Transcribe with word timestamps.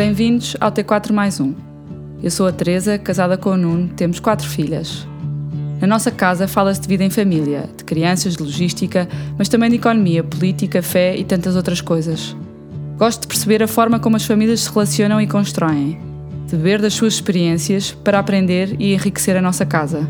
Bem-vindos 0.00 0.56
ao 0.58 0.72
T4 0.72 1.12
mais 1.12 1.40
1. 1.40 1.54
Eu 2.22 2.30
sou 2.30 2.46
a 2.46 2.52
Teresa, 2.52 2.96
casada 2.98 3.36
com 3.36 3.50
o 3.50 3.56
Nuno, 3.58 3.88
temos 3.88 4.18
quatro 4.18 4.48
filhas. 4.48 5.06
Na 5.78 5.86
nossa 5.86 6.10
casa 6.10 6.48
fala-se 6.48 6.80
de 6.80 6.88
vida 6.88 7.04
em 7.04 7.10
família, 7.10 7.68
de 7.76 7.84
crianças, 7.84 8.34
de 8.34 8.42
logística, 8.42 9.06
mas 9.36 9.50
também 9.50 9.68
de 9.68 9.76
economia, 9.76 10.24
política, 10.24 10.80
fé 10.80 11.14
e 11.14 11.22
tantas 11.22 11.54
outras 11.54 11.82
coisas. 11.82 12.34
Gosto 12.96 13.20
de 13.20 13.26
perceber 13.26 13.62
a 13.62 13.68
forma 13.68 14.00
como 14.00 14.16
as 14.16 14.24
famílias 14.24 14.62
se 14.62 14.70
relacionam 14.70 15.20
e 15.20 15.26
constroem, 15.26 16.00
de 16.46 16.56
beber 16.56 16.80
das 16.80 16.94
suas 16.94 17.12
experiências 17.12 17.92
para 17.92 18.18
aprender 18.18 18.74
e 18.78 18.94
enriquecer 18.94 19.36
a 19.36 19.42
nossa 19.42 19.66
casa. 19.66 20.08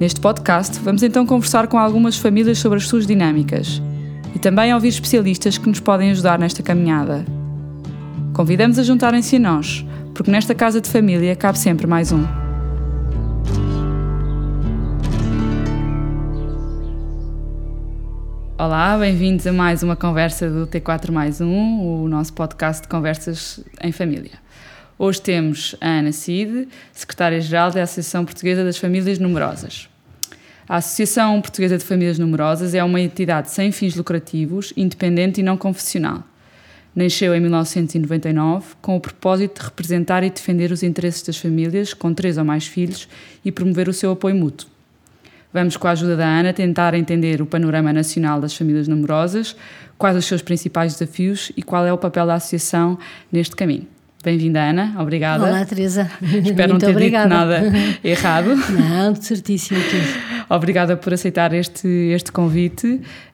Neste 0.00 0.20
podcast, 0.20 0.80
vamos 0.80 1.02
então 1.02 1.26
conversar 1.26 1.66
com 1.66 1.78
algumas 1.78 2.16
famílias 2.16 2.58
sobre 2.58 2.78
as 2.78 2.88
suas 2.88 3.06
dinâmicas 3.06 3.82
e 4.34 4.38
também 4.38 4.72
ouvir 4.72 4.88
especialistas 4.88 5.58
que 5.58 5.68
nos 5.68 5.80
podem 5.80 6.12
ajudar 6.12 6.38
nesta 6.38 6.62
caminhada. 6.62 7.35
Convidamos 8.36 8.78
a 8.78 8.82
juntarem-se 8.82 9.36
a 9.36 9.38
nós, 9.38 9.82
porque 10.12 10.30
nesta 10.30 10.54
casa 10.54 10.78
de 10.78 10.90
família 10.90 11.34
cabe 11.34 11.58
sempre 11.58 11.86
mais 11.86 12.12
um. 12.12 12.22
Olá, 18.58 18.98
bem-vindos 18.98 19.46
a 19.46 19.54
mais 19.54 19.82
uma 19.82 19.96
conversa 19.96 20.50
do 20.50 20.66
T4 20.66 21.10
mais 21.10 21.40
um, 21.40 22.02
o 22.02 22.08
nosso 22.08 22.34
podcast 22.34 22.82
de 22.82 22.88
conversas 22.88 23.64
em 23.82 23.90
família. 23.90 24.32
Hoje 24.98 25.22
temos 25.22 25.74
a 25.80 25.88
Ana 25.88 26.12
Cid, 26.12 26.68
secretária-geral 26.92 27.70
da 27.70 27.84
Associação 27.84 28.26
Portuguesa 28.26 28.62
das 28.62 28.76
Famílias 28.76 29.18
Numerosas. 29.18 29.88
A 30.68 30.76
Associação 30.76 31.40
Portuguesa 31.40 31.78
de 31.78 31.84
Famílias 31.86 32.18
Numerosas 32.18 32.74
é 32.74 32.84
uma 32.84 33.00
entidade 33.00 33.50
sem 33.50 33.72
fins 33.72 33.96
lucrativos, 33.96 34.74
independente 34.76 35.40
e 35.40 35.42
não 35.42 35.56
confessional. 35.56 36.22
Nasceu 36.96 37.34
em 37.34 37.40
1999 37.40 38.68
com 38.80 38.96
o 38.96 39.00
propósito 39.00 39.60
de 39.60 39.66
representar 39.66 40.24
e 40.24 40.30
defender 40.30 40.72
os 40.72 40.82
interesses 40.82 41.20
das 41.20 41.36
famílias 41.36 41.92
com 41.92 42.14
três 42.14 42.38
ou 42.38 42.44
mais 42.44 42.66
filhos 42.66 43.06
e 43.44 43.52
promover 43.52 43.86
o 43.86 43.92
seu 43.92 44.12
apoio 44.12 44.34
mútuo. 44.34 44.66
Vamos, 45.52 45.76
com 45.76 45.86
a 45.88 45.90
ajuda 45.90 46.16
da 46.16 46.26
Ana, 46.26 46.54
tentar 46.54 46.94
entender 46.94 47.42
o 47.42 47.46
panorama 47.46 47.92
nacional 47.92 48.40
das 48.40 48.56
famílias 48.56 48.88
numerosas, 48.88 49.54
quais 49.98 50.16
os 50.16 50.24
seus 50.24 50.40
principais 50.40 50.94
desafios 50.94 51.52
e 51.54 51.62
qual 51.62 51.84
é 51.84 51.92
o 51.92 51.98
papel 51.98 52.26
da 52.26 52.34
associação 52.34 52.98
neste 53.30 53.54
caminho. 53.54 53.86
Bem-vinda, 54.24 54.60
Ana. 54.60 54.96
Obrigada. 54.98 55.44
Olá, 55.44 55.64
Teresa. 55.64 56.10
Espero 56.20 56.42
Muito 56.42 56.72
não 56.72 56.78
ter 56.78 56.90
obrigada. 56.90 57.60
dito 57.60 57.70
nada 57.70 57.98
errado. 58.02 58.56
Não, 58.56 59.14
certíssimo 59.14 59.78
tudo. 59.80 60.46
Obrigada 60.48 60.96
por 60.96 61.12
aceitar 61.12 61.52
este, 61.52 61.86
este 61.86 62.32
convite. 62.32 62.86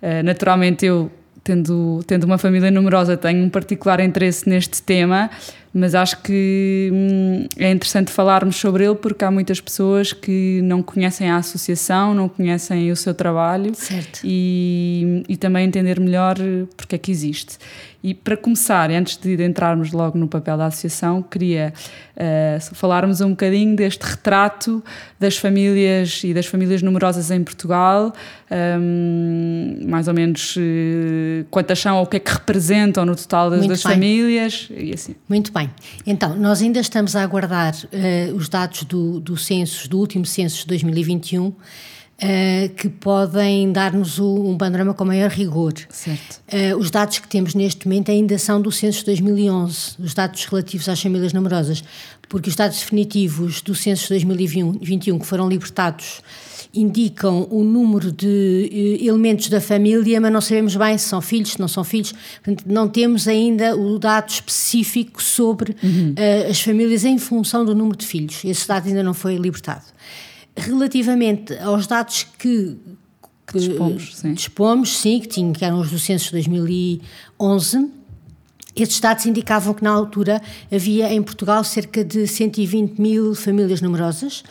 Uh, 0.03 0.23
naturalmente, 0.25 0.85
eu, 0.85 1.11
tendo, 1.45 2.03
tendo 2.07 2.25
uma 2.25 2.39
família 2.39 2.71
numerosa, 2.71 3.17
tenho 3.17 3.45
um 3.45 3.51
particular 3.51 4.01
interesse 4.01 4.49
neste 4.49 4.83
tema, 4.83 5.31
mas 5.75 5.95
acho 5.95 6.21
que 6.23 6.91
hum, 6.93 7.47
é 7.57 7.71
interessante 7.71 8.11
falarmos 8.11 8.57
sobre 8.57 8.85
ele 8.85 8.95
porque 8.95 9.25
há 9.25 9.31
muitas 9.31 9.61
pessoas 9.61 10.13
que 10.13 10.61
não 10.63 10.83
conhecem 10.83 11.31
a 11.31 11.37
associação, 11.37 12.15
não 12.15 12.29
conhecem 12.29 12.91
o 12.91 12.97
seu 12.97 13.15
trabalho 13.15 13.75
Certo. 13.75 14.21
e, 14.23 15.25
e 15.29 15.37
também 15.37 15.67
entender 15.67 15.99
melhor 15.99 16.37
porque 16.77 16.97
é 16.97 16.99
que 16.99 17.11
existe. 17.11 17.59
E 18.03 18.15
para 18.15 18.37
começar, 18.37 18.91
antes 18.91 19.17
de 19.17 19.41
entrarmos 19.45 19.93
logo 19.93 20.19
no 20.19 20.27
papel 20.27 20.59
da 20.59 20.67
associação, 20.67 21.23
queria 21.23 21.73
uh, 22.17 22.75
falarmos 22.75 23.21
um 23.21 23.31
bocadinho 23.31 23.77
deste 23.77 24.03
retrato 24.03 24.83
das 25.21 25.37
famílias 25.37 26.23
e 26.25 26.35
das 26.35 26.47
famílias 26.47 26.83
numerosas 26.83 27.31
em 27.31 27.45
Portugal, 27.45 28.13
um, 28.81 29.87
mais 29.87 30.09
ou 30.09 30.15
menos 30.15 30.57
uh, 30.57 31.45
quantas 31.49 31.79
são 31.79 31.99
ou 31.99 32.03
o 32.03 32.07
que 32.07 32.17
é 32.17 32.21
que 32.21 32.33
representam 32.33 33.07
no 33.07 33.15
total 33.15 33.51
das, 33.51 33.69
das 33.69 33.83
famílias 33.83 34.69
e 34.77 34.93
assim. 34.93 35.15
Muito 35.29 35.53
bem. 35.53 35.62
Então, 36.07 36.37
nós 36.37 36.63
ainda 36.63 36.81
estamos 36.81 37.15
a 37.17 37.23
aguardar 37.23 37.75
eh, 37.93 38.31
os 38.35 38.49
dados 38.49 38.85
do, 38.85 39.21
do 39.21 39.37
censo, 39.37 39.89
do 39.89 39.99
último 39.99 40.25
censo 40.25 40.63
de 40.63 40.67
2021, 40.69 41.53
eh, 42.25 42.71
que 42.77 42.89
podem 42.89 43.73
dar-nos 43.73 44.21
um 44.21 44.57
panorama 44.57 44.95
com 44.95 45.05
maior 45.05 45.29
rigor. 45.29 45.75
Certo. 45.89 46.41
Eh, 46.47 46.75
os 46.77 46.91
dados 46.91 47.19
que 47.19 47.27
temos 47.27 47.55
neste 47.55 47.87
momento 47.87 48.13
ainda 48.13 48.39
são 48.39 48.63
do 48.63 48.71
censo 48.71 49.01
de 49.01 49.07
2011, 49.07 49.97
os 49.99 50.15
dados 50.15 50.45
relativos 50.45 50.89
às 50.89 51.03
famílias 51.03 51.33
numerosas, 51.33 51.83
porque 52.29 52.49
os 52.49 52.55
dados 52.55 52.79
definitivos 52.79 53.61
do 53.61 53.75
censo 53.75 54.03
de 54.05 54.25
2021 54.25 55.19
que 55.19 55.27
foram 55.27 55.49
libertados 55.49 56.23
indicam 56.75 57.47
o 57.51 57.63
número 57.63 58.11
de 58.11 58.71
eh, 59.01 59.07
elementos 59.07 59.49
da 59.49 59.61
família, 59.61 60.21
mas 60.21 60.33
não 60.33 60.41
sabemos 60.41 60.75
bem 60.75 60.97
se 60.97 61.09
são 61.09 61.21
filhos, 61.21 61.53
se 61.53 61.61
não 61.61 61.69
são 61.69 61.85
filhos. 61.85 62.13
Portanto, 62.43 62.65
não 62.67 62.89
temos 62.89 63.29
ainda 63.29 63.77
o 63.77 63.99
dado 63.99 64.31
específico 64.31 65.23
sobre 65.23 65.77
eh, 66.17 66.49
as 66.51 66.61
famílias 66.61 67.05
em 67.05 67.19
função 67.19 67.65
do 67.65 67.75
número 67.75 67.97
de 67.97 68.07
filhos. 68.07 68.45
Esse 68.45 68.67
dado 68.67 68.89
ainda 68.89 69.03
não 69.03 69.15
foi 69.15 69.37
libertado. 69.37 69.85
Relativamente 70.57 71.57
aos 71.59 71.87
dados 71.87 72.27
que 72.39 72.77
que 73.47 73.59
dispomos, 73.59 74.17
sim. 74.17 74.33
dispomos, 74.33 74.97
sim, 74.99 75.21
que, 75.21 75.29
tinham, 75.29 75.53
que 75.53 75.65
eram 75.65 75.81
os 75.81 75.91
do 75.91 75.99
censo 75.99 76.27
de 76.27 76.33
2011. 76.33 77.91
Estes 78.75 79.01
dados 79.01 79.27
indicavam 79.27 79.75
que 79.75 79.85
na 79.85 79.91
altura 79.91 80.41
havia 80.73 81.13
em 81.13 81.23
Portugal 81.23 81.63
cerca 81.63 82.03
de 82.03 82.27
120 82.27 82.99
mil 82.99 83.35
famílias 83.35 83.83
numerosas 83.83 84.43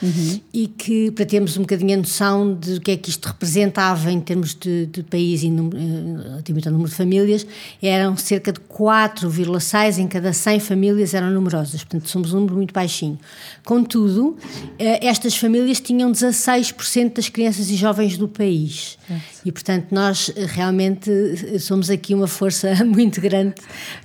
e 0.53 0.67
que, 0.67 1.09
para 1.11 1.25
termos 1.25 1.57
um 1.57 1.61
bocadinho 1.61 1.95
a 1.95 1.97
noção 1.97 2.53
de 2.53 2.75
o 2.75 2.81
que 2.81 2.91
é 2.91 2.97
que 2.97 3.09
isto 3.09 3.27
representava 3.27 4.11
em 4.11 4.19
termos 4.19 4.53
de, 4.53 4.85
de 4.85 5.01
país 5.01 5.41
e 5.41 5.47
eh, 5.47 6.29
relativamente 6.29 6.67
ao 6.67 6.71
número 6.71 6.89
de 6.89 6.95
famílias, 6.95 7.47
eram 7.81 8.15
cerca 8.15 8.53
de 8.53 8.59
4,6 8.59 9.97
em 9.97 10.07
cada 10.07 10.31
100 10.33 10.59
famílias 10.59 11.13
eram 11.15 11.31
numerosas, 11.31 11.83
portanto 11.83 12.07
somos 12.07 12.31
um 12.33 12.41
número 12.41 12.57
muito 12.57 12.73
baixinho. 12.73 13.17
Contudo, 13.65 14.37
eh, 14.77 15.07
estas 15.07 15.35
famílias 15.35 15.79
tinham 15.79 16.11
16% 16.11 17.15
das 17.15 17.27
crianças 17.27 17.71
e 17.71 17.75
jovens 17.75 18.17
do 18.17 18.27
país. 18.27 18.99
E, 19.43 19.51
portanto, 19.51 19.87
nós 19.91 20.31
eh, 20.35 20.45
realmente 20.47 21.59
somos 21.59 21.89
aqui 21.89 22.13
uma 22.13 22.27
força 22.27 22.73
muito 22.85 23.19
grande 23.19 23.55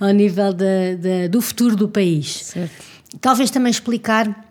ao 0.07 0.13
nível 0.13 0.53
da- 0.53 0.65
da- 0.99 1.27
do 1.29 1.41
futuro 1.41 1.75
do 1.75 1.87
país. 1.87 2.27
Certo. 2.53 2.71
Talvez 3.21 3.49
também 3.51 3.71
explicar 3.71 4.46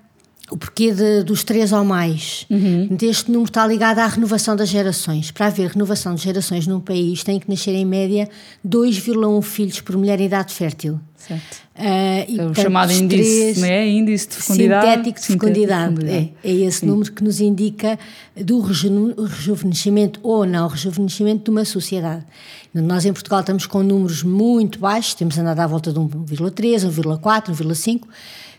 o 0.51 0.57
porquê 0.57 0.93
de- 0.93 1.23
dos 1.25 1.43
três 1.43 1.73
ou 1.73 1.84
mais. 1.84 2.47
Portanto, 2.49 3.03
Este 3.03 3.31
número 3.31 3.49
está 3.51 3.67
ligado 3.67 3.99
à 3.99 4.07
renovação 4.07 4.55
das 4.55 4.69
gerações. 4.69 5.31
Para 5.31 5.47
haver 5.47 5.71
renovação 5.71 6.15
de 6.15 6.23
gerações 6.23 6.67
num 6.67 6.79
país, 6.81 7.25
tem 7.25 7.41
que 7.41 7.49
nascer 7.51 7.73
em 7.73 7.84
média 7.84 8.29
2,1 8.65 9.43
filhos 9.43 9.81
por 9.81 9.97
mulher 9.97 10.21
em 10.21 10.27
idade 10.27 10.53
fértil. 10.55 11.01
Certo. 11.17 11.57
Ah, 11.75 12.25
e, 12.29 12.39
É 12.39 12.43
o 12.43 12.47
portanto, 12.47 12.62
chamado 12.62 12.93
índice, 12.93 13.59
não 13.61 13.67
é? 13.67 13.89
Índice 13.89 14.29
de 14.29 14.34
fecundidade. 14.37 14.87
Sintético 14.87 15.21
de 15.21 15.27
fecundidade. 15.27 15.95
fecundidade. 15.97 16.33
É, 16.45 16.49
é 16.49 16.55
esse 16.67 16.87
número 16.87 17.13
que 17.13 17.25
nos 17.25 17.41
indica 17.41 17.99
do 18.37 18.61
reju- 18.61 19.15
rejuvenescimento 19.27 20.21
ou 20.23 20.47
não 20.47 20.69
rejuvenescimento 20.69 21.45
de 21.45 21.51
uma 21.51 21.65
sociedade. 21.65 22.25
Nós 22.73 23.05
em 23.07 23.13
Portugal 23.13 23.41
estamos 23.41 23.67
com 23.67 23.83
números 23.83 24.23
muito 24.23 24.78
baixos, 24.78 25.15
temos 25.15 25.37
andado 25.39 25.59
à 25.61 25.67
volta 25.67 25.93
de 25.93 25.99
1,3, 25.99 26.84
1,4, 26.84 27.51
1,5, 27.55 28.07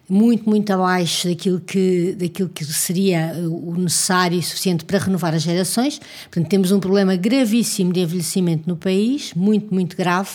muito, 0.10 0.50
muito 0.50 0.72
abaixo 0.72 1.28
daquilo 1.28 1.60
que, 1.60 2.16
daquilo 2.18 2.50
que 2.50 2.64
seria 2.66 3.34
o 3.46 3.76
necessário 3.76 4.40
e 4.40 4.42
suficiente 4.42 4.86
para 4.86 5.00
renovar 5.00 5.34
as 5.34 5.44
gerações. 5.44 6.00
Portanto, 6.24 6.50
temos 6.50 6.72
um 6.72 6.80
problema 6.80 7.16
gravíssimo 7.16 7.92
de 7.92 8.00
envelhecimento 8.00 8.68
no 8.68 8.78
país, 8.78 9.34
muito, 9.34 9.74
muito 9.74 9.98
grave. 9.98 10.30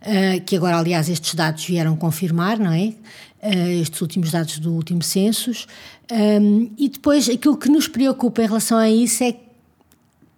Uh, 0.00 0.42
que 0.44 0.56
agora, 0.56 0.78
aliás, 0.78 1.08
estes 1.08 1.34
dados 1.34 1.64
vieram 1.64 1.94
confirmar, 1.94 2.58
não 2.58 2.72
é? 2.72 2.92
Uh, 3.40 3.80
estes 3.82 4.00
últimos 4.00 4.32
dados 4.32 4.58
do 4.58 4.72
último 4.72 5.00
census. 5.00 5.66
Um, 6.10 6.70
e 6.76 6.88
depois, 6.88 7.28
aquilo 7.28 7.56
que 7.56 7.68
nos 7.68 7.86
preocupa 7.86 8.42
em 8.42 8.46
relação 8.46 8.78
a 8.78 8.90
isso 8.90 9.22
é 9.22 9.32
que 9.32 9.40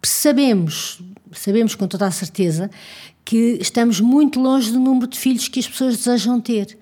sabemos, 0.03 1.01
sabemos 1.31 1.73
com 1.73 1.87
toda 1.87 2.05
a 2.05 2.11
certeza, 2.11 2.69
que 3.23 3.57
estamos 3.59 3.99
muito 3.99 4.39
longe 4.39 4.71
do 4.71 4.79
número 4.79 5.07
de 5.07 5.17
filhos 5.17 5.47
que 5.47 5.59
as 5.59 5.67
pessoas 5.67 5.97
desejam 5.97 6.39
ter. 6.39 6.77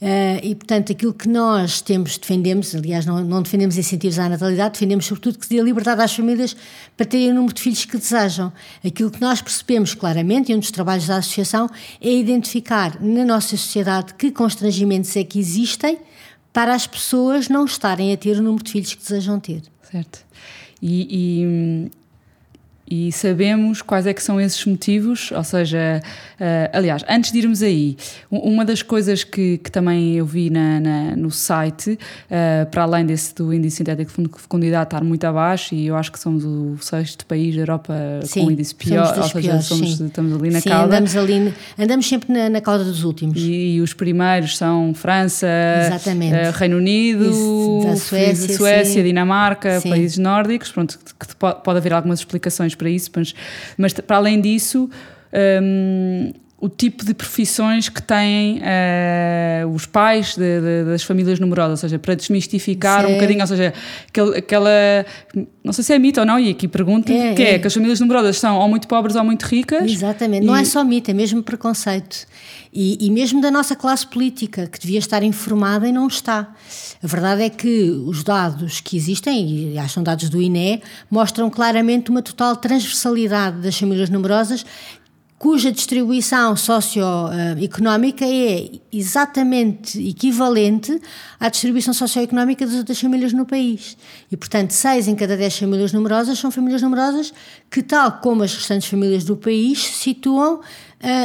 Uh, 0.00 0.38
e, 0.42 0.54
portanto, 0.54 0.92
aquilo 0.92 1.14
que 1.14 1.28
nós 1.28 1.80
temos, 1.80 2.18
defendemos, 2.18 2.74
aliás, 2.74 3.06
não, 3.06 3.24
não 3.24 3.42
defendemos 3.42 3.78
incentivos 3.78 4.18
à 4.18 4.28
natalidade, 4.28 4.74
defendemos 4.74 5.06
sobretudo 5.06 5.38
que 5.38 5.46
se 5.46 5.54
dê 5.54 5.62
liberdade 5.62 6.02
às 6.02 6.14
famílias 6.14 6.56
para 6.96 7.06
terem 7.06 7.30
o 7.30 7.34
número 7.34 7.54
de 7.54 7.62
filhos 7.62 7.84
que 7.84 7.96
desejam. 7.96 8.52
Aquilo 8.84 9.10
que 9.10 9.20
nós 9.20 9.40
percebemos 9.40 9.94
claramente, 9.94 10.52
e 10.52 10.54
um 10.54 10.58
dos 10.58 10.70
trabalhos 10.70 11.06
da 11.06 11.16
Associação, 11.16 11.70
é 12.00 12.12
identificar 12.12 13.00
na 13.00 13.24
nossa 13.24 13.56
sociedade 13.56 14.14
que 14.14 14.30
constrangimentos 14.30 15.16
é 15.16 15.24
que 15.24 15.38
existem 15.38 15.98
para 16.52 16.74
as 16.74 16.86
pessoas 16.86 17.48
não 17.48 17.64
estarem 17.64 18.12
a 18.12 18.16
ter 18.16 18.38
o 18.38 18.42
número 18.42 18.62
de 18.62 18.72
filhos 18.72 18.94
que 18.94 19.02
desejam 19.02 19.40
ter. 19.40 19.62
Certo. 19.90 20.24
E, 20.82 21.88
e, 22.90 23.10
sabemos 23.12 23.80
quais 23.80 24.06
é 24.06 24.12
que 24.12 24.22
são 24.22 24.40
esses 24.40 24.64
motivos, 24.66 25.32
ou 25.32 25.42
seja, 25.42 26.02
uh, 26.38 26.70
aliás, 26.72 27.02
antes 27.08 27.32
de 27.32 27.38
irmos 27.38 27.62
aí, 27.62 27.96
uma 28.30 28.64
das 28.64 28.82
coisas 28.82 29.24
que, 29.24 29.58
que 29.58 29.70
também 29.70 30.14
eu 30.16 30.26
vi 30.26 30.50
na, 30.50 30.80
na 30.80 31.16
no 31.16 31.30
site, 31.30 31.92
uh, 31.92 32.70
para 32.70 32.82
além 32.82 33.06
desse 33.06 33.34
do 33.34 33.52
índice 33.54 33.78
sintético 33.78 34.22
de 34.22 34.28
fecundidade 34.38 34.84
estar 34.84 35.02
muito 35.02 35.24
abaixo, 35.24 35.74
e 35.74 35.86
eu 35.86 35.96
acho 35.96 36.12
que 36.12 36.18
somos 36.18 36.44
o 36.44 36.76
sexto 36.80 37.24
país 37.24 37.54
da 37.54 37.62
Europa 37.62 37.94
sim, 38.24 38.44
com 38.44 38.50
índice 38.50 38.74
pior, 38.74 39.16
ou 39.16 39.22
seja, 39.22 39.40
piores, 39.40 39.64
somos, 39.64 40.00
estamos 40.00 40.34
ali 40.34 40.50
na 40.50 40.60
sim, 40.60 40.68
cauda. 40.68 40.96
Andamos, 40.96 41.16
ali, 41.16 41.54
andamos 41.78 42.06
sempre 42.06 42.32
na, 42.32 42.50
na 42.50 42.60
cauda 42.60 42.84
dos 42.84 43.02
últimos. 43.02 43.36
E, 43.38 43.76
e, 43.76 43.80
os 43.80 43.94
primeiros 43.94 44.58
são 44.58 44.92
França, 44.94 45.46
uh, 45.46 46.58
Reino 46.58 46.76
Unido, 46.76 47.30
Isso, 47.30 47.96
Suécia, 48.08 48.56
Suécia 48.56 49.02
Dinamarca, 49.02 49.80
países 49.88 50.18
nórdicos, 50.18 50.70
pronto, 50.70 50.98
que 50.98 51.34
pode 51.36 51.78
haver 51.78 51.92
algumas 51.94 52.18
explicações 52.18 52.73
para 52.74 52.90
isso, 52.90 53.10
mas, 53.14 53.34
mas 53.76 53.92
para 53.92 54.16
além 54.16 54.40
disso, 54.40 54.90
um, 55.62 56.32
o 56.64 56.68
tipo 56.70 57.04
de 57.04 57.12
profissões 57.12 57.90
que 57.90 58.00
têm 58.00 58.58
uh, 58.60 59.68
os 59.68 59.84
pais 59.84 60.34
de, 60.34 60.60
de, 60.62 60.84
das 60.86 61.02
famílias 61.02 61.38
numerosas, 61.38 61.72
ou 61.72 61.76
seja, 61.76 61.98
para 61.98 62.14
desmistificar 62.14 63.04
Sim. 63.04 63.10
um 63.10 63.14
bocadinho, 63.16 63.42
ou 63.42 63.46
seja, 63.46 63.74
aquele, 64.08 64.38
aquela, 64.38 64.70
não 65.62 65.74
sei 65.74 65.84
se 65.84 65.92
é 65.92 65.98
mito 65.98 66.20
ou 66.20 66.26
não, 66.26 66.40
e 66.40 66.48
aqui 66.48 66.66
pergunto 66.66 67.12
é, 67.12 67.34
que 67.34 67.42
é. 67.42 67.54
é. 67.56 67.58
que 67.58 67.66
as 67.66 67.74
famílias 67.74 68.00
numerosas 68.00 68.38
são 68.38 68.56
ou 68.56 68.66
muito 68.66 68.88
pobres 68.88 69.14
ou 69.14 69.22
muito 69.22 69.42
ricas. 69.42 69.92
Exatamente, 69.92 70.42
e... 70.42 70.46
não 70.46 70.56
é 70.56 70.64
só 70.64 70.82
mito, 70.82 71.10
é 71.10 71.14
mesmo 71.14 71.42
preconceito. 71.42 72.26
E, 72.72 73.06
e 73.06 73.10
mesmo 73.10 73.42
da 73.42 73.50
nossa 73.50 73.76
classe 73.76 74.06
política, 74.06 74.66
que 74.66 74.80
devia 74.80 74.98
estar 74.98 75.22
informada 75.22 75.86
e 75.86 75.92
não 75.92 76.08
está. 76.08 76.48
A 77.02 77.06
verdade 77.06 77.42
é 77.42 77.50
que 77.50 77.90
os 78.06 78.24
dados 78.24 78.80
que 78.80 78.96
existem, 78.96 79.74
e 79.74 79.78
acho 79.78 79.94
são 79.94 80.02
dados 80.02 80.30
do 80.30 80.40
INE, 80.40 80.82
mostram 81.10 81.50
claramente 81.50 82.10
uma 82.10 82.22
total 82.22 82.56
transversalidade 82.56 83.60
das 83.60 83.78
famílias 83.78 84.08
numerosas 84.08 84.64
cuja 85.44 85.70
distribuição 85.70 86.56
socioeconómica 86.56 88.24
é 88.24 88.66
exatamente 88.90 90.00
equivalente 90.08 90.98
à 91.38 91.50
distribuição 91.50 91.92
socioeconómica 91.92 92.64
das 92.64 92.76
outras 92.76 92.98
famílias 92.98 93.34
no 93.34 93.44
país. 93.44 93.94
E, 94.32 94.38
portanto, 94.38 94.70
seis 94.70 95.06
em 95.06 95.14
cada 95.14 95.36
dez 95.36 95.58
famílias 95.58 95.92
numerosas 95.92 96.38
são 96.38 96.50
famílias 96.50 96.80
numerosas 96.80 97.30
que, 97.70 97.82
tal 97.82 98.10
como 98.20 98.42
as 98.42 98.54
restantes 98.54 98.88
famílias 98.88 99.22
do 99.22 99.36
país, 99.36 99.84
se 99.84 99.92
situam 100.04 100.60
uh, 100.60 100.62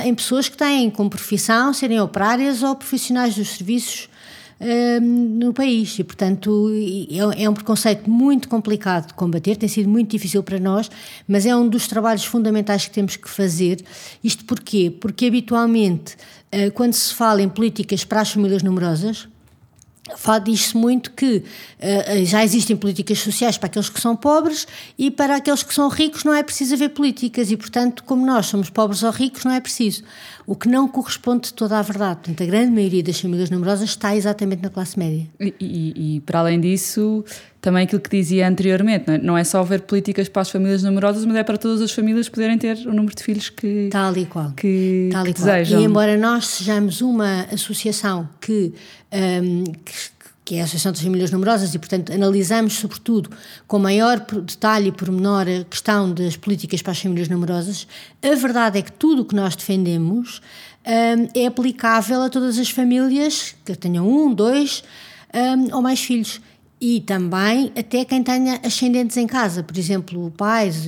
em 0.06 0.14
pessoas 0.14 0.50
que 0.50 0.58
têm 0.58 0.90
como 0.90 1.10
profissão 1.10 1.72
serem 1.72 2.02
operárias 2.02 2.62
ou 2.62 2.76
profissionais 2.76 3.36
dos 3.36 3.48
serviços 3.48 4.09
no 5.02 5.54
país. 5.54 5.98
E, 5.98 6.04
portanto, 6.04 6.70
é, 7.10 7.44
é 7.44 7.50
um 7.50 7.54
preconceito 7.54 8.10
muito 8.10 8.50
complicado 8.50 9.08
de 9.08 9.14
combater, 9.14 9.56
tem 9.56 9.70
sido 9.70 9.88
muito 9.88 10.12
difícil 10.12 10.44
para 10.44 10.60
nós, 10.60 10.92
mas 11.28 11.46
é 11.46 11.56
um 11.56 11.68
dos 11.68 11.88
trabalhos 11.88 12.26
fundamentais 12.26 12.86
que 12.86 12.92
temos 12.92 13.16
que 13.16 13.30
fazer. 13.30 13.82
Isto 14.22 14.44
porquê? 14.44 14.94
Porque 15.00 15.28
habitualmente, 15.28 16.16
uh, 16.54 16.72
quando 16.74 16.94
se 16.94 17.14
fala 17.14 17.42
em 17.42 17.48
políticas 17.48 18.04
para 18.04 18.20
as 18.20 18.32
famílias 18.32 18.62
numerosas, 18.62 19.29
diz-se 20.44 20.76
muito 20.76 21.12
que 21.12 21.38
uh, 21.38 22.26
já 22.26 22.44
existem 22.44 22.76
políticas 22.76 23.20
sociais 23.20 23.58
para 23.58 23.68
aqueles 23.68 23.90
que 23.90 24.00
são 24.00 24.16
pobres 24.16 24.68
e 24.98 25.10
para 25.10 25.36
aqueles 25.36 25.64
que 25.64 25.74
são 25.74 25.90
ricos 25.90 26.24
não 26.24 26.34
é 26.34 26.44
preciso 26.44 26.76
haver 26.76 26.90
políticas 26.90 27.52
e, 27.52 27.58
portanto, 27.58 28.04
como 28.04 28.26
nós 28.26 28.48
somos 28.48 28.70
pobres 28.70 29.04
ou 29.04 29.12
ricos, 29.12 29.44
não 29.44 29.52
é 29.52 29.60
preciso. 29.60 30.04
O 30.46 30.56
que 30.56 30.68
não 30.68 30.88
corresponde 30.88 31.54
toda 31.54 31.78
à 31.78 31.82
verdade. 31.82 32.22
Portanto, 32.22 32.42
a 32.42 32.46
grande 32.46 32.72
maioria 32.72 33.04
das 33.04 33.20
famílias 33.20 33.50
numerosas 33.50 33.90
está 33.90 34.16
exatamente 34.16 34.64
na 34.64 34.70
classe 34.70 34.98
média. 34.98 35.28
E, 35.40 35.54
e, 35.60 36.16
e 36.16 36.20
para 36.22 36.40
além 36.40 36.60
disso, 36.60 37.24
também 37.62 37.84
aquilo 37.84 38.02
que 38.02 38.10
dizia 38.10 38.48
anteriormente, 38.48 39.06
não 39.08 39.14
é? 39.14 39.18
não 39.18 39.38
é 39.38 39.44
só 39.44 39.60
haver 39.60 39.82
políticas 39.82 40.30
para 40.30 40.42
as 40.42 40.50
famílias 40.50 40.84
numerosas, 40.84 41.26
mas 41.26 41.36
é 41.36 41.44
para 41.44 41.58
todas 41.58 41.82
as 41.82 41.92
famílias 41.92 42.30
poderem 42.30 42.58
ter 42.58 42.78
o 42.88 42.94
número 42.94 43.16
de 43.16 43.24
filhos 43.24 43.50
que, 43.50 43.90
Tal 43.92 44.16
e 44.18 44.26
qual. 44.26 44.52
que, 44.52 45.10
Tal 45.12 45.24
que 45.24 45.32
e 45.32 45.34
desejam. 45.34 45.82
E 45.82 45.84
embora 45.84 46.18
nós 46.18 46.48
sejamos 46.48 47.02
uma 47.02 47.44
associação 47.52 48.30
que, 48.40 48.74
um, 49.12 49.64
que 49.64 50.20
que 50.50 50.56
é 50.56 50.62
a 50.62 50.64
Associação 50.64 50.92
das 50.92 51.02
Famílias 51.02 51.30
Numerosas, 51.30 51.76
e, 51.76 51.78
portanto, 51.78 52.12
analisamos, 52.12 52.74
sobretudo, 52.74 53.30
com 53.68 53.78
maior 53.78 54.20
detalhe 54.20 54.88
e 54.88 54.92
pormenor 54.92 55.46
a 55.48 55.64
questão 55.64 56.12
das 56.12 56.36
políticas 56.36 56.82
para 56.82 56.92
as 56.92 57.00
famílias 57.00 57.30
numerosas, 57.30 57.88
a 58.20 58.34
verdade 58.34 58.80
é 58.80 58.82
que 58.82 58.92
tudo 58.92 59.22
o 59.22 59.26
que 59.26 59.36
nós 59.36 59.56
defendemos 59.56 60.42
um, 60.88 61.40
é 61.40 61.46
aplicável 61.46 62.24
a 62.24 62.30
todas 62.32 62.58
as 62.58 62.72
famílias 62.72 63.54
que 63.64 63.76
tenham 63.76 64.10
um, 64.10 64.34
dois 64.34 64.84
um, 65.32 65.76
ou 65.76 65.84
mais 65.84 66.00
filhos. 66.00 66.42
E 66.82 67.02
também 67.02 67.74
até 67.78 68.06
quem 68.06 68.24
tenha 68.24 68.60
ascendentes 68.64 69.18
em 69.18 69.28
casa, 69.28 69.62
por 69.62 69.78
exemplo, 69.78 70.32
pais, 70.38 70.88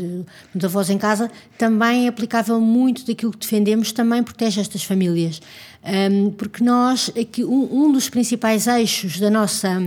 avós 0.64 0.90
em 0.90 0.98
casa, 0.98 1.30
também 1.58 2.06
é 2.06 2.08
aplicável 2.08 2.62
muito 2.62 3.06
daquilo 3.06 3.34
que 3.34 3.40
defendemos, 3.40 3.92
também 3.92 4.24
protege 4.24 4.62
estas 4.62 4.86
famílias. 4.86 5.42
Um, 5.84 6.30
porque 6.32 6.64
nós, 6.64 7.12
aqui, 7.20 7.44
um, 7.44 7.86
um, 7.86 7.92
dos 7.92 8.08
principais 8.08 8.68
eixos 8.68 9.20
da 9.20 9.30
nossa 9.30 9.82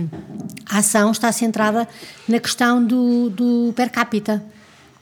ação 0.69 1.11
está 1.11 1.31
centrada 1.31 1.87
na 2.27 2.39
questão 2.39 2.85
do, 2.85 3.29
do 3.31 3.73
per 3.75 3.89
capita, 3.89 4.43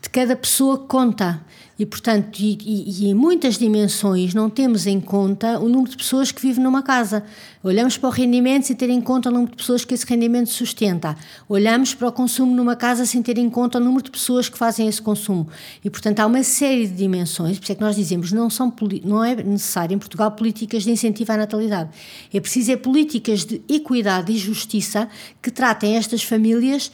de 0.01 0.09
cada 0.09 0.37
pessoa 0.37 0.77
conta. 0.77 1.41
E, 1.77 1.87
portanto, 1.87 2.39
e, 2.39 2.57
e, 2.61 3.05
e, 3.05 3.09
em 3.09 3.15
muitas 3.15 3.57
dimensões 3.57 4.35
não 4.35 4.47
temos 4.47 4.85
em 4.85 4.99
conta 5.01 5.57
o 5.59 5.67
número 5.67 5.89
de 5.89 5.97
pessoas 5.97 6.31
que 6.31 6.39
vivem 6.39 6.63
numa 6.63 6.83
casa. 6.83 7.23
Olhamos 7.63 7.97
para 7.97 8.09
o 8.09 8.11
rendimento 8.11 8.67
sem 8.67 8.75
ter 8.75 8.91
em 8.91 9.01
conta 9.01 9.29
o 9.29 9.31
número 9.31 9.51
de 9.51 9.57
pessoas 9.57 9.83
que 9.83 9.91
esse 9.93 10.05
rendimento 10.05 10.49
sustenta. 10.49 11.15
Olhamos 11.49 11.95
para 11.95 12.07
o 12.07 12.11
consumo 12.11 12.55
numa 12.55 12.75
casa 12.75 13.07
sem 13.07 13.23
ter 13.23 13.39
em 13.39 13.49
conta 13.49 13.79
o 13.79 13.81
número 13.81 14.03
de 14.03 14.11
pessoas 14.11 14.47
que 14.47 14.57
fazem 14.57 14.87
esse 14.87 15.01
consumo. 15.01 15.47
E, 15.83 15.89
portanto, 15.89 16.19
há 16.19 16.27
uma 16.27 16.43
série 16.43 16.85
de 16.87 16.93
dimensões, 16.93 17.57
por 17.57 17.63
isso 17.63 17.71
é 17.71 17.75
que 17.75 17.81
nós 17.81 17.95
dizemos 17.95 18.31
não 18.31 18.51
são 18.51 18.71
não 19.03 19.23
é 19.23 19.35
necessário 19.35 19.95
em 19.95 19.97
Portugal 19.97 20.31
políticas 20.31 20.83
de 20.83 20.91
incentivo 20.91 21.31
à 21.31 21.37
natalidade. 21.37 21.89
É 22.31 22.39
preciso 22.39 22.71
é 22.71 22.77
políticas 22.77 23.45
de 23.45 23.61
equidade 23.67 24.31
e 24.31 24.37
justiça 24.37 25.09
que 25.41 25.49
tratem 25.49 25.95
estas 25.95 26.23
famílias 26.23 26.91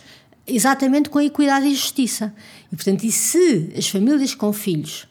exatamente 0.50 1.10
com 1.10 1.20
a 1.20 1.24
equidade 1.24 1.68
e 1.68 1.76
justiça. 1.76 2.34
E, 2.72 2.76
portanto, 2.76 3.04
e 3.04 3.12
se 3.12 3.74
as 3.78 3.88
famílias 3.88 4.36
com 4.36 4.54
filhos 4.54 5.08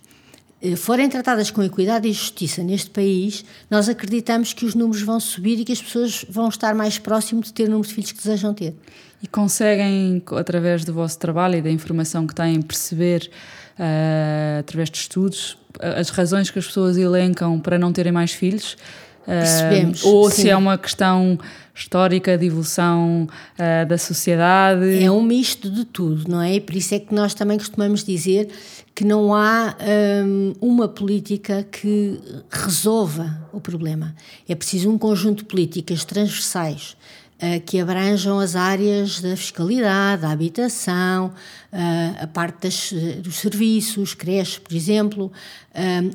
eh, 0.61 0.75
forem 0.75 1.09
tratadas 1.09 1.51
com 1.51 1.63
equidade 1.63 2.09
e 2.09 2.13
justiça 2.13 2.63
neste 2.63 2.91
país, 2.91 3.45
nós 3.71 3.89
acreditamos 3.89 4.53
que 4.53 4.65
os 4.65 4.75
números 4.75 5.03
vão 5.03 5.21
subir 5.21 5.61
e 5.61 5.65
que 5.65 5.73
as 5.73 5.81
pessoas 5.81 6.25
vão 6.29 6.49
estar 6.49 6.75
mais 6.75 6.99
próximos 6.99 7.47
de 7.47 7.53
ter 7.53 7.65
o 7.65 7.71
número 7.71 7.89
de 7.89 7.95
filhos 7.95 8.13
que 8.13 8.19
desejam 8.19 8.53
ter. 8.53 8.75
E 9.23 9.27
conseguem, 9.27 10.23
através 10.37 10.85
do 10.85 10.93
vosso 10.93 11.19
trabalho 11.19 11.57
e 11.57 11.63
da 11.63 11.71
informação 11.71 12.27
que 12.27 12.35
têm, 12.35 12.61
perceber, 12.63 13.31
uh, 13.79 14.61
através 14.61 14.91
de 14.91 14.99
estudos, 14.99 15.59
as 15.81 16.11
razões 16.11 16.51
que 16.51 16.59
as 16.59 16.67
pessoas 16.67 16.97
elencam 16.97 17.59
para 17.59 17.79
não 17.79 17.93
terem 17.93 18.13
mais 18.13 18.33
filhos? 18.33 18.77
Percebemos. 19.25 20.03
Uh, 20.03 20.09
ou 20.09 20.31
sim. 20.31 20.43
se 20.43 20.51
é 20.51 20.57
uma 20.57 20.79
questão 20.79 21.39
histórica 21.79 22.37
de 22.37 22.47
evolução 22.47 23.29
uh, 23.55 23.87
da 23.87 23.97
sociedade. 23.97 25.03
É 25.03 25.11
um 25.11 25.23
misto 25.23 25.71
de 25.71 25.85
tudo, 25.85 26.29
não 26.29 26.43
é? 26.43 26.57
E 26.57 26.61
por 26.61 26.75
isso 26.75 26.95
é 26.95 26.99
que 26.99 27.15
nós 27.15 27.35
também 27.35 27.57
costumamos 27.57 28.03
dizer 28.03 28.49
que 28.95 29.05
não 29.05 29.33
há 29.33 29.77
um, 30.27 30.55
uma 30.61 30.89
política 30.89 31.63
que 31.63 32.19
resolva 32.51 33.49
o 33.53 33.61
problema. 33.61 34.15
É 34.49 34.55
preciso 34.57 34.91
um 34.91 34.99
conjunto 34.99 35.39
de 35.39 35.45
políticas 35.45 36.05
transversais 36.05 36.97
que 37.67 37.79
abranjam 37.79 38.41
as 38.41 38.57
áreas 38.57 39.21
da 39.21 39.37
fiscalidade, 39.37 40.23
da 40.23 40.31
habitação, 40.31 41.27
uh, 41.73 42.23
a 42.25 42.27
parte 42.27 42.63
das, 42.63 42.93
dos 43.23 43.37
serviços, 43.37 44.13
creches, 44.13 44.59
por 44.59 44.75
exemplo, 44.75 45.31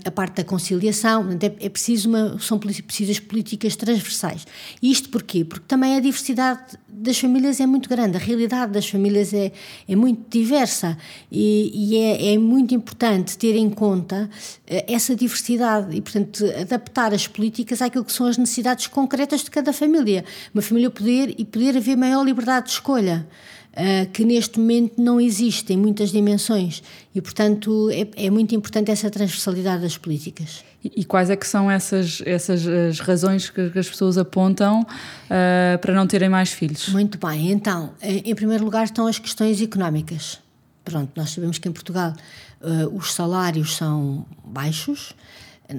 a 0.03 0.11
parte 0.11 0.37
da 0.37 0.43
conciliação, 0.43 1.29
é, 1.41 1.65
é 1.65 1.69
preciso 1.69 2.09
uma, 2.09 2.37
são 2.39 2.59
precisas 2.59 3.19
políticas 3.19 3.75
transversais. 3.75 4.45
Isto 4.81 5.09
porquê? 5.09 5.45
Porque 5.45 5.65
também 5.67 5.95
a 5.95 5.99
diversidade 5.99 6.77
das 6.87 7.17
famílias 7.17 7.59
é 7.59 7.65
muito 7.65 7.89
grande, 7.89 8.17
a 8.17 8.19
realidade 8.19 8.71
das 8.71 8.87
famílias 8.87 9.33
é, 9.33 9.51
é 9.87 9.95
muito 9.95 10.29
diversa 10.29 10.97
e, 11.31 11.71
e 11.73 11.97
é, 11.97 12.33
é, 12.33 12.37
muito 12.37 12.73
importante 12.75 13.37
ter 13.37 13.55
em 13.55 13.69
conta 13.69 14.29
eh, 14.67 14.85
essa 14.87 15.15
diversidade 15.15 15.95
e, 15.95 16.01
portanto, 16.01 16.45
adaptar 16.61 17.13
as 17.13 17.27
políticas 17.27 17.81
àquilo 17.81 18.05
que 18.05 18.13
são 18.13 18.27
as 18.27 18.37
necessidades 18.37 18.87
concretas 18.87 19.43
de 19.43 19.49
cada 19.49 19.73
família. 19.73 20.23
Uma 20.53 20.61
família 20.61 20.89
poder 21.13 21.35
e 21.37 21.45
poder 21.45 21.77
haver 21.77 21.95
maior 21.95 22.23
liberdade 22.23 22.67
de 22.67 22.71
escolha. 22.73 23.27
Uh, 23.73 24.07
que 24.11 24.23
neste 24.23 24.59
momento 24.59 25.01
não 25.01 25.19
existe 25.19 25.73
em 25.73 25.77
muitas 25.77 26.11
dimensões 26.11 26.83
e, 27.15 27.19
portanto, 27.19 27.89
é, 27.89 28.27
é 28.27 28.29
muito 28.29 28.53
importante 28.53 28.91
essa 28.91 29.09
transversalidade 29.09 29.81
das 29.81 29.97
políticas. 29.97 30.63
E, 30.85 30.91
e, 30.97 31.03
quais 31.03 31.31
é 31.31 31.35
que 31.35 31.47
são 31.47 31.71
essas, 31.71 32.21
essas 32.23 32.67
as 32.67 32.99
razões 32.99 33.49
que, 33.49 33.71
que 33.71 33.79
as 33.79 33.89
pessoas 33.89 34.15
apontam 34.15 34.81
uh, 34.81 35.79
para 35.81 35.91
não 35.91 36.05
terem 36.05 36.29
mais 36.29 36.51
filhos? 36.51 36.89
Muito 36.89 37.17
bem, 37.17 37.49
então, 37.49 37.95
em 38.03 38.35
primeiro 38.35 38.63
lugar 38.63 38.83
estão 38.83 39.07
as 39.07 39.17
questões 39.17 39.59
económicas. 39.59 40.39
Pronto, 40.85 41.11
nós 41.15 41.31
sabemos 41.31 41.57
que 41.57 41.67
em 41.67 41.71
Portugal 41.71 42.13
uh, 42.61 42.95
os 42.95 43.11
salários 43.11 43.75
são 43.75 44.23
baixos, 44.45 45.15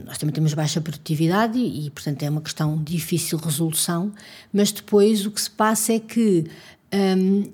nós 0.05 0.19
também 0.19 0.35
temos 0.35 0.55
baixa 0.55 0.81
produtividade 0.81 1.59
e, 1.59 1.91
portanto, 1.91 2.23
é 2.23 2.31
uma 2.31 2.41
questão 2.41 2.77
de 2.77 2.93
difícil 2.93 3.39
resolução, 3.39 4.13
mas 4.53 4.73
depois 4.73 5.27
o 5.27 5.31
que 5.31 5.41
se 5.41 5.51
passa 5.51 5.95
é 5.95 6.01
que 6.01 6.45
um, 6.93 7.51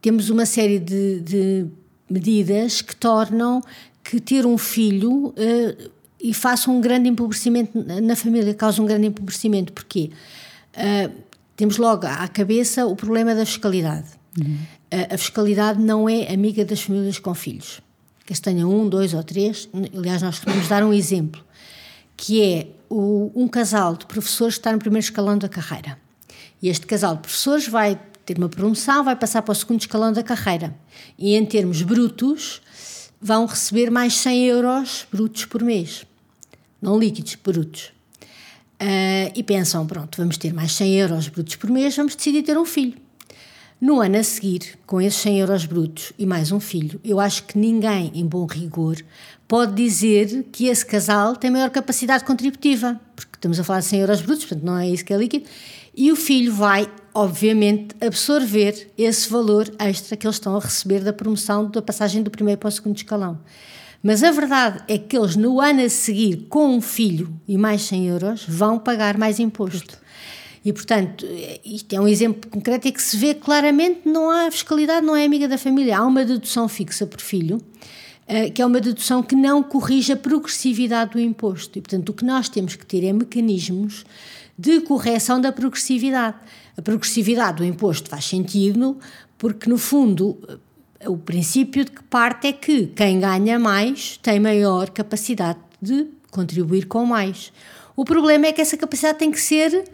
temos 0.00 0.30
uma 0.30 0.46
série 0.46 0.78
de, 0.78 1.20
de 1.20 1.66
medidas 2.08 2.80
que 2.82 2.96
tornam 2.96 3.62
que 4.02 4.20
ter 4.20 4.46
um 4.46 4.58
filho 4.58 5.28
uh, 5.28 5.90
e 6.20 6.34
faça 6.34 6.70
um 6.70 6.80
grande 6.80 7.08
empobrecimento 7.08 7.78
na 8.02 8.16
família, 8.16 8.52
causa 8.54 8.82
um 8.82 8.86
grande 8.86 9.06
empobrecimento. 9.06 9.72
Porquê? 9.72 10.10
Uh, 10.74 11.12
temos 11.56 11.76
logo 11.76 12.06
à 12.06 12.26
cabeça 12.28 12.86
o 12.86 12.96
problema 12.96 13.34
da 13.34 13.44
fiscalidade. 13.44 14.08
Uhum. 14.38 14.58
Uh, 14.92 15.14
a 15.14 15.18
fiscalidade 15.18 15.80
não 15.80 16.08
é 16.08 16.32
amiga 16.32 16.64
das 16.64 16.82
famílias 16.82 17.18
com 17.18 17.34
filhos. 17.34 17.80
Que 18.24 18.40
tenham 18.40 18.72
um, 18.72 18.88
dois 18.88 19.12
ou 19.12 19.24
três. 19.24 19.68
Aliás, 19.96 20.22
nós 20.22 20.38
podemos 20.38 20.68
dar 20.68 20.84
um 20.84 20.92
exemplo, 20.92 21.44
que 22.20 22.42
é 22.42 22.66
o, 22.90 23.32
um 23.34 23.48
casal 23.48 23.96
de 23.96 24.04
professores 24.04 24.56
que 24.56 24.60
está 24.60 24.70
no 24.70 24.78
primeiro 24.78 25.02
escalão 25.02 25.38
da 25.38 25.48
carreira. 25.48 25.98
E 26.60 26.68
este 26.68 26.86
casal 26.86 27.14
de 27.14 27.22
professores 27.22 27.66
vai 27.66 27.98
ter 28.26 28.36
uma 28.36 28.50
promoção, 28.50 29.02
vai 29.02 29.16
passar 29.16 29.40
para 29.40 29.52
o 29.52 29.54
segundo 29.54 29.80
escalão 29.80 30.12
da 30.12 30.22
carreira. 30.22 30.76
E 31.18 31.34
em 31.34 31.46
termos 31.46 31.80
brutos, 31.80 32.60
vão 33.18 33.46
receber 33.46 33.90
mais 33.90 34.12
100 34.18 34.44
euros 34.48 35.06
brutos 35.10 35.46
por 35.46 35.62
mês. 35.62 36.04
Não 36.82 36.98
líquidos, 36.98 37.36
brutos. 37.36 37.90
Uh, 38.78 39.32
e 39.34 39.42
pensam, 39.42 39.86
pronto, 39.86 40.18
vamos 40.18 40.36
ter 40.36 40.52
mais 40.52 40.72
100 40.72 40.96
euros 40.96 41.28
brutos 41.28 41.56
por 41.56 41.70
mês, 41.70 41.96
vamos 41.96 42.14
decidir 42.14 42.42
ter 42.42 42.58
um 42.58 42.66
filho. 42.66 42.98
No 43.80 43.98
ano 43.98 44.18
a 44.18 44.22
seguir, 44.22 44.78
com 44.84 45.00
esses 45.00 45.18
100 45.22 45.38
euros 45.40 45.64
brutos 45.64 46.12
e 46.18 46.26
mais 46.26 46.52
um 46.52 46.60
filho, 46.60 47.00
eu 47.02 47.18
acho 47.18 47.44
que 47.44 47.56
ninguém, 47.56 48.12
em 48.14 48.26
bom 48.26 48.44
rigor, 48.44 48.96
pode 49.50 49.74
dizer 49.74 50.46
que 50.52 50.68
esse 50.68 50.86
casal 50.86 51.34
tem 51.34 51.50
maior 51.50 51.70
capacidade 51.70 52.22
contributiva, 52.22 53.00
porque 53.16 53.32
estamos 53.34 53.58
a 53.58 53.64
falar 53.64 53.80
de 53.80 53.86
100 53.86 54.00
euros 54.00 54.20
brutos, 54.22 54.44
portanto 54.44 54.64
não 54.64 54.78
é 54.78 54.88
isso 54.88 55.04
que 55.04 55.12
é 55.12 55.16
líquido, 55.16 55.44
e 55.92 56.12
o 56.12 56.14
filho 56.14 56.54
vai, 56.54 56.88
obviamente, 57.12 57.96
absorver 58.00 58.92
esse 58.96 59.28
valor 59.28 59.68
extra 59.80 60.16
que 60.16 60.24
eles 60.24 60.36
estão 60.36 60.54
a 60.54 60.60
receber 60.60 61.00
da 61.00 61.12
promoção 61.12 61.68
da 61.68 61.82
passagem 61.82 62.22
do 62.22 62.30
primeiro 62.30 62.60
para 62.60 62.68
o 62.68 62.70
segundo 62.70 62.96
escalão. 62.96 63.40
Mas 64.00 64.22
a 64.22 64.30
verdade 64.30 64.84
é 64.86 64.96
que 64.96 65.18
eles, 65.18 65.34
no 65.34 65.60
ano 65.60 65.82
a 65.82 65.88
seguir, 65.88 66.46
com 66.48 66.68
um 66.68 66.80
filho 66.80 67.34
e 67.48 67.58
mais 67.58 67.82
100 67.82 68.06
euros, 68.06 68.44
vão 68.46 68.78
pagar 68.78 69.18
mais 69.18 69.40
imposto. 69.40 69.98
E, 70.64 70.72
portanto, 70.72 71.26
isto 71.64 71.92
é 71.92 72.00
um 72.00 72.06
exemplo 72.06 72.48
concreto 72.48 72.86
e 72.86 72.92
que 72.92 73.02
se 73.02 73.16
vê 73.16 73.34
claramente 73.34 74.02
não 74.04 74.30
há 74.30 74.48
fiscalidade, 74.48 75.04
não 75.04 75.16
é 75.16 75.24
amiga 75.24 75.48
da 75.48 75.58
família. 75.58 75.98
Há 75.98 76.06
uma 76.06 76.24
dedução 76.24 76.68
fixa 76.68 77.04
por 77.04 77.20
filho, 77.20 77.60
que 78.54 78.62
é 78.62 78.66
uma 78.66 78.80
dedução 78.80 79.22
que 79.22 79.34
não 79.34 79.62
corrige 79.62 80.12
a 80.12 80.16
progressividade 80.16 81.12
do 81.12 81.20
imposto. 81.20 81.78
E, 81.78 81.82
portanto, 81.82 82.10
o 82.10 82.12
que 82.12 82.24
nós 82.24 82.48
temos 82.48 82.76
que 82.76 82.86
ter 82.86 83.04
é 83.04 83.12
mecanismos 83.12 84.04
de 84.56 84.80
correção 84.82 85.40
da 85.40 85.50
progressividade. 85.50 86.36
A 86.76 86.82
progressividade 86.82 87.58
do 87.58 87.64
imposto 87.64 88.08
faz 88.08 88.24
sentido 88.24 88.98
porque, 89.36 89.68
no 89.68 89.78
fundo, 89.78 90.38
o 91.06 91.16
princípio 91.16 91.84
de 91.84 91.90
que 91.90 92.02
parte 92.04 92.46
é 92.46 92.52
que 92.52 92.86
quem 92.88 93.18
ganha 93.18 93.58
mais 93.58 94.18
tem 94.22 94.38
maior 94.38 94.90
capacidade 94.90 95.58
de 95.80 96.06
contribuir 96.30 96.86
com 96.86 97.04
mais. 97.04 97.52
O 97.96 98.04
problema 98.04 98.46
é 98.46 98.52
que 98.52 98.60
essa 98.60 98.76
capacidade 98.76 99.18
tem 99.18 99.30
que 99.30 99.40
ser, 99.40 99.84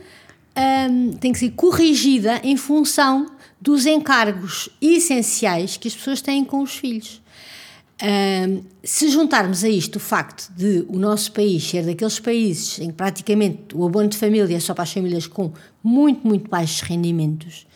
um, 0.56 1.12
tem 1.12 1.32
que 1.32 1.38
ser 1.38 1.50
corrigida 1.50 2.40
em 2.42 2.56
função 2.56 3.26
dos 3.60 3.86
encargos 3.86 4.68
essenciais 4.82 5.76
que 5.76 5.88
as 5.88 5.94
pessoas 5.94 6.20
têm 6.20 6.44
com 6.44 6.60
os 6.62 6.76
filhos. 6.76 7.22
Se 8.82 9.08
juntarmos 9.08 9.64
a 9.64 9.68
isto 9.68 9.96
o 9.96 10.00
facto 10.00 10.52
de 10.54 10.84
o 10.88 10.98
nosso 10.98 11.32
país 11.32 11.64
ser 11.64 11.84
daqueles 11.84 12.20
países 12.20 12.78
em 12.78 12.88
que 12.88 12.92
praticamente 12.92 13.74
o 13.74 13.86
abono 13.86 14.08
de 14.08 14.18
família 14.18 14.54
é 14.54 14.60
só 14.60 14.74
para 14.74 14.84
as 14.84 14.92
famílias 14.92 15.26
com 15.26 15.52
muito, 15.82 16.26
muito 16.26 16.50
baixos 16.50 16.82
rendimentos, 16.82 17.66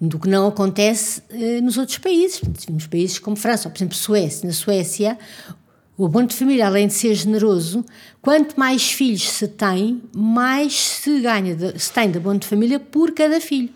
do 0.00 0.18
que 0.18 0.28
não 0.28 0.46
acontece 0.46 1.20
uh, 1.30 1.62
nos 1.62 1.76
outros 1.76 1.98
países, 1.98 2.40
nos 2.70 2.86
países 2.86 3.18
como 3.18 3.36
França, 3.36 3.68
ou 3.68 3.72
por 3.72 3.78
exemplo 3.78 3.96
Suécia. 3.96 4.46
Na 4.46 4.54
Suécia, 4.54 5.18
o 5.96 6.06
abono 6.06 6.28
de 6.28 6.36
família, 6.36 6.66
além 6.66 6.86
de 6.86 6.94
ser 6.94 7.14
generoso, 7.14 7.84
quanto 8.22 8.58
mais 8.58 8.92
filhos 8.92 9.28
se 9.28 9.48
tem, 9.48 10.00
mais 10.14 10.72
se 10.74 11.20
ganha, 11.20 11.54
de, 11.54 11.78
se 11.78 11.92
tem 11.92 12.10
de 12.10 12.18
abono 12.18 12.38
de 12.38 12.46
família 12.46 12.78
por 12.78 13.12
cada 13.12 13.40
filho. 13.40 13.70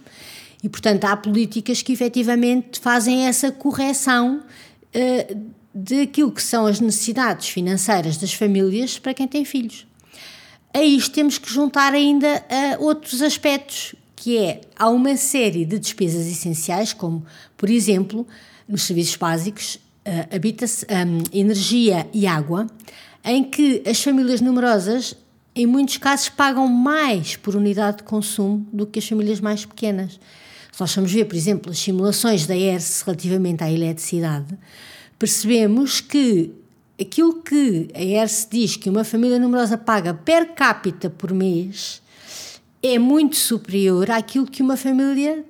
E, 0.62 0.68
portanto, 0.68 1.04
há 1.04 1.16
políticas 1.16 1.82
que 1.82 1.92
efetivamente 1.92 2.78
fazem 2.78 3.26
essa 3.26 3.50
correção 3.50 4.44
uh, 4.94 5.62
daquilo 5.75 6.31
que 6.31 6.43
são 6.43 6.67
as 6.67 6.81
necessidades 6.81 7.49
financeiras 7.49 8.17
das 8.17 8.35
famílias 8.35 8.99
para 8.99 9.14
quem 9.14 9.26
tem 9.26 9.45
filhos. 9.45 9.87
A 10.75 10.83
isto 10.83 11.12
temos 11.12 11.38
que 11.38 11.52
juntar 11.52 11.93
ainda 11.93 12.45
outros 12.79 13.21
aspectos, 13.21 13.95
que 14.17 14.38
é, 14.38 14.61
há 14.76 14.88
uma 14.88 15.17
série 15.17 15.64
de 15.64 15.79
despesas 15.79 16.26
essenciais, 16.26 16.93
como, 16.93 17.25
por 17.57 17.69
exemplo, 17.69 18.26
nos 18.69 18.83
serviços 18.83 19.17
básicos, 19.17 19.79
um, 20.07 21.37
energia 21.37 22.09
e 22.12 22.26
água, 22.26 22.67
em 23.25 23.45
que 23.45 23.83
as 23.87 24.02
famílias 24.02 24.41
numerosas, 24.41 25.14
em 25.55 25.67
muitos 25.67 25.97
casos, 25.99 26.29
pagam 26.29 26.67
mais 26.67 27.37
por 27.37 27.55
unidade 27.55 27.99
de 27.99 28.02
consumo 28.05 28.67
do 28.73 28.87
que 28.87 28.99
as 28.99 29.07
famílias 29.07 29.41
mais 29.41 29.64
pequenas. 29.64 30.19
Se 30.73 30.81
nós 30.81 30.95
vamos 30.95 31.12
ver, 31.12 31.26
por 31.26 31.37
exemplo, 31.37 31.71
as 31.71 31.79
simulações 31.79 32.47
da 32.47 32.57
ERS 32.57 33.02
relativamente 33.02 33.62
à 33.62 33.71
eletricidade, 33.71 34.57
percebemos 35.23 36.00
que 36.00 36.50
aquilo 37.00 37.41
que 37.43 37.88
a 37.95 38.02
ERS 38.02 38.49
diz 38.50 38.75
que 38.75 38.91
uma 38.91 39.05
família 39.05 39.38
numerosa 39.38 39.79
paga 39.79 40.12
per 40.12 40.52
capita 40.52 41.09
por 41.09 41.33
mês 41.33 42.02
é 42.83 42.99
muito 42.99 43.37
superior 43.37 44.11
àquilo 44.11 44.47
que 44.47 44.61
uma 44.61 44.76
família 44.76 45.45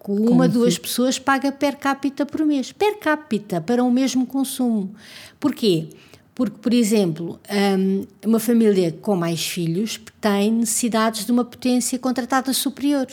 com 0.00 0.16
uma, 0.16 0.26
Como 0.26 0.48
duas 0.48 0.76
pessoas 0.76 1.20
paga 1.20 1.52
per 1.52 1.76
capita 1.76 2.26
por 2.26 2.44
mês. 2.44 2.72
Per 2.72 2.98
capita, 2.98 3.60
para 3.60 3.84
o 3.84 3.92
mesmo 3.92 4.26
consumo. 4.26 4.92
Porquê? 5.38 5.90
Porque, 6.34 6.58
por 6.58 6.74
exemplo, 6.74 7.38
hum, 7.78 8.04
uma 8.26 8.40
família 8.40 8.90
com 8.90 9.14
mais 9.14 9.46
filhos 9.46 10.00
tem 10.20 10.50
necessidades 10.50 11.24
de 11.24 11.30
uma 11.30 11.44
potência 11.44 11.96
contratada 11.96 12.52
superior. 12.52 13.06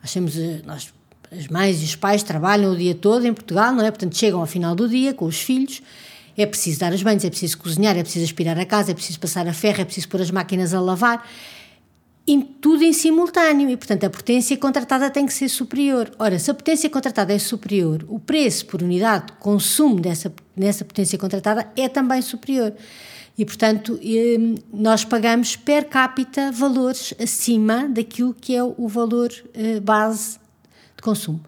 Nós 0.00 0.12
temos, 0.12 0.38
eh, 0.38 0.62
nós 0.64 0.94
as 1.30 1.48
mães 1.48 1.80
e 1.82 1.84
os 1.84 1.96
pais 1.96 2.22
trabalham 2.22 2.72
o 2.72 2.76
dia 2.76 2.94
todo 2.94 3.26
em 3.26 3.32
Portugal, 3.32 3.72
não 3.72 3.84
é? 3.84 3.90
Portanto, 3.90 4.16
chegam 4.16 4.40
ao 4.40 4.46
final 4.46 4.74
do 4.74 4.88
dia 4.88 5.12
com 5.12 5.24
os 5.24 5.40
filhos, 5.40 5.82
é 6.36 6.46
preciso 6.46 6.80
dar 6.80 6.92
as 6.92 7.02
banhos, 7.02 7.24
é 7.24 7.30
preciso 7.30 7.58
cozinhar, 7.58 7.96
é 7.96 8.02
preciso 8.02 8.24
aspirar 8.24 8.58
a 8.58 8.64
casa, 8.64 8.92
é 8.92 8.94
preciso 8.94 9.18
passar 9.18 9.46
a 9.48 9.52
ferro, 9.52 9.80
é 9.80 9.84
preciso 9.84 10.08
pôr 10.08 10.20
as 10.20 10.30
máquinas 10.30 10.72
a 10.72 10.80
lavar, 10.80 11.28
em, 12.26 12.40
tudo 12.40 12.84
em 12.84 12.92
simultâneo. 12.92 13.68
E, 13.68 13.76
portanto, 13.76 14.04
a 14.04 14.10
potência 14.10 14.56
contratada 14.56 15.10
tem 15.10 15.26
que 15.26 15.32
ser 15.32 15.48
superior. 15.48 16.10
Ora, 16.18 16.38
se 16.38 16.50
a 16.50 16.54
potência 16.54 16.88
contratada 16.88 17.32
é 17.32 17.38
superior, 17.38 18.04
o 18.08 18.20
preço 18.20 18.66
por 18.66 18.82
unidade 18.82 19.26
de 19.26 19.32
consumo 19.32 20.00
dessa, 20.00 20.32
dessa 20.56 20.84
potência 20.84 21.18
contratada 21.18 21.66
é 21.76 21.88
também 21.88 22.22
superior. 22.22 22.72
E, 23.36 23.44
portanto, 23.44 23.98
hum, 24.02 24.54
nós 24.72 25.04
pagamos 25.04 25.56
per 25.56 25.88
capita 25.88 26.50
valores 26.52 27.14
acima 27.20 27.88
daquilo 27.88 28.34
que 28.34 28.54
é 28.54 28.62
o 28.62 28.88
valor 28.88 29.32
eh, 29.54 29.78
base 29.78 30.38
de 30.98 31.02
consumo. 31.02 31.40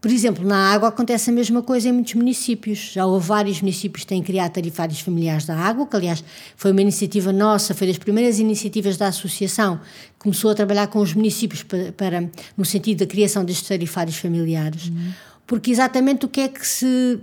Por 0.00 0.10
exemplo, 0.10 0.46
na 0.46 0.72
água 0.72 0.88
acontece 0.88 1.30
a 1.30 1.32
mesma 1.32 1.62
coisa 1.62 1.88
em 1.88 1.92
muitos 1.92 2.14
municípios. 2.14 2.92
Já 2.92 3.04
houve 3.04 3.26
vários 3.26 3.60
municípios 3.60 4.04
que 4.04 4.08
têm 4.08 4.22
criado 4.22 4.52
tarifários 4.52 5.00
familiares 5.00 5.46
da 5.46 5.56
água, 5.56 5.86
que 5.86 5.96
aliás 5.96 6.22
foi 6.54 6.70
uma 6.70 6.80
iniciativa 6.80 7.32
nossa, 7.32 7.74
foi 7.74 7.88
das 7.88 7.98
primeiras 7.98 8.38
iniciativas 8.38 8.96
da 8.96 9.08
associação, 9.08 9.78
que 9.78 10.18
começou 10.20 10.50
a 10.50 10.54
trabalhar 10.54 10.86
com 10.86 11.00
os 11.00 11.12
municípios 11.12 11.64
para, 11.64 11.92
para 11.92 12.30
no 12.56 12.64
sentido 12.64 12.98
da 13.00 13.06
criação 13.06 13.44
destes 13.44 13.66
tarifários 13.66 14.16
familiares. 14.16 14.88
Uhum. 14.88 15.12
Porque 15.44 15.70
exatamente 15.70 16.24
o 16.24 16.28
que 16.28 16.40
é 16.40 16.48
que 16.48 16.64
se 16.66 17.18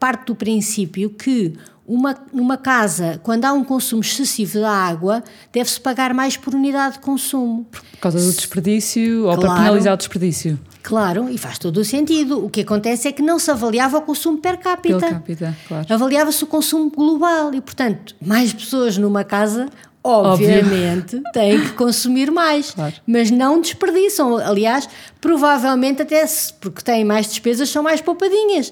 parte 0.00 0.26
do 0.26 0.34
princípio 0.34 1.10
que 1.10 1.54
uma, 1.86 2.16
numa 2.32 2.56
casa, 2.56 3.20
quando 3.22 3.44
há 3.44 3.52
um 3.52 3.62
consumo 3.62 4.02
excessivo 4.02 4.60
da 4.60 4.70
água, 4.70 5.22
deve-se 5.52 5.80
pagar 5.80 6.14
mais 6.14 6.36
por 6.36 6.54
unidade 6.54 6.94
de 6.94 7.00
consumo. 7.00 7.66
Por 7.70 7.82
causa 8.00 8.18
do 8.18 8.32
desperdício 8.32 9.22
claro, 9.22 9.40
ou 9.40 9.46
para 9.46 9.54
penalizar 9.56 9.94
o 9.94 9.96
desperdício. 9.96 10.58
Claro, 10.82 11.28
e 11.30 11.38
faz 11.38 11.58
todo 11.58 11.78
o 11.78 11.84
sentido. 11.84 12.44
O 12.44 12.50
que 12.50 12.62
acontece 12.62 13.08
é 13.08 13.12
que 13.12 13.22
não 13.22 13.38
se 13.38 13.50
avaliava 13.50 13.98
o 13.98 14.02
consumo 14.02 14.38
per 14.38 14.58
capita. 14.58 14.98
Per 14.98 15.10
capita 15.10 15.56
claro. 15.68 15.86
Avaliava-se 15.88 16.44
o 16.44 16.46
consumo 16.46 16.90
global 16.90 17.54
e, 17.54 17.60
portanto, 17.60 18.14
mais 18.20 18.52
pessoas 18.52 18.98
numa 18.98 19.24
casa 19.24 19.68
obviamente 20.06 21.16
Óbvio. 21.16 21.32
têm 21.32 21.60
que 21.62 21.72
consumir 21.72 22.30
mais, 22.30 22.72
claro. 22.72 22.94
mas 23.06 23.30
não 23.30 23.58
desperdiçam. 23.58 24.36
Aliás, 24.36 24.86
provavelmente 25.18 26.02
até 26.02 26.26
se, 26.26 26.52
porque 26.52 26.82
têm 26.82 27.04
mais 27.04 27.26
despesas, 27.26 27.70
são 27.70 27.82
mais 27.82 28.02
poupadinhas. 28.02 28.70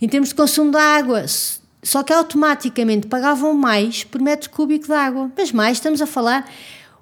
Em 0.00 0.08
termos 0.08 0.30
de 0.30 0.34
consumo 0.34 0.72
de 0.72 0.78
água, 0.78 1.24
só 1.82 2.02
que 2.02 2.12
automaticamente 2.12 3.08
pagavam 3.08 3.52
mais 3.54 4.04
por 4.04 4.20
metro 4.20 4.48
cúbico 4.50 4.86
de 4.86 4.92
água. 4.92 5.30
Mas 5.36 5.50
mais, 5.50 5.78
estamos 5.78 6.00
a 6.00 6.06
falar 6.06 6.48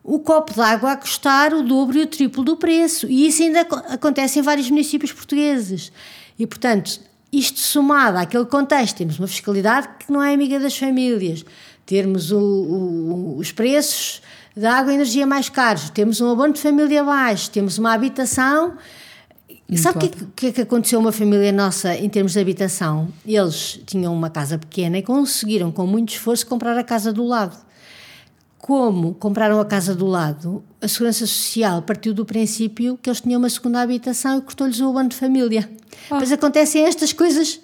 o 0.02 0.18
copo 0.18 0.54
de 0.54 0.60
água 0.60 0.92
a 0.92 0.96
custar 0.96 1.52
o 1.52 1.62
dobro 1.62 1.98
e 1.98 2.02
o 2.02 2.06
triplo 2.06 2.42
do 2.42 2.56
preço. 2.56 3.06
E 3.06 3.26
isso 3.26 3.42
ainda 3.42 3.60
acontece 3.60 4.38
em 4.38 4.42
vários 4.42 4.70
municípios 4.70 5.12
portugueses. 5.12 5.92
E, 6.38 6.46
portanto, 6.46 6.98
isto 7.30 7.60
somado 7.60 8.18
àquele 8.18 8.46
contexto, 8.46 8.96
temos 8.96 9.18
uma 9.18 9.28
fiscalidade 9.28 9.88
que 9.98 10.10
não 10.10 10.22
é 10.22 10.32
amiga 10.32 10.58
das 10.58 10.76
famílias, 10.76 11.44
termos 11.84 12.32
o, 12.32 12.38
o, 12.38 13.36
os 13.38 13.52
preços 13.52 14.22
da 14.56 14.74
água 14.78 14.92
e 14.92 14.94
energia 14.96 15.26
mais 15.26 15.48
caros, 15.48 15.90
temos 15.90 16.20
um 16.20 16.30
abono 16.30 16.52
de 16.52 16.60
família 16.60 17.04
baixo, 17.04 17.50
temos 17.50 17.78
uma 17.78 17.92
habitação 17.92 18.76
Sabe 19.76 19.98
o 19.98 20.00
que, 20.08 20.26
que, 20.36 20.46
é 20.46 20.52
que 20.52 20.60
aconteceu 20.62 20.98
a 20.98 21.02
uma 21.02 21.12
família 21.12 21.52
nossa 21.52 21.94
em 21.94 22.08
termos 22.08 22.32
de 22.32 22.40
habitação? 22.40 23.08
Eles 23.26 23.80
tinham 23.86 24.12
uma 24.12 24.30
casa 24.30 24.58
pequena 24.58 24.98
e 24.98 25.02
conseguiram, 25.02 25.70
com 25.70 25.86
muito 25.86 26.10
esforço, 26.10 26.46
comprar 26.46 26.76
a 26.76 26.82
casa 26.82 27.12
do 27.12 27.24
lado. 27.24 27.56
Como 28.58 29.14
compraram 29.14 29.58
a 29.60 29.64
casa 29.64 29.94
do 29.94 30.06
lado, 30.06 30.62
a 30.80 30.88
Segurança 30.88 31.26
Social 31.26 31.82
partiu 31.82 32.12
do 32.12 32.26
princípio 32.26 32.98
que 33.00 33.08
eles 33.08 33.20
tinham 33.20 33.38
uma 33.38 33.48
segunda 33.48 33.80
habitação 33.80 34.38
e 34.38 34.42
cortou-lhes 34.42 34.80
o 34.80 34.88
abono 34.88 35.08
de 35.08 35.16
família. 35.16 35.68
Oh. 36.10 36.16
Pois 36.16 36.30
acontecem 36.30 36.84
estas 36.84 37.12
coisas. 37.12 37.60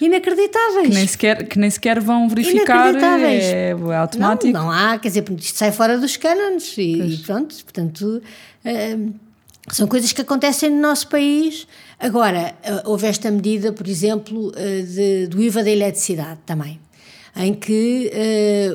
Inacreditáveis. 0.00 0.88
Que 0.88 0.94
nem, 0.94 1.06
sequer, 1.06 1.48
que 1.48 1.58
nem 1.58 1.68
sequer 1.68 2.00
vão 2.00 2.28
verificar. 2.28 2.94
É, 2.94 3.70
é 3.70 3.96
automático. 3.96 4.52
Não, 4.52 4.64
não 4.64 4.70
há, 4.70 4.98
quer 4.98 5.08
dizer, 5.08 5.24
isto 5.36 5.58
sai 5.58 5.72
fora 5.72 5.98
dos 5.98 6.16
cânones 6.16 6.78
e, 6.78 7.00
e, 7.00 7.18
pronto, 7.18 7.54
portanto. 7.64 8.22
Uh, 8.64 9.23
são 9.70 9.86
coisas 9.86 10.12
que 10.12 10.20
acontecem 10.20 10.70
no 10.70 10.80
nosso 10.80 11.08
país. 11.08 11.66
Agora, 11.98 12.54
uh, 12.64 12.90
houve 12.90 13.06
esta 13.06 13.30
medida, 13.30 13.72
por 13.72 13.88
exemplo, 13.88 14.48
uh, 14.48 14.52
de, 14.86 15.26
do 15.26 15.42
IVA 15.42 15.64
da 15.64 15.70
eletricidade 15.70 16.40
também, 16.44 16.78
em 17.34 17.54
que 17.54 18.10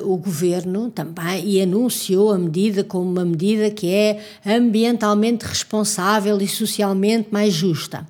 uh, 0.02 0.12
o 0.12 0.18
governo 0.18 0.90
também 0.90 1.46
e 1.46 1.62
anunciou 1.62 2.32
a 2.32 2.38
medida 2.40 2.84
como 2.84 3.10
uma 3.10 3.26
medida 3.26 3.70
que 3.70 3.94
é 3.94 4.20
ambientalmente 4.46 5.46
responsável 5.46 6.42
e 6.42 6.48
socialmente 6.48 7.28
mais 7.32 7.54
justa, 7.54 8.08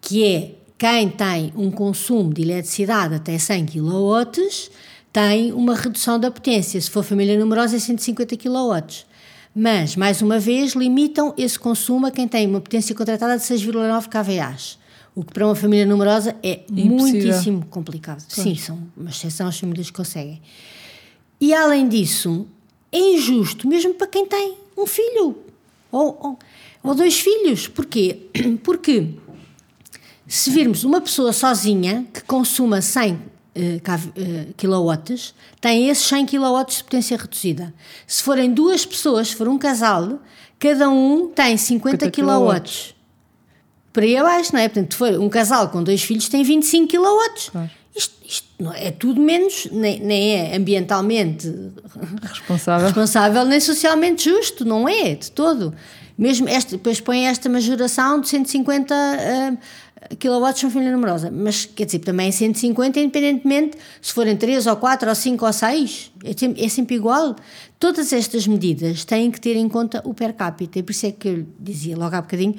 que 0.00 0.24
é 0.26 0.50
quem 0.76 1.10
tem 1.10 1.52
um 1.54 1.70
consumo 1.70 2.32
de 2.32 2.42
eletricidade 2.42 3.14
até 3.14 3.38
100 3.38 3.66
kW 3.66 4.30
tem 5.12 5.52
uma 5.52 5.74
redução 5.74 6.18
da 6.18 6.30
potência. 6.30 6.80
Se 6.80 6.90
for 6.90 7.04
família 7.04 7.38
numerosa, 7.38 7.76
é 7.76 7.78
150 7.78 8.36
kW. 8.36 9.09
Mas, 9.54 9.96
mais 9.96 10.22
uma 10.22 10.38
vez, 10.38 10.74
limitam 10.74 11.34
esse 11.36 11.58
consumo 11.58 12.06
a 12.06 12.10
quem 12.10 12.28
tem 12.28 12.46
uma 12.46 12.60
potência 12.60 12.94
contratada 12.94 13.36
de 13.36 13.44
6,9 13.44 14.08
kVA. 14.08 14.56
O 15.14 15.24
que 15.24 15.32
para 15.32 15.44
uma 15.46 15.56
família 15.56 15.84
numerosa 15.84 16.36
é 16.42 16.60
Impossível. 16.70 16.96
muitíssimo 16.96 17.66
complicado. 17.66 18.24
Pois. 18.32 18.42
Sim, 18.42 18.54
são 18.54 18.78
uma 18.96 19.10
exceção 19.10 19.48
as 19.48 19.58
famílias 19.58 19.88
que 19.88 19.96
conseguem. 19.96 20.40
E 21.40 21.52
além 21.52 21.88
disso, 21.88 22.46
é 22.92 22.98
injusto 22.98 23.66
mesmo 23.66 23.94
para 23.94 24.06
quem 24.06 24.26
tem 24.26 24.56
um 24.78 24.86
filho 24.86 25.36
ou, 25.90 26.18
ou, 26.20 26.38
ou 26.82 26.94
dois 26.94 27.18
filhos. 27.18 27.66
Porquê? 27.66 28.28
Porque 28.62 29.08
se 30.28 30.50
virmos 30.50 30.84
uma 30.84 31.00
pessoa 31.00 31.32
sozinha 31.32 32.06
que 32.12 32.22
consuma 32.22 32.80
100 32.80 33.18
uh, 33.56 34.54
kW, 34.56 35.14
tem 35.60 35.88
esses 35.88 36.04
100 36.04 36.26
kW 36.26 36.64
de 36.68 36.84
potência 36.84 37.16
reduzida. 37.16 37.74
Se 38.06 38.22
forem 38.22 38.52
duas 38.52 38.84
pessoas, 38.86 39.28
se 39.28 39.36
for 39.36 39.48
um 39.48 39.58
casal, 39.58 40.20
cada 40.58 40.88
um 40.88 41.28
tem 41.28 41.56
50 41.56 42.10
kW. 42.10 42.94
Por 43.92 44.02
aí 44.02 44.16
abaixo, 44.16 44.52
não 44.52 44.60
é? 44.60 44.68
Portanto, 44.68 44.96
for 44.96 45.12
um 45.18 45.28
casal 45.28 45.68
com 45.68 45.82
dois 45.82 46.02
filhos, 46.02 46.28
tem 46.28 46.44
25 46.44 46.88
kW. 46.88 47.50
Claro. 47.50 47.70
Isto, 47.94 48.46
é 48.76 48.92
tudo 48.92 49.20
menos, 49.20 49.66
nem, 49.72 49.98
nem 49.98 50.36
é 50.36 50.56
ambientalmente 50.56 51.52
responsável. 52.22 52.86
responsável, 52.86 53.44
nem 53.44 53.58
socialmente 53.58 54.30
justo, 54.30 54.64
não 54.64 54.88
é, 54.88 55.16
de 55.16 55.32
todo. 55.32 55.74
Mesmo 56.16 56.48
este, 56.48 56.72
depois 56.72 57.00
põe 57.00 57.26
esta 57.26 57.48
majoração 57.48 58.20
de 58.20 58.28
150 58.28 58.94
uh, 58.94 59.58
kilowatts 60.16 60.60
são 60.60 60.70
família 60.70 60.92
numerosa, 60.92 61.30
mas 61.30 61.64
quer 61.64 61.84
dizer, 61.84 62.00
também 62.00 62.28
é 62.28 62.32
150, 62.32 62.98
independentemente 62.98 63.78
se 64.02 64.12
forem 64.12 64.36
3 64.36 64.66
ou 64.66 64.76
4 64.76 65.08
ou 65.08 65.14
5 65.14 65.46
ou 65.46 65.52
6, 65.52 66.12
é 66.24 66.32
sempre, 66.36 66.64
é 66.64 66.68
sempre 66.68 66.96
igual. 66.96 67.36
Todas 67.78 68.12
estas 68.12 68.46
medidas 68.46 69.04
têm 69.04 69.30
que 69.30 69.40
ter 69.40 69.56
em 69.56 69.68
conta 69.68 70.02
o 70.04 70.12
per 70.12 70.34
capita, 70.34 70.78
e 70.78 70.82
por 70.82 70.90
isso 70.90 71.06
é 71.06 71.12
que 71.12 71.28
eu 71.28 71.46
dizia 71.58 71.96
logo 71.96 72.14
há 72.14 72.20
bocadinho 72.20 72.54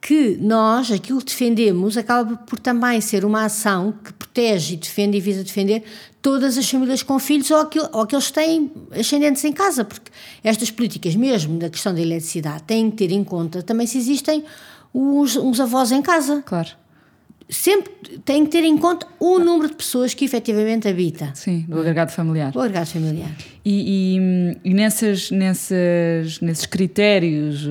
que 0.00 0.36
nós, 0.40 0.92
aquilo 0.92 1.18
que 1.18 1.26
defendemos, 1.26 1.96
acaba 1.96 2.36
por 2.36 2.58
também 2.58 3.00
ser 3.00 3.24
uma 3.24 3.44
ação 3.44 3.92
que 4.04 4.12
protege 4.12 4.74
e 4.74 4.76
defende 4.76 5.16
e 5.16 5.20
visa 5.20 5.42
defender 5.42 5.82
todas 6.22 6.56
as 6.56 6.70
famílias 6.70 7.02
com 7.02 7.18
filhos 7.18 7.50
ou, 7.50 7.58
aquilo, 7.58 7.88
ou 7.92 8.02
aqueles 8.02 8.28
que 8.28 8.34
têm 8.34 8.70
ascendentes 8.92 9.44
em 9.44 9.52
casa, 9.52 9.84
porque 9.84 10.10
estas 10.44 10.70
políticas, 10.70 11.16
mesmo 11.16 11.58
da 11.58 11.68
questão 11.68 11.92
da 11.92 12.00
eletricidade, 12.00 12.62
têm 12.62 12.90
que 12.90 12.96
ter 12.96 13.12
em 13.12 13.24
conta 13.24 13.62
também 13.62 13.86
se 13.86 13.98
existem 13.98 14.44
uns, 14.94 15.36
uns 15.36 15.58
avós 15.58 15.90
em 15.90 16.00
casa. 16.00 16.42
Claro 16.46 16.70
sempre 17.48 17.92
tem 18.24 18.44
que 18.44 18.50
ter 18.50 18.64
em 18.64 18.76
conta 18.76 19.06
o 19.18 19.38
número 19.38 19.68
de 19.68 19.76
pessoas 19.76 20.14
que 20.14 20.24
efetivamente 20.24 20.86
habita. 20.86 21.32
Sim, 21.34 21.64
do 21.68 21.80
agregado 21.80 22.12
familiar. 22.12 22.52
O 22.54 22.60
agregado 22.60 22.88
familiar. 22.90 23.30
E, 23.70 24.16
e, 24.16 24.70
e 24.70 24.72
nessas, 24.72 25.30
nessas, 25.30 26.40
nesses 26.40 26.64
critérios, 26.64 27.68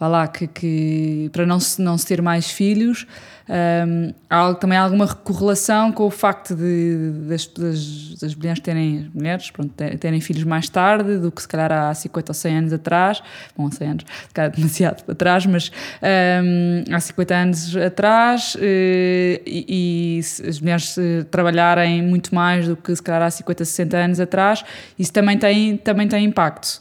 vá 0.00 0.08
lá, 0.08 0.26
que, 0.26 0.46
que 0.46 1.28
para 1.30 1.44
não 1.44 1.60
se, 1.60 1.82
não 1.82 1.98
se 1.98 2.06
ter 2.06 2.22
mais 2.22 2.50
filhos, 2.50 3.06
um, 3.48 4.12
há 4.28 4.54
também 4.54 4.76
alguma 4.76 5.06
correlação 5.06 5.92
com 5.92 6.04
o 6.04 6.10
facto 6.10 6.54
de, 6.54 7.12
das, 7.28 7.46
das, 7.46 8.14
das 8.20 8.34
mulheres 8.34 8.60
terem, 8.60 9.08
mulheres, 9.14 9.50
pronto, 9.50 9.72
terem 9.72 10.20
filhos 10.20 10.42
mais 10.42 10.68
tarde 10.68 11.18
do 11.18 11.30
que 11.30 11.40
se 11.40 11.46
calhar 11.46 11.70
há 11.70 11.94
50 11.94 12.30
ou 12.30 12.34
100 12.34 12.58
anos 12.58 12.72
atrás, 12.72 13.22
bom, 13.56 13.70
100 13.70 13.88
anos, 13.88 14.04
se 14.26 14.34
calhar 14.34 14.50
demasiado 14.50 15.04
atrás, 15.10 15.46
mas 15.46 15.70
um, 16.02 16.94
há 16.94 16.98
50 16.98 17.34
anos 17.34 17.76
atrás 17.76 18.56
eh, 18.60 19.40
e, 19.46 20.18
e, 20.18 20.48
as 20.48 20.60
mulheres 20.60 20.96
trabalharem 21.30 22.02
muito 22.02 22.34
mais 22.34 22.66
do 22.66 22.76
que 22.76 22.94
se 22.94 23.02
calhar 23.02 23.22
há 23.22 23.30
50, 23.30 23.64
60 23.64 23.96
anos 23.96 24.20
atrás, 24.20 24.64
isso 24.98 25.12
também 25.12 25.25
tem, 25.38 25.76
também 25.78 26.06
tem 26.06 26.24
impacto. 26.24 26.80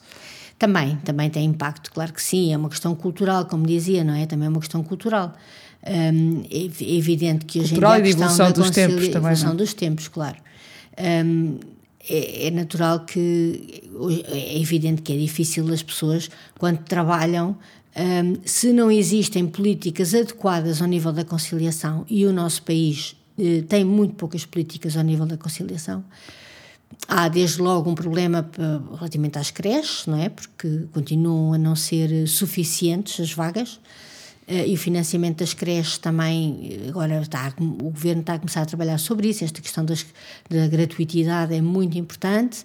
Também, 0.57 0.95
também 1.03 1.29
tem 1.29 1.45
impacto, 1.45 1.91
claro 1.91 2.13
que 2.13 2.21
sim, 2.21 2.53
é 2.53 2.57
uma 2.57 2.69
questão 2.69 2.95
cultural, 2.95 3.45
como 3.45 3.65
dizia, 3.65 4.03
não 4.03 4.13
é? 4.13 4.25
Também 4.25 4.45
é 4.45 4.49
uma 4.49 4.59
questão 4.59 4.83
cultural. 4.83 5.33
Um, 5.85 6.43
é, 6.49 6.57
é, 6.57 6.95
evidente 6.95 7.45
que 7.45 7.59
hoje 7.59 7.69
Cultural 7.69 7.99
em 7.99 8.03
dia 8.03 8.13
a 8.13 8.27
questão 8.27 8.45
da 8.47 8.51
dos 8.51 8.69
tempos 8.71 9.07
também, 9.07 9.17
evolução 9.17 9.49
não? 9.49 9.55
dos 9.55 9.73
tempos, 9.73 10.07
claro. 10.07 10.37
Um, 10.97 11.59
é, 12.09 12.47
é, 12.47 12.51
natural 12.51 13.01
que 13.01 13.83
é 14.31 14.59
evidente 14.59 15.01
que 15.01 15.11
é 15.11 15.17
difícil 15.17 15.71
as 15.73 15.83
pessoas 15.83 16.29
quando 16.57 16.79
trabalham 16.83 17.57
um, 17.97 18.35
se 18.45 18.71
não 18.71 18.91
existem 18.91 19.47
políticas 19.47 20.13
adequadas 20.13 20.81
ao 20.81 20.87
nível 20.87 21.11
da 21.11 21.23
conciliação 21.25 22.05
e 22.09 22.25
o 22.25 22.33
nosso 22.33 22.61
país 22.63 23.15
eh, 23.39 23.63
tem 23.67 23.83
muito 23.83 24.15
poucas 24.15 24.45
políticas 24.45 24.97
ao 24.97 25.03
nível 25.03 25.25
da 25.25 25.37
conciliação 25.37 26.03
há 27.07 27.27
desde 27.27 27.61
logo 27.61 27.89
um 27.89 27.95
problema 27.95 28.49
relativamente 28.95 29.37
às 29.37 29.51
creches, 29.51 30.05
não 30.05 30.17
é? 30.17 30.29
Porque 30.29 30.87
continuam 30.93 31.53
a 31.53 31.57
não 31.57 31.75
ser 31.75 32.27
suficientes 32.27 33.19
as 33.19 33.31
vagas. 33.31 33.79
Uh, 34.47 34.67
e 34.67 34.73
o 34.75 34.77
financiamento 34.77 35.39
das 35.39 35.53
creches 35.55 35.97
também, 35.97 36.79
agora 36.87 37.19
está, 37.19 37.51
o 37.59 37.89
governo 37.89 38.21
está 38.21 38.35
a 38.35 38.39
começar 38.39 38.61
a 38.61 38.65
trabalhar 38.65 38.99
sobre 38.99 39.29
isso, 39.29 39.43
esta 39.43 39.59
questão 39.59 39.83
das, 39.83 40.05
da 40.47 40.67
gratuitidade 40.67 41.55
é 41.55 41.61
muito 41.61 41.97
importante 41.97 42.63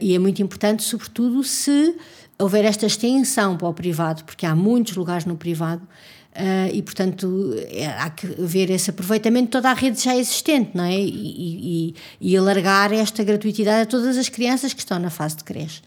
e 0.00 0.14
é 0.14 0.18
muito 0.18 0.40
importante, 0.40 0.82
sobretudo, 0.84 1.42
se 1.42 1.96
houver 2.38 2.64
esta 2.64 2.86
extensão 2.86 3.56
para 3.56 3.68
o 3.68 3.74
privado, 3.74 4.24
porque 4.24 4.46
há 4.46 4.54
muitos 4.54 4.96
lugares 4.96 5.24
no 5.24 5.36
privado 5.36 5.82
uh, 6.36 6.74
e, 6.74 6.82
portanto, 6.82 7.54
é, 7.70 7.86
há 7.86 8.10
que 8.10 8.26
ver 8.26 8.70
esse 8.70 8.90
aproveitamento 8.90 9.46
de 9.46 9.50
toda 9.50 9.70
a 9.70 9.74
rede 9.74 10.00
já 10.00 10.16
existente, 10.16 10.70
não 10.74 10.84
é? 10.84 10.98
E, 10.98 11.88
e, 11.90 11.94
e 12.20 12.36
alargar 12.36 12.92
esta 12.92 13.22
gratuitidade 13.22 13.82
a 13.82 13.86
todas 13.86 14.16
as 14.16 14.28
crianças 14.28 14.72
que 14.72 14.80
estão 14.80 14.98
na 14.98 15.10
fase 15.10 15.36
de 15.36 15.44
creche 15.44 15.82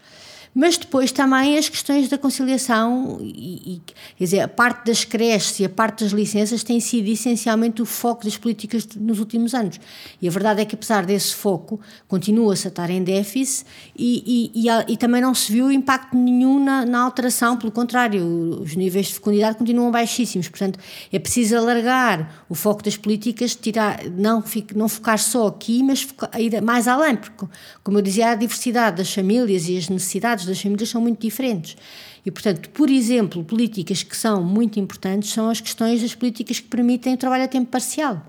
mas 0.56 0.78
depois 0.78 1.12
também 1.12 1.58
as 1.58 1.68
questões 1.68 2.08
da 2.08 2.16
conciliação 2.16 3.18
e, 3.20 3.74
e, 3.74 3.82
quer 4.16 4.24
dizer, 4.24 4.40
a 4.40 4.48
parte 4.48 4.86
das 4.86 5.04
creches 5.04 5.60
e 5.60 5.66
a 5.66 5.68
parte 5.68 6.02
das 6.02 6.14
licenças 6.14 6.64
tem 6.64 6.80
sido 6.80 7.08
essencialmente 7.08 7.82
o 7.82 7.84
foco 7.84 8.24
das 8.24 8.38
políticas 8.38 8.88
nos 8.96 9.18
últimos 9.18 9.52
anos. 9.52 9.78
E 10.20 10.26
a 10.26 10.30
verdade 10.30 10.62
é 10.62 10.64
que 10.64 10.74
apesar 10.74 11.04
desse 11.04 11.34
foco, 11.34 11.78
continua-se 12.08 12.66
a 12.66 12.70
estar 12.70 12.88
em 12.88 13.04
déficit 13.04 13.66
e, 13.94 14.50
e, 14.54 14.92
e, 14.94 14.96
também 14.96 15.20
não 15.20 15.34
se 15.34 15.52
viu 15.52 15.70
impacto 15.70 16.16
nenhum 16.16 16.64
na, 16.64 16.86
na, 16.86 17.00
alteração, 17.00 17.58
pelo 17.58 17.70
contrário, 17.70 18.24
os 18.62 18.74
níveis 18.74 19.08
de 19.08 19.14
fecundidade 19.14 19.58
continuam 19.58 19.90
baixíssimos, 19.90 20.48
portanto 20.48 20.78
é 21.12 21.18
preciso 21.18 21.54
alargar 21.54 22.46
o 22.48 22.54
foco 22.54 22.82
das 22.82 22.96
políticas, 22.96 23.54
tirar, 23.54 24.02
não, 24.04 24.42
não 24.74 24.88
focar 24.88 25.18
só 25.18 25.48
aqui, 25.48 25.82
mas 25.82 26.00
focar, 26.00 26.30
ir 26.40 26.62
mais 26.62 26.88
além, 26.88 27.14
porque 27.14 27.44
como 27.84 27.98
eu 27.98 28.02
dizia, 28.02 28.30
a 28.30 28.34
diversidade 28.34 28.96
das 28.96 29.12
famílias 29.12 29.68
e 29.68 29.76
as 29.76 29.90
necessidades 29.90 30.45
das 30.46 30.60
famílias 30.60 30.88
são 30.88 31.00
muito 31.00 31.20
diferentes. 31.20 31.76
E, 32.24 32.30
portanto, 32.30 32.68
por 32.70 32.90
exemplo, 32.90 33.44
políticas 33.44 34.02
que 34.02 34.16
são 34.16 34.42
muito 34.42 34.80
importantes 34.80 35.30
são 35.30 35.48
as 35.48 35.60
questões 35.60 36.02
das 36.02 36.14
políticas 36.14 36.60
que 36.60 36.66
permitem 36.66 37.14
o 37.14 37.16
trabalho 37.16 37.44
a 37.44 37.48
tempo 37.48 37.70
parcial. 37.70 38.20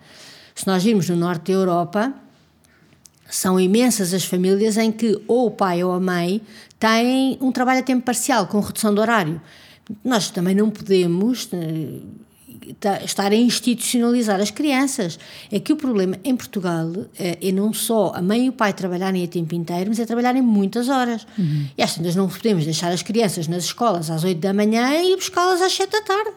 Se 0.53 0.65
nós 0.67 0.83
virmos 0.83 1.09
no 1.09 1.15
norte 1.15 1.51
da 1.51 1.53
Europa, 1.53 2.13
são 3.29 3.59
imensas 3.59 4.13
as 4.13 4.23
famílias 4.23 4.77
em 4.77 4.91
que 4.91 5.21
ou 5.27 5.47
o 5.47 5.51
pai 5.51 5.83
ou 5.83 5.91
a 5.91 5.99
mãe 5.99 6.41
têm 6.79 7.37
um 7.41 7.51
trabalho 7.51 7.79
a 7.79 7.83
tempo 7.83 8.03
parcial, 8.03 8.47
com 8.47 8.59
redução 8.59 8.93
de 8.93 8.99
horário. 8.99 9.41
Nós 10.03 10.29
também 10.29 10.55
não 10.55 10.69
podemos 10.69 11.49
eh, 11.53 11.99
estar 13.03 13.31
a 13.31 13.35
institucionalizar 13.35 14.39
as 14.39 14.51
crianças. 14.51 15.19
É 15.51 15.59
que 15.59 15.73
o 15.73 15.75
problema 15.75 16.17
em 16.23 16.35
Portugal 16.35 16.91
é, 17.17 17.37
é, 17.41 17.51
não 17.51 17.73
só 17.73 18.11
a 18.15 18.21
mãe 18.21 18.45
e 18.45 18.49
o 18.49 18.53
pai 18.53 18.73
trabalharem 18.73 19.23
a 19.23 19.27
tempo 19.27 19.55
inteiro, 19.55 19.89
mas 19.89 19.99
é 19.99 20.05
trabalharem 20.05 20.41
muitas 20.41 20.89
horas. 20.89 21.25
Uhum. 21.37 21.67
E 21.77 21.83
às 21.83 21.97
vezes 21.97 22.15
não 22.15 22.27
podemos 22.27 22.65
deixar 22.65 22.91
as 22.91 23.01
crianças 23.01 23.47
nas 23.47 23.65
escolas 23.65 24.09
às 24.09 24.23
8 24.23 24.39
da 24.39 24.53
manhã 24.53 25.01
e 25.01 25.15
buscá-las 25.15 25.61
às 25.61 25.73
7 25.73 25.91
da 25.91 26.01
tarde. 26.01 26.33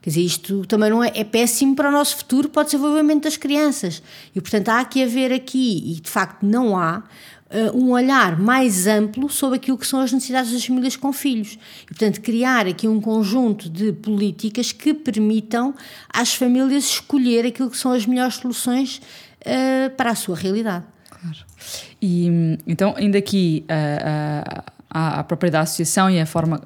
Quer 0.00 0.10
dizer, 0.10 0.22
isto 0.22 0.64
também 0.66 0.90
não 0.90 1.02
é, 1.02 1.10
é 1.14 1.24
péssimo 1.24 1.74
para 1.74 1.88
o 1.88 1.92
nosso 1.92 2.16
futuro, 2.18 2.48
para 2.48 2.62
o 2.62 2.64
desenvolvimento 2.64 3.24
das 3.24 3.36
crianças. 3.36 4.02
E, 4.34 4.40
portanto, 4.40 4.68
há 4.68 4.84
que 4.84 5.02
haver 5.02 5.32
aqui, 5.32 5.92
e 5.92 6.00
de 6.00 6.08
facto 6.08 6.44
não 6.44 6.76
há, 6.76 7.02
um 7.74 7.90
olhar 7.92 8.38
mais 8.38 8.86
amplo 8.86 9.28
sobre 9.30 9.56
aquilo 9.56 9.78
que 9.78 9.86
são 9.86 10.00
as 10.00 10.12
necessidades 10.12 10.52
das 10.52 10.64
famílias 10.64 10.96
com 10.96 11.12
filhos. 11.12 11.58
E, 11.82 11.86
portanto, 11.86 12.20
criar 12.20 12.66
aqui 12.66 12.86
um 12.86 13.00
conjunto 13.00 13.68
de 13.70 13.92
políticas 13.92 14.70
que 14.72 14.92
permitam 14.92 15.74
às 16.12 16.34
famílias 16.34 16.84
escolher 16.84 17.46
aquilo 17.46 17.70
que 17.70 17.78
são 17.78 17.92
as 17.92 18.04
melhores 18.04 18.34
soluções 18.34 19.00
uh, 19.40 19.90
para 19.96 20.10
a 20.10 20.14
sua 20.14 20.36
realidade. 20.36 20.84
Claro. 21.08 21.38
E 22.00 22.58
então, 22.66 22.94
ainda 22.96 23.18
aqui 23.18 23.64
a, 23.68 24.64
a, 24.90 25.20
a 25.20 25.24
própria 25.24 25.50
da 25.50 25.60
associação 25.60 26.10
e 26.10 26.20
a 26.20 26.26
forma 26.26 26.60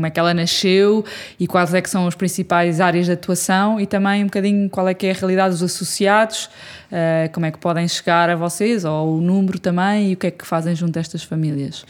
como 0.00 0.06
é 0.06 0.10
que 0.10 0.18
ela 0.18 0.32
nasceu 0.32 1.04
e 1.38 1.46
quais 1.46 1.74
é 1.74 1.82
que 1.82 1.90
são 1.90 2.06
as 2.06 2.14
principais 2.14 2.80
áreas 2.80 3.04
de 3.04 3.12
atuação 3.12 3.78
e 3.78 3.86
também 3.86 4.22
um 4.22 4.26
bocadinho 4.26 4.70
qual 4.70 4.88
é 4.88 4.94
que 4.94 5.06
é 5.06 5.10
a 5.10 5.14
realidade 5.14 5.50
dos 5.50 5.62
associados, 5.62 6.46
uh, 6.46 7.30
como 7.34 7.44
é 7.44 7.50
que 7.50 7.58
podem 7.58 7.86
chegar 7.86 8.30
a 8.30 8.34
vocês, 8.34 8.86
ou 8.86 9.18
o 9.18 9.20
número 9.20 9.58
também, 9.58 10.10
e 10.10 10.14
o 10.14 10.16
que 10.16 10.28
é 10.28 10.30
que 10.30 10.46
fazem 10.46 10.74
junto 10.74 10.96
a 10.96 11.00
estas 11.00 11.22
famílias. 11.22 11.84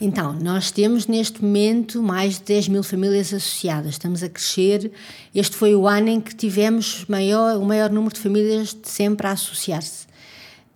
Então, 0.00 0.32
nós 0.32 0.70
temos 0.70 1.06
neste 1.06 1.44
momento 1.44 2.02
mais 2.02 2.38
de 2.38 2.44
10 2.44 2.68
mil 2.68 2.82
famílias 2.82 3.34
associadas, 3.34 3.90
estamos 3.90 4.22
a 4.22 4.30
crescer. 4.30 4.90
Este 5.34 5.54
foi 5.54 5.74
o 5.74 5.86
ano 5.86 6.08
em 6.08 6.18
que 6.18 6.34
tivemos 6.34 7.04
maior, 7.06 7.58
o 7.58 7.66
maior 7.66 7.90
número 7.90 8.14
de 8.14 8.20
famílias 8.20 8.68
de 8.68 8.88
sempre 8.88 9.26
a 9.26 9.32
associar-se. 9.32 10.08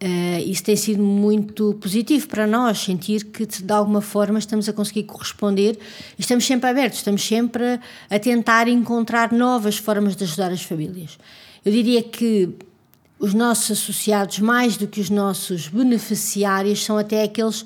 Uh, 0.05 0.51
isso 0.51 0.63
tem 0.63 0.77
sido 0.77 1.03
muito 1.03 1.73
positivo 1.81 2.29
para 2.29 2.47
nós, 2.47 2.79
sentir 2.79 3.25
que 3.25 3.47
de 3.47 3.73
alguma 3.73 4.03
forma 4.03 4.39
estamos 4.39 4.69
a 4.69 4.73
conseguir 4.75 5.05
corresponder. 5.05 5.79
Estamos 6.19 6.45
sempre 6.45 6.69
abertos, 6.69 6.99
estamos 6.99 7.27
sempre 7.27 7.81
a 8.11 8.19
tentar 8.19 8.69
encontrar 8.69 9.33
novas 9.33 9.79
formas 9.79 10.15
de 10.15 10.25
ajudar 10.25 10.53
as 10.53 10.63
famílias. 10.63 11.17
Eu 11.65 11.73
diria 11.73 12.03
que 12.03 12.51
os 13.19 13.33
nossos 13.33 13.71
associados, 13.71 14.41
mais 14.41 14.77
do 14.77 14.87
que 14.87 15.01
os 15.01 15.09
nossos 15.09 15.69
beneficiários, 15.69 16.85
são 16.85 16.99
até 16.99 17.23
aqueles 17.23 17.65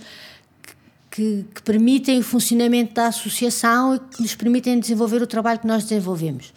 que, 1.11 1.45
que 1.53 1.63
permitem 1.63 2.21
o 2.21 2.23
funcionamento 2.23 2.95
da 2.95 3.09
associação 3.09 3.97
e 3.97 3.99
que 3.99 4.23
nos 4.23 4.37
permitem 4.37 4.79
desenvolver 4.79 5.21
o 5.21 5.27
trabalho 5.27 5.59
que 5.59 5.67
nós 5.67 5.83
desenvolvemos. 5.83 6.53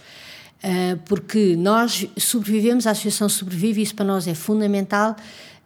Uh, 0.63 0.95
porque 1.05 1.55
nós 1.55 2.05
sobrevivemos, 2.19 2.85
a 2.85 2.91
associação 2.91 3.27
sobrevive, 3.27 3.81
isso 3.81 3.95
para 3.95 4.05
nós 4.05 4.27
é 4.27 4.35
fundamental 4.35 5.15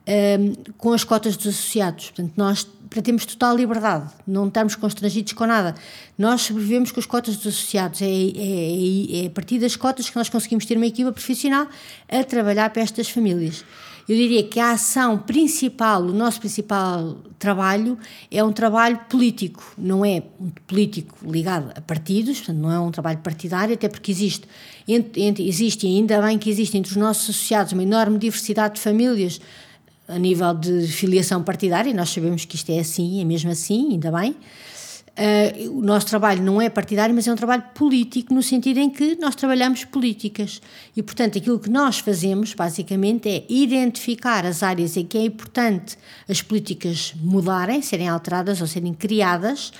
um, 0.07 0.73
com 0.77 0.93
as 0.93 1.03
cotas 1.03 1.35
dos 1.35 1.47
associados. 1.47 2.11
Portanto, 2.11 2.33
nós 2.35 2.67
para 2.89 3.01
termos 3.01 3.25
total 3.25 3.57
liberdade, 3.57 4.09
não 4.25 4.47
estamos 4.47 4.73
constrangidos 4.75 5.33
com 5.33 5.45
nada. 5.45 5.75
Nós 6.17 6.43
sobrevivemos 6.43 6.93
com 6.93 6.99
as 7.01 7.05
cotas 7.05 7.35
dos 7.35 7.47
associados. 7.47 8.01
É, 8.01 8.05
é, 8.05 8.09
é, 8.09 9.23
é 9.23 9.27
a 9.27 9.29
partir 9.29 9.59
das 9.59 9.75
cotas 9.75 10.09
que 10.09 10.15
nós 10.15 10.29
conseguimos 10.29 10.65
ter 10.65 10.77
uma 10.77 10.85
equipa 10.85 11.11
profissional 11.11 11.67
a 12.07 12.23
trabalhar 12.23 12.69
para 12.69 12.81
estas 12.81 13.09
famílias. 13.09 13.65
Eu 14.07 14.15
diria 14.15 14.43
que 14.43 14.59
a 14.59 14.71
ação 14.71 15.17
principal, 15.17 16.03
o 16.03 16.13
nosso 16.13 16.39
principal 16.39 17.17
trabalho, 17.39 17.97
é 18.29 18.43
um 18.43 18.53
trabalho 18.53 18.99
político, 19.09 19.73
não 19.75 20.05
é 20.05 20.21
um 20.39 20.51
político 20.67 21.17
ligado 21.29 21.71
a 21.75 21.81
partidos, 21.81 22.37
portanto, 22.37 22.57
não 22.57 22.71
é 22.71 22.79
um 22.79 22.91
trabalho 22.91 23.17
partidário, 23.17 23.73
até 23.73 23.89
porque 23.89 24.11
existe, 24.11 24.47
existe 25.39 25.87
e 25.87 25.97
ainda 25.97 26.21
bem 26.21 26.37
que 26.37 26.51
existe 26.51 26.77
entre 26.77 26.91
os 26.91 26.97
nossos 26.97 27.31
associados 27.31 27.73
uma 27.73 27.81
enorme 27.81 28.19
diversidade 28.19 28.75
de 28.75 28.81
famílias 28.81 29.41
a 30.07 30.19
nível 30.19 30.53
de 30.53 30.87
filiação 30.87 31.43
partidária, 31.43 31.93
nós 31.93 32.09
sabemos 32.09 32.45
que 32.45 32.55
isto 32.55 32.71
é 32.71 32.79
assim, 32.79 33.21
é 33.21 33.25
mesmo 33.25 33.51
assim, 33.51 33.93
ainda 33.93 34.11
bem. 34.11 34.35
Uh, 35.17 35.79
o 35.79 35.81
nosso 35.81 36.07
trabalho 36.07 36.43
não 36.43 36.61
é 36.61 36.69
partidário, 36.69 37.15
mas 37.15 37.25
é 37.25 37.31
um 37.31 37.37
trabalho 37.37 37.63
político, 37.73 38.33
no 38.33 38.43
sentido 38.43 38.79
em 38.79 38.89
que 38.89 39.15
nós 39.15 39.33
trabalhamos 39.33 39.85
políticas. 39.85 40.61
E, 40.95 41.01
portanto, 41.01 41.37
aquilo 41.37 41.57
que 41.57 41.69
nós 41.69 41.99
fazemos, 41.99 42.53
basicamente, 42.53 43.29
é 43.29 43.45
identificar 43.47 44.45
as 44.45 44.61
áreas 44.61 44.97
em 44.97 45.05
que 45.05 45.17
é 45.17 45.21
importante 45.21 45.97
as 46.27 46.41
políticas 46.41 47.13
mudarem, 47.15 47.81
serem 47.81 48.09
alteradas 48.09 48.59
ou 48.59 48.67
serem 48.67 48.93
criadas, 48.93 49.71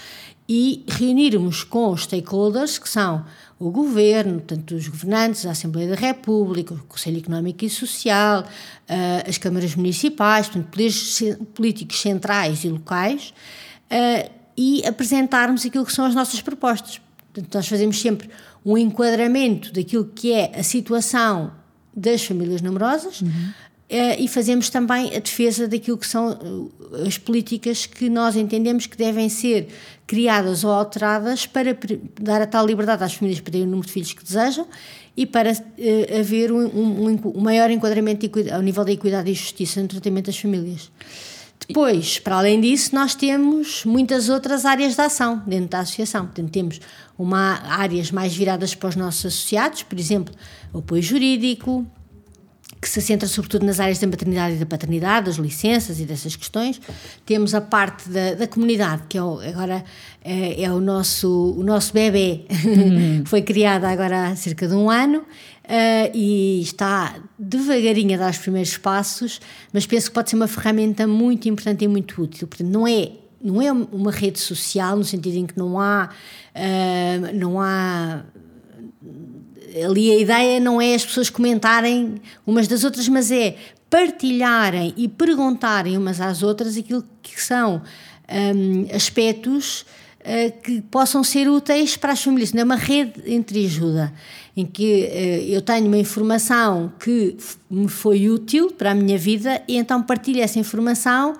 e 0.48 0.84
reunirmos 0.88 1.64
com 1.64 1.90
os 1.90 2.04
stakeholders, 2.04 2.78
que 2.78 2.88
são 2.88 3.26
o 3.58 3.72
governo, 3.72 4.42
tanto 4.42 4.76
os 4.76 4.88
governantes, 4.88 5.46
a 5.46 5.52
Assembleia 5.52 5.90
da 5.90 5.96
República, 5.96 6.74
o 6.74 6.84
Conselho 6.84 7.18
Económico 7.18 7.66
e 7.66 7.70
Social, 7.70 8.42
uh, 8.42 9.30
as 9.30 9.38
câmaras 9.38 9.76
municipais, 9.76 10.48
portanto, 10.48 10.70
poderes 10.70 11.22
políticos 11.54 12.00
centrais 12.00 12.64
e 12.64 12.70
locais, 12.70 13.34
uh, 13.90 14.30
e 14.58 14.86
apresentarmos 14.86 15.66
aquilo 15.66 15.86
que 15.86 15.94
são 15.94 16.06
as 16.06 16.14
nossas 16.14 16.42
propostas. 16.42 17.02
Portanto, 17.34 17.54
nós 17.54 17.68
fazemos 17.68 18.00
sempre 18.00 18.30
um 18.64 18.78
enquadramento 18.78 19.74
daquilo 19.74 20.06
que 20.06 20.32
é 20.32 20.58
a 20.58 20.64
situação 20.64 21.52
das 21.96 22.24
famílias 22.24 22.62
numerosas. 22.62 23.22
Uhum. 23.22 23.54
Uh, 23.88 24.18
e 24.18 24.28
fazemos 24.28 24.68
também 24.72 25.16
a 25.16 25.20
defesa 25.20 25.68
daquilo 25.68 25.96
que 25.96 26.08
são 26.08 26.72
as 27.06 27.20
políticas 27.20 27.86
que 27.86 28.10
nós 28.10 28.36
entendemos 28.36 28.88
que 28.88 28.98
devem 28.98 29.30
ser 29.30 29.68
criadas 30.08 30.64
ou 30.64 30.72
alteradas 30.72 31.46
para 31.46 31.78
dar 32.20 32.42
a 32.42 32.48
tal 32.48 32.66
liberdade 32.66 33.04
às 33.04 33.14
famílias 33.14 33.40
para 33.40 33.52
terem 33.52 33.68
o 33.68 33.70
número 33.70 33.86
de 33.86 33.94
filhos 33.94 34.12
que 34.12 34.24
desejam 34.24 34.68
e 35.16 35.28
para 35.28 35.52
uh, 35.52 36.20
haver 36.20 36.52
um, 36.52 36.66
um, 36.66 37.22
um, 37.36 37.42
maior 37.42 37.70
enquadramento 37.70 38.28
ao 38.52 38.62
nível 38.62 38.84
da 38.84 38.92
equidade 38.92 39.30
e 39.30 39.36
justiça 39.36 39.80
no 39.82 39.88
tratamento 39.88 40.26
das 40.26 40.38
famílias. 40.38 40.90
Depois, 41.68 42.20
para 42.20 42.38
além 42.38 42.62
disso, 42.62 42.94
nós 42.94 43.16
temos 43.16 43.86
muitas 43.86 44.30
outras 44.30 44.66
áreas 44.66 44.96
de 44.96 45.02
ação 45.02 45.42
dentro 45.48 45.70
da 45.70 45.80
associação. 45.80 46.26
Portanto, 46.26 46.52
temos 46.52 46.82
uma, 47.18 47.60
áreas 47.70 48.12
mais 48.12 48.36
viradas 48.36 48.76
para 48.76 48.90
os 48.90 48.96
nossos 48.96 49.26
associados, 49.26 49.82
por 49.82 49.98
exemplo, 49.98 50.34
apoio 50.74 51.02
jurídico, 51.02 51.86
que 52.82 52.90
se 52.90 53.02
centra 53.02 53.28
sobretudo 53.28 53.66
nas 53.66 53.80
áreas 53.80 54.00
da 54.00 54.08
maternidade 54.08 54.56
e 54.56 54.60
da 54.60 54.66
paternidade, 54.66 55.26
das 55.28 55.36
licenças 55.38 56.00
e 56.00 56.06
dessas 56.06 56.36
questões. 56.36 56.80
Temos 57.26 57.56
a 57.56 57.62
parte 57.62 58.08
da, 58.10 58.36
da 58.36 58.48
comunidade, 58.48 59.04
que 59.10 59.18
é 59.18 59.24
o, 59.24 59.40
agora 59.40 59.84
é, 60.24 60.64
é, 60.64 60.72
o, 60.72 60.80
nosso, 60.80 61.56
o 61.58 61.64
nosso 61.64 61.94
bebê, 61.94 62.46
uhum. 62.50 63.24
foi 63.28 63.42
criada 63.42 63.90
agora 63.90 64.28
há 64.28 64.36
cerca 64.36 64.68
de 64.68 64.76
um 64.76 64.90
ano 64.90 65.20
uh, 65.20 66.12
e 66.14 66.62
está 66.62 67.16
devagarinho 67.38 68.16
a 68.16 68.18
dar 68.18 68.32
os 68.32 68.38
primeiros 68.38 68.78
passos, 68.78 69.40
mas 69.74 69.86
penso 69.86 70.08
que 70.10 70.14
pode 70.14 70.30
ser 70.30 70.36
uma 70.36 70.48
ferramenta 70.48 71.08
muito 71.08 71.50
importante 71.50 71.84
e 71.84 71.88
muito 71.88 72.22
útil. 72.22 72.48
Portanto, 72.48 72.70
não 72.70 72.88
é 72.88 73.12
não 73.44 73.62
é 73.62 73.72
uma 73.72 74.12
rede 74.12 74.40
social 74.40 74.98
no 74.98 75.04
sentido 75.04 75.36
em 75.36 75.46
que 75.46 75.56
não 75.56 75.80
há 75.80 76.10
uh, 76.56 77.38
não 77.38 77.62
há 77.62 78.24
ali 79.84 80.12
a 80.12 80.20
ideia 80.20 80.60
não 80.60 80.82
é 80.82 80.96
as 80.96 81.06
pessoas 81.06 81.30
comentarem 81.30 82.16
umas 82.46 82.68
das 82.68 82.84
outras, 82.84 83.08
mas 83.10 83.32
é 83.32 83.56
partilharem 83.90 84.94
e 84.98 85.08
perguntarem 85.08 85.98
umas 85.98 86.20
às 86.20 86.44
outras 86.44 86.78
aquilo 86.78 87.04
que 87.22 87.42
são 87.42 87.82
um, 88.30 88.96
aspectos 88.96 89.86
uh, 90.22 90.62
que 90.62 90.82
possam 90.82 91.24
ser 91.24 91.48
úteis 91.48 91.98
para 91.98 92.14
as 92.14 92.24
famílias. 92.24 92.54
Não 92.54 92.62
é 92.62 92.64
uma 92.64 92.76
rede 92.76 93.22
entre 93.26 93.66
ajuda, 93.66 94.14
em 94.56 94.66
que 94.66 95.04
uh, 95.04 95.54
eu 95.54 95.62
tenho 95.62 95.88
uma 95.88 95.98
informação 95.98 96.92
que 97.00 97.38
me 97.70 97.88
foi 97.88 98.30
útil 98.30 98.72
para 98.72 98.92
a 98.92 98.96
minha 98.96 99.18
vida 99.18 99.62
e 99.68 99.78
então 99.78 100.02
partilho 100.02 100.42
essa 100.42 100.60
informação 100.60 101.36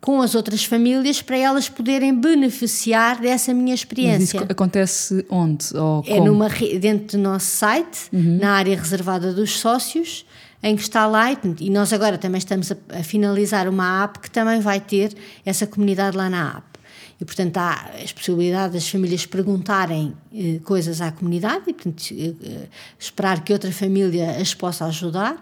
com 0.00 0.22
as 0.22 0.34
outras 0.34 0.64
famílias 0.64 1.20
para 1.20 1.36
elas 1.36 1.68
poderem 1.68 2.14
beneficiar 2.14 3.20
dessa 3.20 3.52
minha 3.52 3.74
experiência. 3.74 4.40
Mas 4.40 4.42
isso 4.42 4.52
acontece 4.52 5.26
onde? 5.28 5.76
Ou 5.76 6.04
é 6.06 6.20
numa, 6.20 6.48
dentro 6.80 7.18
do 7.18 7.22
nosso 7.22 7.46
site, 7.46 8.08
uhum. 8.12 8.38
na 8.40 8.52
área 8.52 8.76
reservada 8.76 9.32
dos 9.32 9.58
sócios, 9.58 10.24
em 10.62 10.76
que 10.76 10.82
está 10.82 11.06
lá, 11.06 11.26
e 11.60 11.70
nós 11.70 11.92
agora 11.92 12.18
também 12.18 12.38
estamos 12.38 12.70
a, 12.72 12.76
a, 12.90 13.02
finalizar 13.02 13.68
uma 13.68 14.04
app 14.04 14.18
que 14.20 14.30
também 14.30 14.60
vai 14.60 14.80
ter 14.80 15.14
essa 15.44 15.66
comunidade 15.66 16.16
lá 16.16 16.28
na 16.28 16.56
app. 16.56 16.78
E, 17.20 17.24
portanto, 17.24 17.56
há 17.56 17.90
as 18.02 18.12
possibilidades 18.12 18.74
das 18.74 18.88
famílias 18.88 19.26
perguntarem 19.26 20.14
eh, 20.32 20.60
coisas 20.62 21.00
à 21.00 21.10
comunidade 21.10 21.64
e, 21.66 21.72
portanto, 21.72 22.04
eh, 22.12 22.32
eh 22.40 22.68
esperar 22.96 23.42
que 23.42 23.52
outra 23.52 23.72
família 23.72 24.36
as 24.40 24.54
possa 24.54 24.84
ajudar 24.84 25.36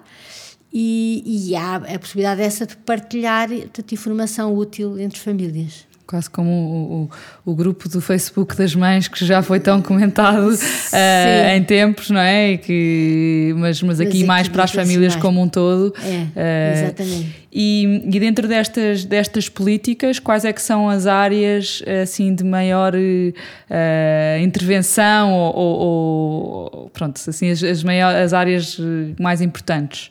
e, 0.73 1.49
e 1.51 1.57
há 1.57 1.77
a 1.77 1.99
possibilidade 1.99 2.41
dessa 2.41 2.67
de 2.67 2.77
partilhar 2.77 3.49
portanto, 3.49 3.93
informação 3.93 4.55
útil 4.55 4.99
entre 4.99 5.19
famílias. 5.19 5.87
Quase 6.07 6.31
como 6.31 6.49
o, 6.49 7.03
o, 7.47 7.51
o, 7.51 7.55
grupo 7.57 7.89
do 7.89 8.01
Facebook 8.01 8.55
das 8.55 8.77
mães 8.77 9.09
que 9.09 9.25
já 9.25 9.43
foi 9.43 9.59
tão 9.59 9.83
comentado 9.83 10.51
uh, 10.51 11.57
em 11.57 11.65
tempos, 11.65 12.11
não 12.11 12.21
é? 12.21 12.53
E 12.53 12.59
que, 12.59 13.55
mas, 13.57 13.83
mas 13.83 13.99
aqui 13.99 14.19
mas 14.19 14.27
mais 14.27 14.49
para 14.49 14.63
as 14.63 14.71
famílias 14.71 15.15
mais. 15.15 15.23
como 15.23 15.43
um 15.43 15.49
todo. 15.49 15.93
É, 16.37 16.77
uh, 16.77 16.85
exatamente. 16.85 17.37
E, 17.53 18.03
e 18.05 18.21
dentro 18.21 18.47
destas, 18.47 19.05
destas 19.05 19.49
políticas, 19.49 20.21
quais 20.21 20.45
é 20.45 20.53
que 20.53 20.63
são 20.63 20.89
as 20.89 21.09
áreas 21.09 21.83
assim 22.03 22.33
de 22.37 22.45
maior 22.45 22.95
uh, 22.95 24.41
intervenção 24.41 25.33
ou, 25.33 25.57
ou, 25.57 26.71
ou, 26.73 26.91
pronto, 26.91 27.21
assim 27.29 27.51
as, 27.51 27.65
as, 27.65 27.83
maiores, 27.83 28.21
as 28.21 28.33
áreas 28.33 28.79
mais 29.19 29.41
importantes? 29.41 30.09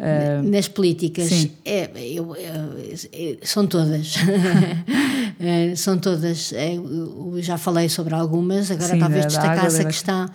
Uh, 0.00 0.50
Nas 0.50 0.66
políticas, 0.66 1.46
é, 1.62 1.90
eu, 1.94 2.34
eu, 2.34 3.38
são 3.42 3.66
todas. 3.66 4.14
são 5.76 5.98
todas. 5.98 6.52
Eu 6.52 7.36
já 7.42 7.58
falei 7.58 7.86
sobre 7.90 8.14
algumas, 8.14 8.70
agora 8.70 8.94
sim, 8.94 8.98
talvez 8.98 9.26
destacasse 9.26 9.82
a 9.82 9.84
questão 9.84 10.26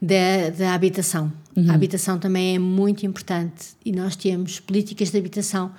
da, 0.00 0.48
da 0.56 0.72
habitação. 0.72 1.30
Uhum. 1.54 1.70
A 1.70 1.74
habitação 1.74 2.18
também 2.18 2.56
é 2.56 2.58
muito 2.58 3.04
importante 3.04 3.74
e 3.84 3.92
nós 3.92 4.16
temos 4.16 4.58
políticas 4.58 5.10
de 5.10 5.18
habitação 5.18 5.70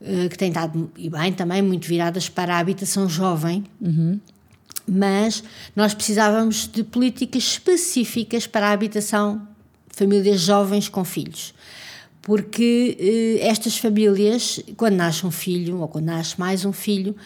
uh, 0.00 0.28
que 0.28 0.36
têm 0.36 0.48
estado, 0.48 0.90
e 0.98 1.08
bem, 1.08 1.32
também 1.32 1.62
muito 1.62 1.86
viradas 1.86 2.28
para 2.28 2.56
a 2.56 2.58
habitação 2.58 3.08
jovem. 3.08 3.62
Uhum. 3.80 4.18
Mas 4.88 5.44
nós 5.76 5.94
precisávamos 5.94 6.66
de 6.66 6.82
políticas 6.82 7.44
específicas 7.44 8.48
para 8.48 8.70
a 8.70 8.72
habitação 8.72 9.46
famílias 9.90 10.40
jovens 10.40 10.88
com 10.88 11.04
filhos 11.04 11.54
porque 12.22 12.96
eh, 13.40 13.46
estas 13.48 13.76
famílias, 13.78 14.60
quando 14.76 14.96
nasce 14.96 15.26
um 15.26 15.30
filho 15.30 15.80
ou 15.80 15.88
quando 15.88 16.06
nasce 16.06 16.38
mais 16.38 16.64
um 16.64 16.72
filho, 16.72 17.16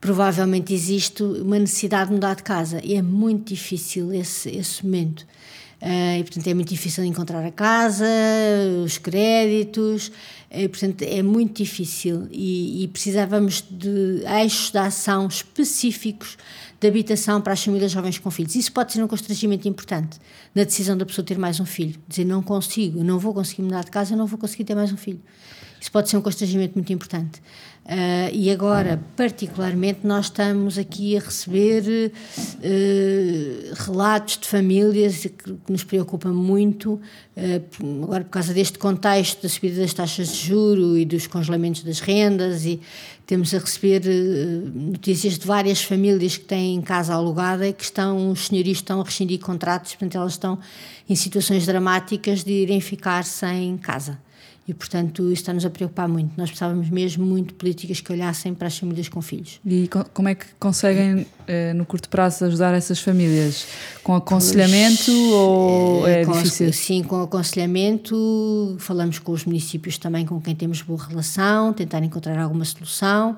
provavelmente 0.00 0.72
existe 0.72 1.22
uma 1.22 1.58
necessidade 1.58 2.08
de 2.08 2.14
mudar 2.14 2.34
de 2.34 2.42
casa 2.42 2.80
e 2.82 2.94
é 2.94 3.02
muito 3.02 3.48
difícil 3.48 4.12
esse, 4.12 4.48
esse 4.50 4.84
momento. 4.84 5.26
Uh, 5.80 6.18
e, 6.18 6.22
portanto, 6.24 6.46
é 6.46 6.52
muito 6.52 6.68
difícil 6.68 7.04
encontrar 7.04 7.42
a 7.42 7.50
casa, 7.50 8.04
os 8.84 8.98
créditos, 8.98 10.12
e, 10.50 10.68
portanto, 10.68 11.02
é 11.02 11.22
muito 11.22 11.62
difícil 11.62 12.28
e, 12.30 12.84
e 12.84 12.88
precisávamos 12.88 13.64
de 13.70 14.22
eixos 14.42 14.70
de 14.70 14.78
ação 14.78 15.26
específicos 15.26 16.36
de 16.78 16.88
habitação 16.88 17.40
para 17.40 17.52
as 17.52 17.64
famílias 17.64 17.92
jovens 17.92 18.18
com 18.18 18.30
filhos. 18.30 18.54
Isso 18.54 18.72
pode 18.72 18.92
ser 18.92 19.02
um 19.02 19.08
constrangimento 19.08 19.68
importante 19.68 20.18
na 20.54 20.64
decisão 20.64 20.96
da 20.96 21.06
pessoa 21.06 21.24
ter 21.24 21.38
mais 21.38 21.60
um 21.60 21.66
filho. 21.66 21.94
Dizer, 22.08 22.24
não 22.24 22.42
consigo, 22.42 23.02
não 23.04 23.18
vou 23.18 23.32
conseguir 23.32 23.62
mudar 23.62 23.84
de 23.84 23.90
casa, 23.90 24.16
não 24.16 24.26
vou 24.26 24.38
conseguir 24.38 24.64
ter 24.64 24.74
mais 24.74 24.92
um 24.92 24.96
filho. 24.96 25.20
Isso 25.80 25.90
pode 25.90 26.10
ser 26.10 26.16
um 26.16 26.22
constrangimento 26.22 26.74
muito 26.74 26.92
importante. 26.92 27.40
Uh, 27.90 28.30
e 28.32 28.52
agora, 28.52 29.02
particularmente, 29.16 30.06
nós 30.06 30.26
estamos 30.26 30.78
aqui 30.78 31.16
a 31.16 31.20
receber 31.20 32.12
uh, 32.62 33.74
relatos 33.84 34.38
de 34.38 34.46
famílias 34.46 35.26
que, 35.26 35.58
nos 35.68 35.82
preocupam 35.82 36.32
muito, 36.32 36.92
uh, 36.92 38.04
agora 38.04 38.22
por 38.22 38.30
causa 38.30 38.54
deste 38.54 38.78
contexto 38.78 39.42
da 39.42 39.48
subida 39.48 39.80
das 39.80 39.92
taxas 39.92 40.28
de 40.28 40.46
juro 40.46 40.96
e 40.96 41.04
dos 41.04 41.26
congelamentos 41.26 41.82
das 41.82 41.98
rendas, 41.98 42.64
e 42.64 42.80
temos 43.26 43.52
a 43.52 43.58
receber 43.58 44.02
notícias 44.72 45.36
de 45.36 45.44
várias 45.44 45.82
famílias 45.82 46.36
que 46.36 46.44
têm 46.44 46.80
casa 46.80 47.12
alugada 47.12 47.66
e 47.66 47.72
que 47.72 47.82
estão, 47.82 48.30
os 48.30 48.46
senhorios 48.46 48.78
estão 48.78 49.00
a 49.00 49.04
rescindir 49.04 49.40
contratos, 49.40 49.96
portanto, 49.96 50.14
elas 50.14 50.34
estão 50.34 50.60
em 51.08 51.16
situações 51.16 51.66
dramáticas 51.66 52.44
de 52.44 52.52
irem 52.52 52.80
ficar 52.80 53.24
sem 53.24 53.76
casa. 53.78 54.16
E, 54.70 54.74
portanto, 54.74 55.24
isso 55.24 55.42
está-nos 55.42 55.66
a 55.66 55.70
preocupar 55.70 56.08
muito. 56.08 56.30
Nós 56.36 56.48
precisávamos 56.48 56.88
mesmo 56.90 57.26
muito 57.26 57.48
de 57.48 57.54
políticas 57.54 58.00
que 58.00 58.12
olhassem 58.12 58.54
para 58.54 58.68
as 58.68 58.78
famílias 58.78 59.08
com 59.08 59.20
filhos. 59.20 59.58
E 59.66 59.90
como 60.14 60.28
é 60.28 60.36
que 60.36 60.46
conseguem, 60.60 61.26
eh, 61.48 61.74
no 61.74 61.84
curto 61.84 62.08
prazo, 62.08 62.44
ajudar 62.44 62.72
essas 62.72 63.00
famílias? 63.00 63.66
Com 64.04 64.14
aconselhamento 64.14 65.06
pois, 65.06 65.32
ou 65.32 66.06
é 66.06 66.24
com, 66.24 66.30
difícil? 66.34 66.72
Sim, 66.72 67.02
com 67.02 67.20
aconselhamento. 67.20 68.76
Falamos 68.78 69.18
com 69.18 69.32
os 69.32 69.44
municípios 69.44 69.98
também 69.98 70.24
com 70.24 70.40
quem 70.40 70.54
temos 70.54 70.82
boa 70.82 71.04
relação, 71.04 71.72
tentar 71.72 72.04
encontrar 72.04 72.38
alguma 72.38 72.64
solução. 72.64 73.36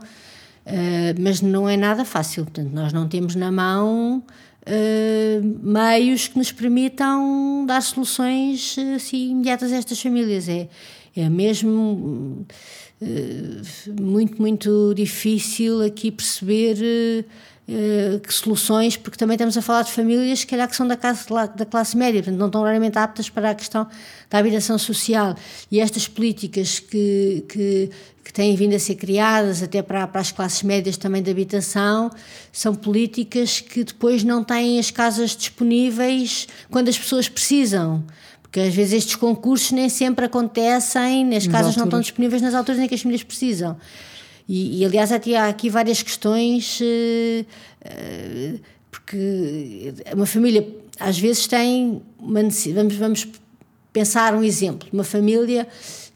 Uh, 0.66 1.18
mas 1.18 1.40
não 1.40 1.66
é 1.66 1.78
nada 1.78 2.04
fácil. 2.04 2.44
Portanto, 2.44 2.72
nós 2.74 2.92
não 2.92 3.08
temos 3.08 3.34
na 3.34 3.50
mão 3.50 4.22
Uh, 4.64 5.42
meios 5.60 6.28
que 6.28 6.38
nos 6.38 6.52
permitam 6.52 7.66
dar 7.66 7.82
soluções 7.82 8.76
assim, 8.94 9.32
imediatas 9.32 9.72
a 9.72 9.76
estas 9.76 10.00
famílias. 10.00 10.48
É, 10.48 10.68
é 11.14 11.28
mesmo 11.28 12.46
uh, 13.00 14.02
muito, 14.02 14.40
muito 14.40 14.94
difícil 14.94 15.82
aqui 15.82 16.10
perceber 16.10 17.26
uh, 17.68 18.20
que 18.20 18.32
soluções, 18.32 18.96
porque 18.96 19.18
também 19.18 19.34
estamos 19.34 19.56
a 19.56 19.62
falar 19.62 19.82
de 19.82 19.92
famílias 19.92 20.44
que, 20.44 20.50
calhar, 20.50 20.68
que 20.68 20.74
são 20.74 20.86
da 20.86 20.96
classe, 20.96 21.28
da 21.28 21.66
classe 21.66 21.96
média, 21.96 22.22
portanto 22.22 22.38
não 22.38 22.46
estão 22.46 22.62
realmente 22.62 22.98
aptas 22.98 23.28
para 23.28 23.50
a 23.50 23.54
questão 23.54 23.86
da 24.30 24.38
habitação 24.38 24.78
social. 24.78 25.36
E 25.70 25.80
estas 25.80 26.08
políticas 26.08 26.78
que, 26.78 27.44
que, 27.46 27.90
que 28.24 28.32
têm 28.32 28.56
vindo 28.56 28.74
a 28.74 28.78
ser 28.78 28.94
criadas, 28.94 29.62
até 29.62 29.82
para, 29.82 30.06
para 30.06 30.20
as 30.22 30.32
classes 30.32 30.62
médias 30.62 30.96
também 30.96 31.22
de 31.22 31.30
habitação, 31.30 32.10
são 32.50 32.74
políticas 32.74 33.60
que 33.60 33.84
depois 33.84 34.24
não 34.24 34.42
têm 34.42 34.78
as 34.78 34.90
casas 34.90 35.36
disponíveis 35.36 36.48
quando 36.70 36.88
as 36.88 36.98
pessoas 36.98 37.28
precisam 37.28 38.02
porque 38.52 38.60
às 38.60 38.74
vezes 38.74 38.92
estes 38.92 39.16
concursos 39.16 39.72
nem 39.72 39.88
sempre 39.88 40.26
acontecem, 40.26 41.34
as 41.34 41.46
casas 41.46 41.74
não 41.74 41.84
estão 41.84 42.02
disponíveis 42.02 42.42
nas 42.42 42.54
alturas 42.54 42.78
em 42.82 42.86
que 42.86 42.94
as 42.94 43.00
famílias 43.00 43.22
precisam. 43.22 43.78
E, 44.46 44.80
e 44.80 44.84
aliás, 44.84 45.10
há 45.10 45.48
aqui 45.48 45.70
várias 45.70 46.02
questões, 46.02 46.78
uh, 46.78 47.46
uh, 47.86 48.60
porque 48.90 49.94
uma 50.14 50.26
família 50.26 50.68
às 51.00 51.18
vezes 51.18 51.46
tem 51.46 52.02
uma 52.18 52.42
vamos, 52.74 52.94
vamos 52.96 53.28
pensar 53.90 54.34
um 54.34 54.42
exemplo, 54.42 54.86
uma 54.92 55.04
família 55.04 55.66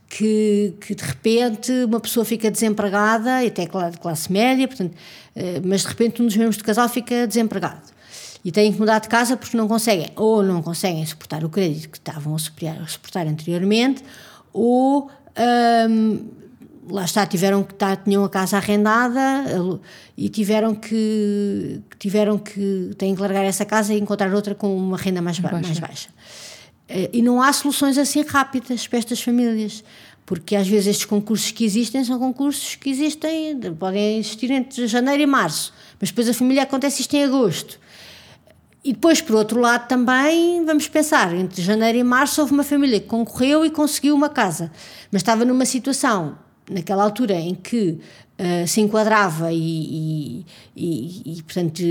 que, 0.07 0.75
que, 0.79 0.95
de 0.95 1.05
repente 1.05 1.73
uma 1.85 2.01
pessoa 2.01 2.27
fica 2.27 2.51
desempregada, 2.51 3.43
e 3.43 3.47
até 3.47 3.65
de 3.65 3.99
classe 3.99 4.31
média, 4.31 4.69
portanto, 4.69 4.93
uh, 4.93 5.63
mas 5.65 5.81
de 5.81 5.89
repente 5.89 6.21
um 6.21 6.27
dos 6.27 6.37
membros 6.37 6.59
do 6.59 6.65
casal 6.65 6.87
fica 6.87 7.27
desempregado 7.27 7.96
e 8.47 8.53
têm 8.53 8.73
que 8.73 8.79
mudar 8.79 9.01
de 9.01 9.09
casa 9.09 9.37
porque 9.37 9.57
não 9.57 9.67
conseguem, 9.67 10.09
ou 10.15 10.41
não 10.41 10.63
conseguem 10.63 11.05
suportar 11.05 11.43
o 11.43 11.49
crédito 11.49 11.89
que 11.89 11.99
estavam 11.99 12.33
a 12.33 12.39
suportar, 12.39 12.81
a 12.81 12.87
suportar 12.87 13.27
anteriormente, 13.27 14.05
ou 14.53 15.11
hum, 15.91 16.29
lá 16.89 17.05
está, 17.05 17.27
tiveram 17.27 17.65
que 17.65 17.73
estar, 17.73 17.97
tinham 17.97 18.23
a 18.23 18.29
casa 18.29 18.57
arrendada 18.57 19.21
e 20.17 20.29
tiveram 20.29 20.77
que 20.77 21.81
tiveram 21.99 22.39
que 22.39 22.93
têm 22.97 23.17
que 23.17 23.21
largar 23.21 23.45
essa 23.45 23.65
casa 23.65 23.93
e 23.93 23.99
encontrar 23.99 24.33
outra 24.33 24.55
com 24.55 24.77
uma 24.77 24.97
renda 24.97 25.21
mais, 25.21 25.41
baixa. 25.41 25.61
mais 25.61 25.81
baixa. 25.81 26.09
Eh, 26.89 27.11
e 27.15 27.23
não 27.23 27.43
há 27.43 27.53
soluções 27.53 27.99
assim 27.99 28.23
rápidas 28.23 28.87
para 28.87 29.01
estas 29.01 29.21
famílias 29.21 29.83
porque 30.25 30.55
às 30.55 30.69
vezes 30.69 30.87
estes 30.87 31.07
concursos 31.07 31.51
que 31.51 31.65
existem 31.65 32.05
são 32.05 32.17
concursos 32.21 32.77
que 32.77 32.91
existem, 32.91 33.59
podem 33.77 34.19
existir 34.19 34.53
entre 34.53 34.87
janeiro 34.87 35.23
e 35.25 35.27
março, 35.27 35.75
mas 36.01 36.11
depois 36.11 36.29
a 36.29 36.35
família 36.35 36.63
acontece 36.63 37.01
isto 37.01 37.15
em 37.15 37.25
agosto. 37.25 37.81
E 38.87 38.93
depois, 38.93 39.21
por 39.21 39.35
outro 39.35 39.59
lado, 39.59 39.89
também 39.89 40.65
vamos 40.65 40.87
pensar: 40.87 41.35
entre 41.35 41.61
janeiro 41.61 41.99
e 41.99 42.05
março 42.05 42.41
houve 42.41 42.53
uma 42.53 42.63
família 42.63 43.01
que 43.01 43.09
concorreu 43.09 43.67
e 43.67 43.71
conseguiu 43.71 44.15
uma 44.15 44.29
casa, 44.29 44.71
mas 45.11 45.23
estava 45.23 45.45
numa 45.45 45.65
situação, 45.65 46.39
naquela 46.71 47.03
altura, 47.03 47.35
em 47.35 47.53
que 47.53 47.99
uh, 48.39 48.65
se 48.65 48.81
enquadrava 48.81 49.53
e, 49.53 49.57
e, 49.57 50.47
e, 50.77 51.39
e, 51.39 51.43
portanto, 51.43 51.83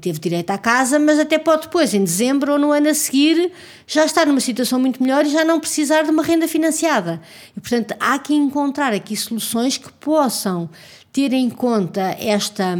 teve 0.00 0.20
direito 0.20 0.50
à 0.50 0.56
casa, 0.56 0.96
mas 0.96 1.18
até 1.18 1.40
pode 1.40 1.62
depois, 1.62 1.92
em 1.92 2.04
dezembro 2.04 2.52
ou 2.52 2.58
no 2.58 2.70
ano 2.70 2.88
a 2.88 2.94
seguir, 2.94 3.50
já 3.84 4.04
estar 4.04 4.24
numa 4.24 4.38
situação 4.38 4.78
muito 4.78 5.02
melhor 5.02 5.26
e 5.26 5.30
já 5.30 5.44
não 5.44 5.58
precisar 5.58 6.02
de 6.02 6.10
uma 6.10 6.22
renda 6.22 6.46
financiada. 6.46 7.20
E, 7.56 7.60
portanto, 7.60 7.96
há 7.98 8.16
que 8.16 8.32
encontrar 8.32 8.92
aqui 8.92 9.16
soluções 9.16 9.76
que 9.76 9.90
possam 9.94 10.70
ter 11.12 11.32
em 11.32 11.50
conta 11.50 12.16
esta 12.20 12.76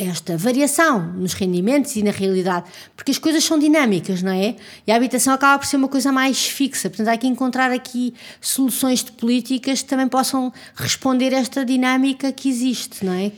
esta 0.00 0.36
variação 0.36 1.12
nos 1.12 1.34
rendimentos 1.34 1.94
e 1.96 2.02
na 2.02 2.10
realidade, 2.10 2.66
porque 2.96 3.10
as 3.10 3.18
coisas 3.18 3.44
são 3.44 3.58
dinâmicas, 3.58 4.22
não 4.22 4.32
é? 4.32 4.56
E 4.86 4.92
a 4.92 4.96
habitação 4.96 5.34
acaba 5.34 5.58
por 5.58 5.66
ser 5.66 5.76
uma 5.76 5.88
coisa 5.88 6.10
mais 6.10 6.46
fixa, 6.46 6.88
portanto 6.88 7.08
há 7.08 7.16
que 7.16 7.26
encontrar 7.26 7.70
aqui 7.70 8.14
soluções 8.40 9.04
de 9.04 9.12
políticas 9.12 9.82
que 9.82 9.88
também 9.88 10.08
possam 10.08 10.52
responder 10.74 11.34
a 11.34 11.38
esta 11.38 11.64
dinâmica 11.64 12.32
que 12.32 12.48
existe, 12.48 13.04
não 13.04 13.12
é? 13.12 13.30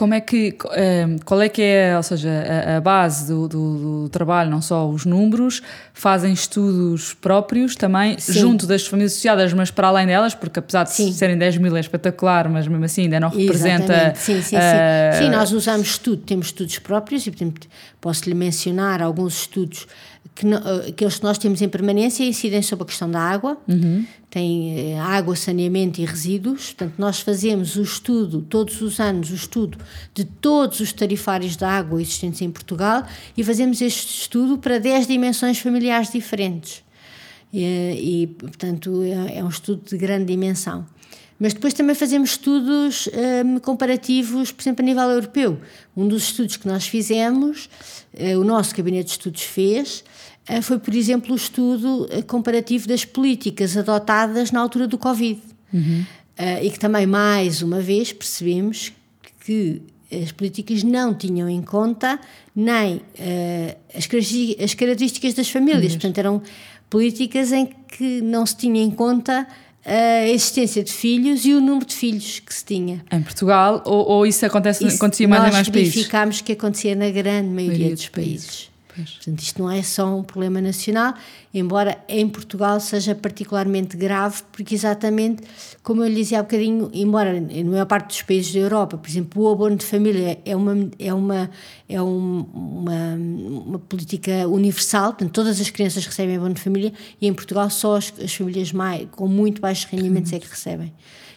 Como 0.00 0.14
é 0.14 0.20
que, 0.22 0.56
ehm, 0.72 1.18
qual 1.26 1.42
é 1.42 1.48
que 1.50 1.60
é, 1.60 1.94
ou 1.94 2.02
seja, 2.02 2.30
a, 2.30 2.78
a 2.78 2.80
base 2.80 3.26
do, 3.26 3.46
do, 3.46 4.04
do, 4.04 4.08
trabalho, 4.08 4.50
não 4.50 4.62
só 4.62 4.88
os 4.88 5.04
números, 5.04 5.60
fazem 5.92 6.32
estudos 6.32 7.12
próprios 7.12 7.76
também, 7.76 8.18
sim. 8.18 8.32
junto 8.32 8.66
das 8.66 8.86
famílias 8.86 9.12
associadas, 9.12 9.52
mas 9.52 9.70
para 9.70 9.88
além 9.88 10.06
delas, 10.06 10.34
porque 10.34 10.58
apesar 10.58 10.84
de 10.84 10.92
sim. 10.92 11.12
serem 11.12 11.36
10 11.36 11.58
mil 11.58 11.76
é 11.76 11.80
espetacular, 11.80 12.48
mas 12.48 12.66
mesmo 12.66 12.82
assim 12.82 13.02
ainda 13.02 13.20
não 13.20 13.28
representa... 13.28 13.92
Exatamente. 13.92 14.18
Sim, 14.20 14.40
sim, 14.40 14.56
uh... 14.56 14.58
sim. 14.58 14.58
Eh, 14.58 15.12
sim, 15.18 15.28
nós 15.28 15.52
usamos 15.52 15.88
estudo, 15.88 16.22
temos 16.22 16.46
estudos 16.46 16.78
próprios 16.78 17.26
e, 17.26 17.30
portanto, 17.30 17.68
posso-lhe 18.00 18.34
mencionar 18.34 19.02
alguns 19.02 19.40
estudos 19.40 19.86
que, 20.34 20.46
eh, 20.46 20.88
aqueles 20.88 21.16
que 21.18 21.24
nós 21.24 21.38
temos 21.38 21.60
em 21.60 21.68
permanência 21.68 22.24
incidem 22.24 22.62
sobre 22.62 22.84
a 22.84 22.86
questão 22.86 23.10
da 23.10 23.20
água, 23.20 23.58
uhum. 23.68 24.04
tem 24.30 24.92
eh, 24.92 24.98
água, 24.98 25.36
saneamento 25.36 26.00
e 26.00 26.04
resíduos. 26.04 26.72
Portanto, 26.72 26.94
nós 26.98 27.20
fazemos 27.20 27.76
o 27.76 27.82
estudo, 27.82 28.42
todos 28.42 28.80
os 28.80 29.00
anos, 29.00 29.30
o 29.30 29.34
estudo 29.34 29.78
de 30.14 30.24
todos 30.24 30.80
os 30.80 30.92
tarifários 30.92 31.56
da 31.56 31.70
água 31.70 32.00
existentes 32.00 32.40
em 32.42 32.50
Portugal 32.50 33.06
e 33.36 33.44
fazemos 33.44 33.80
este 33.80 34.20
estudo 34.20 34.58
para 34.58 34.78
10 34.78 35.06
dimensões 35.06 35.58
familiares 35.58 36.10
diferentes. 36.10 36.82
E, 37.52 38.22
e 38.22 38.26
portanto, 38.26 39.02
é, 39.02 39.38
é 39.38 39.44
um 39.44 39.48
estudo 39.48 39.82
de 39.84 39.96
grande 39.96 40.26
dimensão. 40.26 40.86
Mas 41.40 41.54
depois 41.54 41.72
também 41.72 41.94
fazemos 41.94 42.32
estudos 42.32 43.08
um, 43.46 43.58
comparativos, 43.60 44.52
por 44.52 44.62
exemplo, 44.62 44.84
a 44.84 44.86
nível 44.86 45.08
europeu. 45.08 45.58
Um 45.96 46.06
dos 46.06 46.24
estudos 46.24 46.58
que 46.58 46.68
nós 46.68 46.86
fizemos, 46.86 47.70
uh, 48.12 48.38
o 48.38 48.44
nosso 48.44 48.76
gabinete 48.76 49.06
de 49.06 49.10
estudos 49.12 49.42
fez, 49.42 50.04
uh, 50.50 50.60
foi, 50.60 50.78
por 50.78 50.94
exemplo, 50.94 51.32
o 51.32 51.36
estudo 51.36 52.04
uh, 52.04 52.22
comparativo 52.26 52.86
das 52.86 53.06
políticas 53.06 53.74
adotadas 53.74 54.50
na 54.50 54.60
altura 54.60 54.86
do 54.86 54.98
Covid. 54.98 55.40
Uhum. 55.72 56.04
e 56.64 56.68
que 56.68 56.80
também, 56.80 57.06
mais 57.06 57.62
uma 57.62 57.80
vez, 57.80 58.12
percebemos 58.12 58.92
que 59.38 59.80
as 60.12 60.32
políticas 60.32 60.82
não 60.82 61.14
tinham 61.14 61.48
em 61.48 61.62
conta 61.62 62.18
nem 62.56 63.00
as, 63.94 64.08
as 64.60 64.74
características 64.74 65.34
das 65.34 65.48
famílias. 65.48 65.92
Uhum. 65.92 65.98
Portanto, 66.00 66.18
eram 66.18 66.42
políticas 66.88 67.52
em 67.52 67.66
que 67.66 68.20
não 68.20 68.44
se 68.44 68.56
tinha 68.56 68.82
em 68.82 68.90
conta 68.90 69.46
a 69.84 70.26
existência 70.28 70.82
de 70.82 70.92
filhos 70.92 71.44
e 71.44 71.54
o 71.54 71.60
número 71.60 71.86
de 71.86 71.94
filhos 71.94 72.40
que 72.40 72.52
se 72.52 72.64
tinha. 72.64 73.04
Em 73.10 73.22
Portugal, 73.22 73.82
ou, 73.84 74.06
ou 74.06 74.26
isso, 74.26 74.44
acontece, 74.44 74.86
isso 74.86 74.96
acontecia 74.96 75.26
mais 75.26 75.40
em 75.40 75.52
mais 75.52 75.68
países? 75.68 75.86
Nós 75.86 75.94
verificámos 75.94 76.40
que 76.40 76.52
acontecia 76.52 76.94
na 76.94 77.10
grande 77.10 77.48
maioria, 77.48 77.66
maioria 77.66 77.90
dos, 77.90 78.00
dos 78.00 78.08
países. 78.08 78.46
países. 78.46 78.69
Portanto, 79.04 79.40
isto 79.40 79.62
não 79.62 79.70
é 79.70 79.82
só 79.82 80.16
um 80.16 80.22
problema 80.22 80.60
nacional, 80.60 81.14
embora 81.52 81.98
em 82.08 82.28
Portugal 82.28 82.78
seja 82.80 83.14
particularmente 83.14 83.96
grave, 83.96 84.42
porque 84.52 84.74
exatamente, 84.74 85.42
como 85.82 86.02
eu 86.02 86.08
lhe 86.08 86.16
dizia 86.16 86.40
há 86.40 86.42
bocadinho, 86.42 86.90
embora 86.92 87.40
na 87.40 87.70
maior 87.70 87.86
parte 87.86 88.08
dos 88.08 88.22
países 88.22 88.52
da 88.52 88.60
Europa, 88.60 88.96
por 88.96 89.08
exemplo, 89.08 89.42
o 89.42 89.52
abono 89.52 89.76
de 89.76 89.84
família 89.84 90.38
é 90.44 90.56
uma, 90.56 90.90
é 90.98 91.14
uma, 91.14 91.50
é 91.88 92.02
um, 92.02 92.46
uma, 92.52 93.14
uma 93.66 93.78
política 93.78 94.46
universal, 94.48 95.12
portanto, 95.12 95.32
todas 95.32 95.60
as 95.60 95.70
crianças 95.70 96.04
recebem 96.04 96.36
abono 96.36 96.54
de 96.54 96.60
família, 96.60 96.92
e 97.20 97.26
em 97.26 97.34
Portugal 97.34 97.68
só 97.70 97.96
as, 97.96 98.12
as 98.22 98.34
famílias 98.34 98.72
mais, 98.72 99.08
com 99.10 99.26
muito 99.26 99.60
baixos 99.60 99.84
rendimentos 99.84 100.32
é 100.32 100.38
que 100.38 100.48
recebem. 100.48 100.92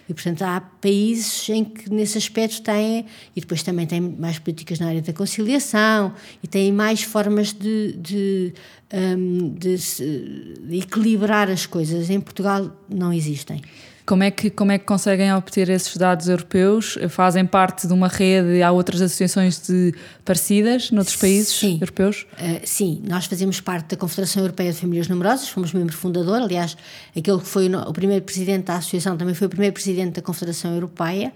E, 0.08 0.14
portanto, 0.14 0.42
há 0.42 0.60
países 0.60 1.48
em 1.50 1.64
que, 1.64 1.90
nesse 1.90 2.18
aspecto, 2.18 2.62
têm, 2.62 3.06
e 3.36 3.40
depois 3.40 3.64
também 3.64 3.88
têm 3.88 4.02
mais 4.02 4.38
políticas 4.38 4.80
na 4.80 4.88
área 4.88 5.02
da 5.02 5.14
conciliação, 5.14 6.14
e 6.42 6.48
têm 6.48 6.72
mais 6.72 7.04
formas 7.04 7.54
de, 7.54 7.94
de, 7.94 8.54
um, 8.94 9.54
de, 9.54 9.78
de 9.78 10.78
equilibrar 10.78 11.50
as 11.50 11.66
coisas. 11.66 12.10
Em 12.10 12.20
Portugal 12.20 12.76
não 12.90 13.14
existem. 13.14 13.62
Como 14.06 14.22
é, 14.22 14.32
que, 14.32 14.50
como 14.50 14.72
é 14.72 14.78
que 14.78 14.86
conseguem 14.86 15.34
obter 15.34 15.70
esses 15.70 15.96
dados 15.96 16.28
europeus? 16.28 16.98
Fazem 17.10 17.46
parte 17.46 17.88
de 17.88 17.94
uma 17.94 18.10
rede, 18.10 18.62
há 18.62 18.72
outras 18.72 19.02
associações 19.02 19.66
de 19.66 19.94
parecidas 20.26 20.92
noutros 20.92 21.16
países 21.16 21.54
sim. 21.54 21.76
europeus? 21.80 22.26
Uh, 22.34 22.60
sim, 22.66 23.02
nós 23.08 23.26
fazemos 23.26 23.62
parte 23.62 23.92
da 23.92 23.98
Confederação 23.98 24.44
Europeia 24.44 24.74
de 24.74 24.80
Famílias 24.80 25.08
Numerosas, 25.08 25.48
fomos 25.48 25.72
membro 25.72 25.96
fundador, 25.96 26.42
aliás, 26.42 26.76
aquele 27.16 27.40
que 27.40 27.48
foi 27.48 27.74
o 27.74 27.94
primeiro 27.94 28.26
presidente 28.26 28.66
da 28.66 28.76
associação 28.76 29.16
também 29.16 29.34
foi 29.34 29.48
o 29.48 29.50
primeiro 29.50 29.74
presidente 29.74 30.16
da 30.16 30.22
Confederação 30.22 30.74
Europeia. 30.74 31.32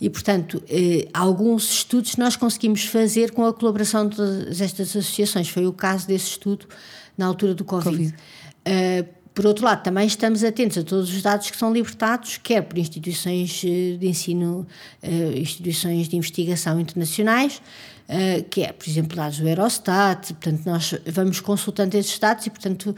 E, 0.00 0.08
portanto, 0.08 0.62
eh, 0.66 1.06
alguns 1.12 1.70
estudos 1.70 2.16
nós 2.16 2.34
conseguimos 2.34 2.84
fazer 2.86 3.32
com 3.32 3.44
a 3.44 3.52
colaboração 3.52 4.08
de 4.08 4.16
todas 4.16 4.60
estas 4.60 4.88
associações. 4.88 5.50
Foi 5.50 5.66
o 5.66 5.74
caso 5.74 6.08
desse 6.08 6.28
estudo 6.28 6.66
na 7.18 7.26
altura 7.26 7.54
do 7.54 7.64
Covid. 7.64 7.96
COVID. 7.96 8.14
Uh, 8.66 9.19
por 9.34 9.46
outro 9.46 9.64
lado, 9.64 9.82
também 9.82 10.06
estamos 10.06 10.42
atentos 10.42 10.76
a 10.78 10.82
todos 10.82 11.12
os 11.14 11.22
dados 11.22 11.50
que 11.50 11.56
são 11.56 11.72
libertados, 11.72 12.38
quer 12.38 12.62
por 12.62 12.76
instituições 12.78 13.62
eh, 13.64 13.96
de 13.96 14.08
ensino, 14.08 14.66
eh, 15.02 15.38
instituições 15.38 16.08
de 16.08 16.16
investigação 16.16 16.80
internacionais, 16.80 17.62
uh, 18.08 18.42
que 18.50 18.62
é, 18.62 18.72
por 18.72 18.88
exemplo, 18.88 19.16
dados 19.16 19.38
do 19.38 19.48
Eurostat, 19.48 20.34
portanto, 20.34 20.66
nós 20.66 20.94
vamos 21.06 21.40
consultando 21.40 21.96
esses 21.96 22.18
dados 22.18 22.44
e, 22.46 22.50
portanto, 22.50 22.94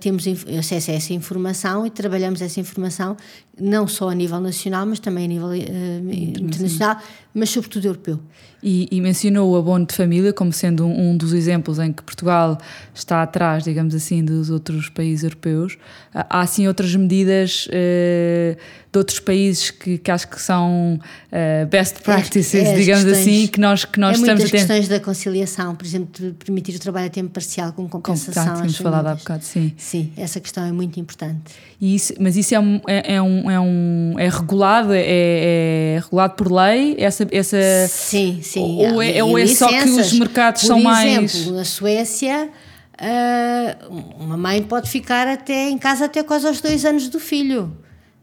temos 0.00 0.24
acesso 0.58 0.90
a 0.90 0.94
essa 0.94 1.12
informação 1.12 1.86
e 1.86 1.90
trabalhamos 1.90 2.40
essa 2.40 2.58
informação 2.58 3.16
não 3.60 3.86
só 3.86 4.08
a 4.08 4.14
nível 4.14 4.40
nacional, 4.40 4.86
mas 4.86 4.98
também 4.98 5.26
a 5.26 5.28
nível 5.28 5.54
internacional, 5.54 6.96
mas 7.34 7.50
sobretudo 7.50 7.86
europeu. 7.86 8.18
E, 8.62 8.86
e, 8.92 9.00
mencionou 9.00 9.50
o 9.50 9.56
abono 9.56 9.84
de 9.84 9.92
família 9.92 10.32
como 10.32 10.52
sendo 10.52 10.86
um, 10.86 11.10
um, 11.10 11.16
dos 11.16 11.32
exemplos 11.32 11.80
em 11.80 11.92
que 11.92 12.00
Portugal 12.00 12.56
está 12.94 13.20
atrás, 13.20 13.64
digamos 13.64 13.92
assim, 13.92 14.24
dos 14.24 14.50
outros 14.50 14.88
países 14.88 15.24
europeus. 15.24 15.76
Há, 16.14 16.42
assim, 16.42 16.68
outras 16.68 16.94
medidas 16.94 17.66
uh, 17.66 18.56
de 18.92 18.98
outros 18.98 19.18
países 19.18 19.70
que, 19.70 19.96
que 19.96 20.10
acho 20.10 20.28
que 20.28 20.40
são 20.40 21.00
uh, 21.32 21.66
best 21.66 22.02
practices, 22.02 22.54
é, 22.54 22.74
é 22.74 22.76
digamos 22.76 23.04
questões, 23.04 23.26
assim, 23.26 23.46
que 23.46 23.58
nós, 23.58 23.84
que 23.86 23.98
nós 23.98 24.18
é 24.18 24.20
estamos 24.20 24.44
a 24.44 24.46
ter. 24.46 24.50
questões 24.50 24.86
da 24.86 25.00
conciliação, 25.00 25.74
por 25.74 25.86
exemplo, 25.86 26.08
de 26.12 26.32
permitir 26.32 26.76
o 26.76 26.78
trabalho 26.78 27.06
a 27.06 27.10
tempo 27.10 27.30
parcial 27.30 27.72
com 27.72 27.88
compensação. 27.88 28.44
Com, 28.44 28.52
tínhamos 28.54 28.76
falado 28.76 29.06
há 29.06 29.14
bocado, 29.14 29.42
sim. 29.44 29.72
Sim, 29.78 30.12
essa 30.14 30.38
questão 30.40 30.64
é 30.64 30.70
muito 30.70 31.00
importante. 31.00 31.54
E 31.80 31.94
isso, 31.94 32.12
mas 32.20 32.36
isso 32.36 32.54
é, 32.54 32.60
um, 32.60 32.80
é, 32.86 33.14
é, 33.14 33.22
um, 33.22 33.50
é, 33.50 33.58
um, 33.58 34.14
é 34.18 34.28
regulado, 34.28 34.92
é, 34.92 35.02
é, 35.04 36.00
regulado 36.02 36.34
por 36.34 36.52
lei? 36.52 36.94
Essa, 36.98 37.26
essa, 37.32 37.56
sim, 37.88 38.40
sim. 38.42 38.51
Ou 38.60 39.02
é, 39.02 39.22
ou 39.22 39.38
é 39.38 39.46
só 39.46 39.68
que 39.68 39.88
os 39.88 40.12
mercados 40.12 40.62
por 40.62 40.66
são 40.66 40.78
exemplo, 40.78 40.92
mais. 40.92 41.32
Por 41.32 41.38
exemplo, 41.38 41.56
na 41.56 41.64
Suécia. 41.64 42.50
Uh, 42.92 44.22
uma 44.22 44.36
mãe 44.36 44.62
pode 44.62 44.88
ficar 44.88 45.26
até 45.26 45.68
em 45.68 45.78
casa 45.78 46.04
até 46.04 46.22
quase 46.22 46.46
aos 46.46 46.60
dois 46.60 46.84
anos 46.84 47.08
do 47.08 47.18
filho 47.18 47.74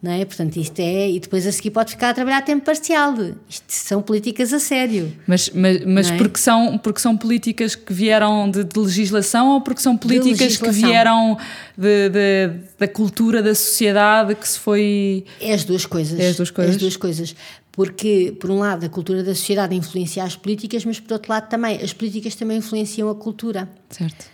não 0.01 0.13
é? 0.13 0.23
Portanto, 0.23 0.55
isto 0.57 0.79
é. 0.79 1.11
E 1.11 1.19
depois 1.19 1.45
a 1.45 1.51
seguir 1.51 1.71
pode 1.71 1.91
ficar 1.91 2.09
a 2.09 2.13
trabalhar 2.13 2.37
a 2.37 2.41
tempo 2.41 2.63
parcial. 2.63 3.13
Isto 3.49 3.65
são 3.67 4.01
políticas 4.01 4.53
a 4.53 4.59
sério. 4.59 5.13
Mas, 5.27 5.49
mas, 5.49 5.85
mas 5.85 6.09
é? 6.09 6.17
porque, 6.17 6.39
são, 6.39 6.77
porque 6.77 7.01
são 7.01 7.17
políticas 7.17 7.75
que 7.75 7.91
vieram 7.91 8.49
de, 8.49 8.63
de 8.63 8.79
legislação 8.79 9.49
ou 9.49 9.61
porque 9.61 9.81
são 9.81 9.97
políticas 9.97 10.55
que 10.55 10.71
vieram 10.71 11.37
de, 11.77 12.09
de, 12.09 12.51
da 12.77 12.87
cultura 12.87 13.43
da 13.43 13.53
sociedade 13.53 14.35
que 14.35 14.47
se 14.47 14.57
foi. 14.57 15.25
É 15.41 15.53
as 15.53 15.65
duas 15.65 15.85
coisas. 15.85 16.17
É 16.17 16.29
as 16.29 16.37
duas 16.37 16.49
coisas. 16.49 16.71
É 16.71 16.75
as 16.75 16.81
duas 16.81 16.95
coisas. 16.95 17.35
Porque, 17.79 18.35
por 18.37 18.51
um 18.51 18.59
lado, 18.59 18.85
a 18.85 18.89
cultura 18.89 19.23
da 19.23 19.33
sociedade 19.33 19.73
influencia 19.73 20.25
as 20.25 20.35
políticas, 20.35 20.83
mas 20.83 20.99
por 20.99 21.13
outro 21.13 21.31
lado 21.31 21.47
também, 21.47 21.77
as 21.81 21.93
políticas 21.93 22.35
também 22.35 22.57
influenciam 22.57 23.09
a 23.09 23.15
cultura. 23.15 23.69
Certo. 23.89 24.25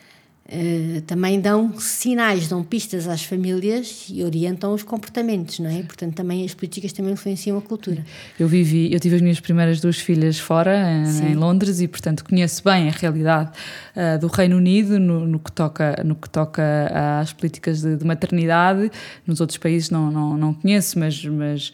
Uh, 0.47 1.01
também 1.01 1.39
dão 1.39 1.79
sinais, 1.79 2.47
dão 2.47 2.63
pistas 2.63 3.07
às 3.07 3.23
famílias 3.23 4.07
e 4.09 4.23
orientam 4.23 4.73
os 4.73 4.81
comportamentos, 4.81 5.59
não 5.59 5.69
é? 5.69 5.83
Portanto, 5.83 6.15
também 6.15 6.43
as 6.43 6.55
políticas 6.55 6.91
também 6.91 7.13
influenciam 7.13 7.55
a 7.55 7.61
cultura. 7.61 8.03
Eu 8.39 8.47
vivi, 8.47 8.91
eu 8.91 8.99
tive 8.99 9.17
as 9.17 9.21
minhas 9.21 9.39
primeiras 9.39 9.79
duas 9.79 9.97
filhas 9.97 10.39
fora, 10.39 10.75
em, 10.91 11.33
em 11.33 11.35
Londres, 11.35 11.81
e 11.81 11.87
portanto 11.87 12.25
conheço 12.25 12.63
bem 12.63 12.89
a 12.89 12.91
realidade 12.91 13.51
uh, 13.95 14.19
do 14.19 14.25
Reino 14.25 14.57
Unido 14.57 14.99
no, 14.99 15.27
no, 15.27 15.37
que 15.37 15.51
toca, 15.51 16.01
no 16.03 16.15
que 16.15 16.31
toca 16.31 17.19
às 17.21 17.31
políticas 17.31 17.81
de, 17.81 17.95
de 17.95 18.05
maternidade. 18.05 18.89
Nos 19.27 19.39
outros 19.39 19.59
países 19.59 19.91
não, 19.91 20.09
não, 20.09 20.35
não 20.35 20.51
conheço, 20.51 20.97
mas, 20.97 21.23
mas 21.25 21.71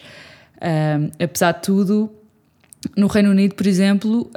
uh, 0.61 1.11
apesar 1.23 1.53
de 1.53 1.61
tudo, 1.61 2.11
no 2.95 3.07
Reino 3.07 3.31
Unido, 3.31 3.55
por 3.55 3.67
exemplo, 3.67 4.29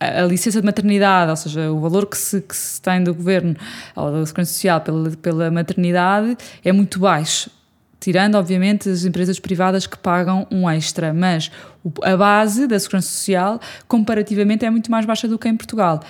a 0.00 0.22
licença 0.22 0.60
de 0.60 0.66
maternidade, 0.66 1.30
ou 1.30 1.36
seja, 1.36 1.70
o 1.70 1.78
valor 1.78 2.06
que 2.06 2.16
se, 2.16 2.40
que 2.40 2.56
se 2.56 2.80
tem 2.80 3.04
do 3.04 3.12
governo 3.12 3.54
ou 3.94 4.10
da 4.10 4.24
Segurança 4.24 4.52
Social 4.52 4.80
pela, 4.80 5.10
pela 5.10 5.50
maternidade 5.50 6.38
é 6.64 6.72
muito 6.72 6.98
baixo. 6.98 7.50
Tirando, 8.00 8.36
obviamente, 8.36 8.88
as 8.88 9.04
empresas 9.04 9.38
privadas 9.38 9.86
que 9.86 9.98
pagam 9.98 10.46
um 10.50 10.68
extra, 10.70 11.12
mas 11.12 11.50
a 12.02 12.16
base 12.16 12.66
da 12.66 12.78
Segurança 12.78 13.08
Social, 13.08 13.60
comparativamente, 13.86 14.64
é 14.64 14.70
muito 14.70 14.90
mais 14.90 15.04
baixa 15.04 15.28
do 15.28 15.38
que 15.38 15.46
em 15.46 15.56
Portugal. 15.56 16.00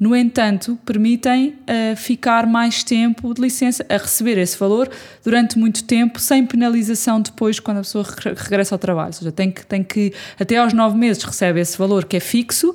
No 0.00 0.16
entanto, 0.16 0.78
permitem 0.86 1.48
uh, 1.48 1.94
ficar 1.94 2.46
mais 2.46 2.82
tempo 2.82 3.34
de 3.34 3.42
licença, 3.42 3.84
a 3.86 3.98
receber 3.98 4.38
esse 4.38 4.58
valor 4.58 4.90
durante 5.22 5.58
muito 5.58 5.84
tempo, 5.84 6.18
sem 6.18 6.46
penalização 6.46 7.20
depois, 7.20 7.60
quando 7.60 7.76
a 7.76 7.80
pessoa 7.82 8.06
regressa 8.34 8.74
ao 8.74 8.78
trabalho. 8.78 9.08
Ou 9.08 9.12
seja, 9.12 9.30
tem 9.30 9.50
que, 9.50 9.66
tem 9.66 9.84
que 9.84 10.14
até 10.38 10.56
aos 10.56 10.72
nove 10.72 10.96
meses 10.96 11.22
recebe 11.22 11.60
esse 11.60 11.76
valor 11.76 12.06
que 12.06 12.16
é 12.16 12.20
fixo 12.20 12.74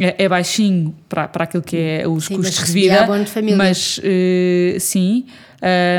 é, 0.00 0.24
é, 0.24 0.28
baixinho 0.28 0.94
para, 1.08 1.28
para 1.28 1.44
aquilo 1.44 1.62
que 1.62 1.76
é 1.76 2.08
os 2.08 2.24
sim, 2.24 2.36
custos 2.36 2.66
de 2.66 2.72
vida, 2.72 3.06
de 3.06 3.54
mas 3.54 3.98
uh, 3.98 4.80
sim. 4.80 5.26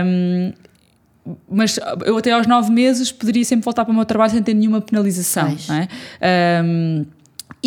Um, 0.04 0.52
mas 1.50 1.80
eu 2.06 2.18
até 2.18 2.32
aos 2.32 2.46
nove 2.46 2.72
meses 2.72 3.12
poderia 3.12 3.44
sempre 3.46 3.66
voltar 3.66 3.84
para 3.86 3.92
o 3.92 3.96
meu 3.96 4.06
trabalho 4.06 4.32
sem 4.32 4.44
ter 4.44 4.54
nenhuma 4.54 4.82
penalização. 4.82 5.56
É? 5.70 6.64
Um, 6.64 7.06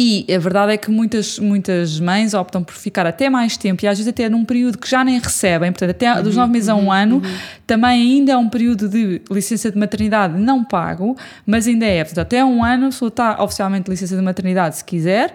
e 0.00 0.24
a 0.32 0.38
verdade 0.38 0.74
é 0.74 0.76
que 0.76 0.92
muitas, 0.92 1.40
muitas 1.40 1.98
mães 1.98 2.32
optam 2.32 2.62
por 2.62 2.72
ficar 2.72 3.04
até 3.04 3.28
mais 3.28 3.56
tempo 3.56 3.84
e 3.84 3.88
às 3.88 3.98
vezes 3.98 4.08
até 4.08 4.28
num 4.28 4.44
período 4.44 4.78
que 4.78 4.88
já 4.88 5.02
nem 5.02 5.18
recebem, 5.18 5.72
portanto, 5.72 5.90
até 5.90 6.14
uhum, 6.14 6.22
dos 6.22 6.36
nove 6.36 6.52
meses 6.52 6.68
uhum, 6.68 6.74
a 6.74 6.78
um 6.78 6.84
uhum, 6.84 6.92
ano, 6.92 7.16
uhum. 7.16 7.34
também 7.66 8.00
ainda 8.00 8.30
é 8.30 8.36
um 8.36 8.48
período 8.48 8.88
de 8.88 9.20
licença 9.28 9.72
de 9.72 9.76
maternidade 9.76 10.38
não 10.38 10.62
pago, 10.62 11.16
mas 11.44 11.66
ainda 11.66 11.84
é. 11.84 12.04
Portanto, 12.04 12.26
até 12.26 12.44
um 12.44 12.62
ano 12.62 12.86
a 12.86 12.88
pessoa 12.90 13.08
está 13.08 13.42
oficialmente 13.42 13.86
de 13.86 13.90
licença 13.90 14.14
de 14.14 14.22
maternidade 14.22 14.76
se 14.76 14.84
quiser 14.84 15.34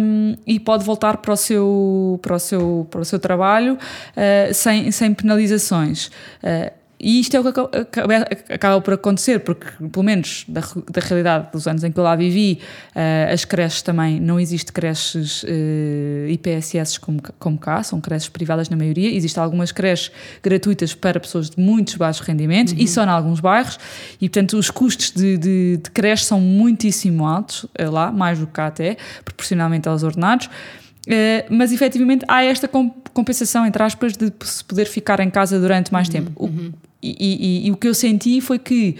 um, 0.00 0.36
e 0.46 0.58
pode 0.58 0.84
voltar 0.84 1.18
para 1.18 1.34
o 1.34 1.36
seu, 1.36 2.18
para 2.22 2.36
o 2.36 2.38
seu, 2.38 2.88
para 2.90 3.02
o 3.02 3.04
seu 3.04 3.18
trabalho 3.18 3.74
uh, 3.74 4.54
sem, 4.54 4.90
sem 4.90 5.12
penalizações. 5.12 6.06
Uh, 6.42 6.81
e 7.02 7.18
isto 7.18 7.36
é 7.36 7.40
o 7.40 7.42
que 7.42 7.48
acaba, 7.48 8.14
acaba, 8.48 8.80
por 8.80 8.94
acontecer, 8.94 9.40
porque, 9.40 9.66
pelo 9.90 10.04
menos 10.04 10.44
da, 10.46 10.60
da 10.60 11.00
realidade 11.00 11.48
dos 11.52 11.66
anos 11.66 11.82
em 11.82 11.90
que 11.90 11.98
eu 11.98 12.04
lá 12.04 12.14
vivi, 12.14 12.60
uh, 12.94 13.32
as 13.32 13.44
creches 13.44 13.82
também, 13.82 14.20
não 14.20 14.38
existe 14.38 14.72
creches 14.72 15.42
uh, 15.42 15.46
eh, 15.48 16.30
IPSS 16.30 17.00
como, 17.00 17.20
como 17.40 17.58
cá, 17.58 17.82
são 17.82 18.00
creches 18.00 18.28
privadas 18.28 18.68
na 18.68 18.76
maioria. 18.76 19.12
Existem 19.12 19.42
algumas 19.42 19.72
creches 19.72 20.12
gratuitas 20.40 20.94
para 20.94 21.18
pessoas 21.18 21.50
de 21.50 21.60
muitos 21.60 21.96
baixos 21.96 22.24
rendimentos 22.24 22.72
uhum. 22.72 22.78
e 22.78 22.86
só 22.86 23.02
em 23.02 23.08
alguns 23.08 23.40
bairros, 23.40 23.80
e 24.20 24.28
portanto 24.28 24.56
os 24.56 24.70
custos 24.70 25.10
de, 25.10 25.36
de, 25.36 25.76
de 25.78 25.90
creche 25.90 26.24
são 26.24 26.40
muitíssimo 26.40 27.26
altos 27.26 27.64
uh, 27.64 27.90
lá, 27.90 28.12
mais 28.12 28.38
do 28.38 28.46
que 28.46 28.52
cá 28.52 28.68
até, 28.68 28.96
proporcionalmente 29.24 29.88
aos 29.88 30.04
ordenados. 30.04 30.46
Uh, 30.46 31.50
mas 31.50 31.72
efetivamente 31.72 32.24
há 32.28 32.44
esta 32.44 32.68
compensação, 32.68 33.66
entre 33.66 33.82
aspas, 33.82 34.16
de 34.16 34.32
se 34.44 34.62
poder 34.62 34.84
ficar 34.84 35.18
em 35.18 35.30
casa 35.30 35.58
durante 35.58 35.92
mais 35.92 36.06
uhum, 36.06 36.12
tempo. 36.12 36.44
Uhum. 36.44 36.72
E, 37.02 37.16
e, 37.18 37.66
e, 37.66 37.70
o 37.72 37.76
que 37.76 37.88
eu 37.88 37.94
senti 37.94 38.40
foi 38.40 38.58
que 38.58 38.96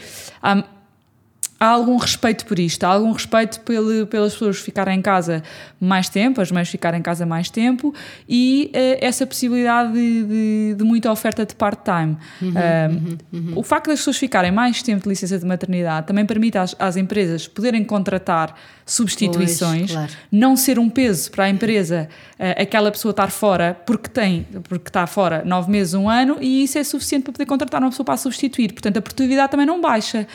há 1.63 1.69
algum 1.69 1.97
respeito 1.97 2.45
por 2.45 2.59
isto, 2.59 2.83
há 2.83 2.89
algum 2.89 3.13
respeito 3.13 3.61
pelo, 3.61 4.05
pelas 4.09 4.33
pessoas 4.33 4.59
ficarem 4.59 4.99
em 4.99 5.01
casa 5.01 5.45
mais 5.79 6.09
tempo, 6.09 6.41
as 6.41 6.51
mães 6.51 6.69
ficarem 6.69 6.99
em 6.99 7.03
casa 7.03 7.25
mais 7.25 7.49
tempo 7.49 7.95
e 8.29 8.73
uh, 8.75 8.99
essa 9.01 9.25
possibilidade 9.25 9.93
de, 9.93 10.25
de, 10.25 10.75
de, 10.75 10.83
muita 10.83 11.13
oferta 11.13 11.47
de 11.47 11.55
part-time. 11.55 12.17
Uhum, 12.41 12.51
uh, 12.51 13.19
uhum, 13.33 13.53
o 13.55 13.63
facto 13.63 13.87
das 13.87 14.01
pessoas 14.01 14.17
ficarem 14.17 14.51
mais 14.51 14.83
tempo 14.83 15.05
de 15.05 15.09
licença 15.11 15.39
de 15.39 15.47
maternidade 15.47 16.09
também 16.09 16.27
permite 16.27 16.59
às, 16.59 16.75
às 16.81 16.97
empresas 16.97 17.47
poderem 17.47 17.85
contratar 17.85 18.57
substituições, 18.85 19.83
pois, 19.83 19.93
claro. 19.93 20.13
não 20.33 20.57
ser 20.57 20.81
um 20.81 20.91
peso 20.91 21.31
para 21.31 21.45
a 21.45 21.49
empresa 21.49 22.09
uh, 22.41 22.61
aquela 22.61 22.91
pessoa 22.91 23.11
estar 23.11 23.31
fora 23.31 23.81
porque 23.87 24.09
tem, 24.09 24.49
porque 24.65 24.89
está 24.89 25.07
fora 25.07 25.45
nove 25.45 25.71
meses, 25.71 25.95
um 25.95 26.09
ano 26.09 26.39
e 26.41 26.65
isso 26.65 26.77
é 26.77 26.83
suficiente 26.83 27.23
para 27.23 27.33
poder 27.35 27.47
contratar 27.47 27.81
uma 27.81 27.91
pessoa 27.91 28.05
para 28.05 28.15
a 28.15 28.19
substituir. 28.19 28.73
Portanto, 28.73 28.97
a 28.97 29.01
produtividade 29.01 29.53
também 29.53 29.65
não 29.65 29.81
baixa. 29.81 30.27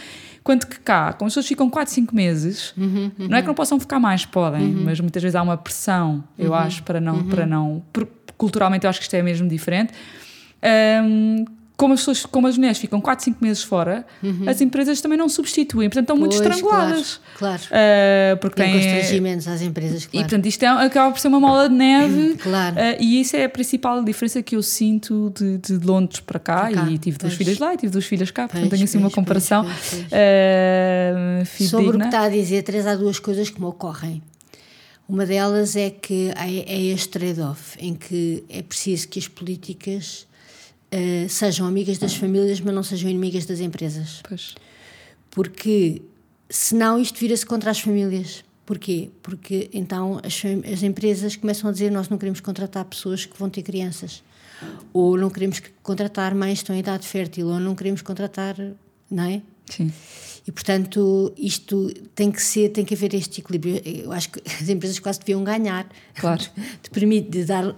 Quanto 0.47 0.65
que 0.65 0.79
cá, 0.79 1.11
como 1.11 1.27
as 1.27 1.33
pessoas 1.33 1.45
ficam 1.45 1.69
4, 1.69 1.93
5 1.93 2.15
meses, 2.15 2.73
uhum, 2.77 3.11
uhum. 3.19 3.27
não 3.27 3.37
é 3.37 3.41
que 3.41 3.47
não 3.49 3.53
possam 3.53 3.77
ficar 3.77 3.99
mais, 3.99 4.25
podem, 4.25 4.75
uhum. 4.75 4.83
mas 4.85 4.97
muitas 4.97 5.21
vezes 5.21 5.35
há 5.35 5.41
uma 5.41 5.57
pressão, 5.57 6.23
eu 6.39 6.51
uhum. 6.51 6.55
acho, 6.55 6.83
para 6.83 7.01
não, 7.01 7.21
para 7.25 7.43
uhum. 7.43 7.49
não. 7.49 7.83
Culturalmente 8.37 8.85
eu 8.85 8.89
acho 8.89 8.97
que 8.97 9.03
isto 9.03 9.13
é 9.13 9.21
mesmo 9.21 9.45
diferente. 9.49 9.91
Um, 11.03 11.43
como 11.77 11.93
as, 11.93 11.99
pessoas, 11.99 12.25
como 12.25 12.47
as 12.47 12.57
mulheres 12.57 12.79
ficam 12.79 12.99
4, 12.99 13.25
5 13.25 13.37
meses 13.39 13.61
fora, 13.61 14.03
uhum. 14.23 14.49
as 14.49 14.59
empresas 14.61 14.99
também 14.99 15.15
não 15.15 15.29
substituem, 15.29 15.87
portanto 15.87 16.05
estão 16.05 16.17
pois, 16.17 16.35
muito 16.35 16.43
estranguladas. 16.43 17.21
Claro. 17.37 17.61
claro. 17.61 17.83
Uh, 18.33 18.37
porque 18.37 18.63
tem 18.63 18.73
constrangimentos 18.73 19.47
às 19.47 19.61
empresas, 19.61 20.07
claro. 20.07 20.17
E 20.17 20.27
portanto 20.27 20.45
isto 20.47 20.63
é, 20.63 20.67
acaba 20.67 21.11
por 21.11 21.19
ser 21.19 21.27
uma 21.27 21.39
mola 21.39 21.69
de 21.69 21.75
neve. 21.75 22.35
claro. 22.41 22.75
Uh, 22.75 22.97
e 22.99 23.21
isso 23.21 23.35
é 23.35 23.43
a 23.43 23.49
principal 23.49 24.03
diferença 24.03 24.41
que 24.41 24.55
eu 24.55 24.63
sinto 24.63 25.31
de, 25.37 25.59
de 25.59 25.85
Londres 25.85 26.19
para 26.19 26.39
cá, 26.39 26.71
cá. 26.71 26.89
E 26.89 26.97
tive 26.97 27.19
duas 27.19 27.35
filhas 27.35 27.59
lá 27.59 27.75
e 27.75 27.77
tive 27.77 27.91
duas 27.91 28.05
filhas 28.05 28.31
cá, 28.31 28.47
portanto 28.47 28.71
tenho 28.71 28.83
assim 28.83 28.97
uma 28.97 29.11
comparação. 29.11 29.63
Uh, 29.63 31.45
Sobre 31.67 31.97
o 31.97 31.99
que 31.99 32.05
está 32.05 32.21
a 32.21 32.29
dizer, 32.29 32.63
Teresa, 32.63 32.91
há 32.91 32.95
duas 32.95 33.19
coisas 33.19 33.51
que 33.51 33.59
me 33.59 33.67
ocorrem. 33.67 34.23
Uma 35.07 35.27
delas 35.27 35.75
é 35.75 35.91
que 35.91 36.33
é 36.35 36.83
este 36.85 37.09
trade-off, 37.09 37.77
em 37.79 37.93
que 37.93 38.43
é 38.49 38.63
preciso 38.63 39.07
que 39.07 39.19
as 39.19 39.27
políticas 39.27 40.27
uh, 40.93 41.29
sejam 41.29 41.65
amigas 41.65 41.97
das 41.97 42.15
famílias, 42.15 42.59
mas 42.59 42.73
não 42.73 42.83
sejam 42.83 43.09
inimigas 43.09 43.45
das 43.45 43.59
empresas. 43.59 44.21
Pois. 44.27 44.55
Porque 45.31 46.01
senão 46.49 46.99
isto 46.99 47.19
vira-se 47.19 47.45
contra 47.45 47.71
as 47.71 47.79
famílias. 47.79 48.43
Porquê? 48.65 49.09
Porque 49.23 49.69
então 49.73 50.19
as, 50.23 50.41
as 50.71 50.83
empresas 50.83 51.35
começam 51.35 51.69
a 51.69 51.73
dizer 51.73 51.89
nós 51.89 52.09
não 52.09 52.17
queremos 52.17 52.41
contratar 52.41 52.83
pessoas 52.85 53.25
que 53.25 53.37
vão 53.37 53.49
ter 53.49 53.61
crianças. 53.61 54.23
Ou 54.91 55.17
não 55.17 55.29
queremos 55.29 55.61
contratar 55.83 56.33
mães 56.33 56.59
que 56.59 56.63
estão 56.63 56.75
em 56.75 56.79
idade 56.79 57.07
fértil, 57.07 57.47
ou 57.47 57.59
não 57.59 57.75
queremos 57.75 58.01
contratar, 58.01 58.55
não 59.09 59.23
é? 59.23 59.41
Sim. 59.69 59.91
E 60.47 60.51
portanto, 60.51 61.33
isto 61.37 61.91
tem 62.15 62.31
que 62.31 62.41
ser, 62.41 62.69
tem 62.69 62.85
que 62.85 62.93
haver 62.93 63.13
este 63.13 63.41
equilíbrio. 63.41 63.81
Eu 63.83 64.13
acho 64.13 64.29
que 64.29 64.41
as 64.49 64.69
empresas 64.69 64.97
quase 64.97 65.19
deviam 65.19 65.43
ganhar. 65.43 65.85
Claro. 66.15 66.41
Te 66.81 66.89
permite 66.89 67.29
de 67.29 67.43
dar, 67.43 67.75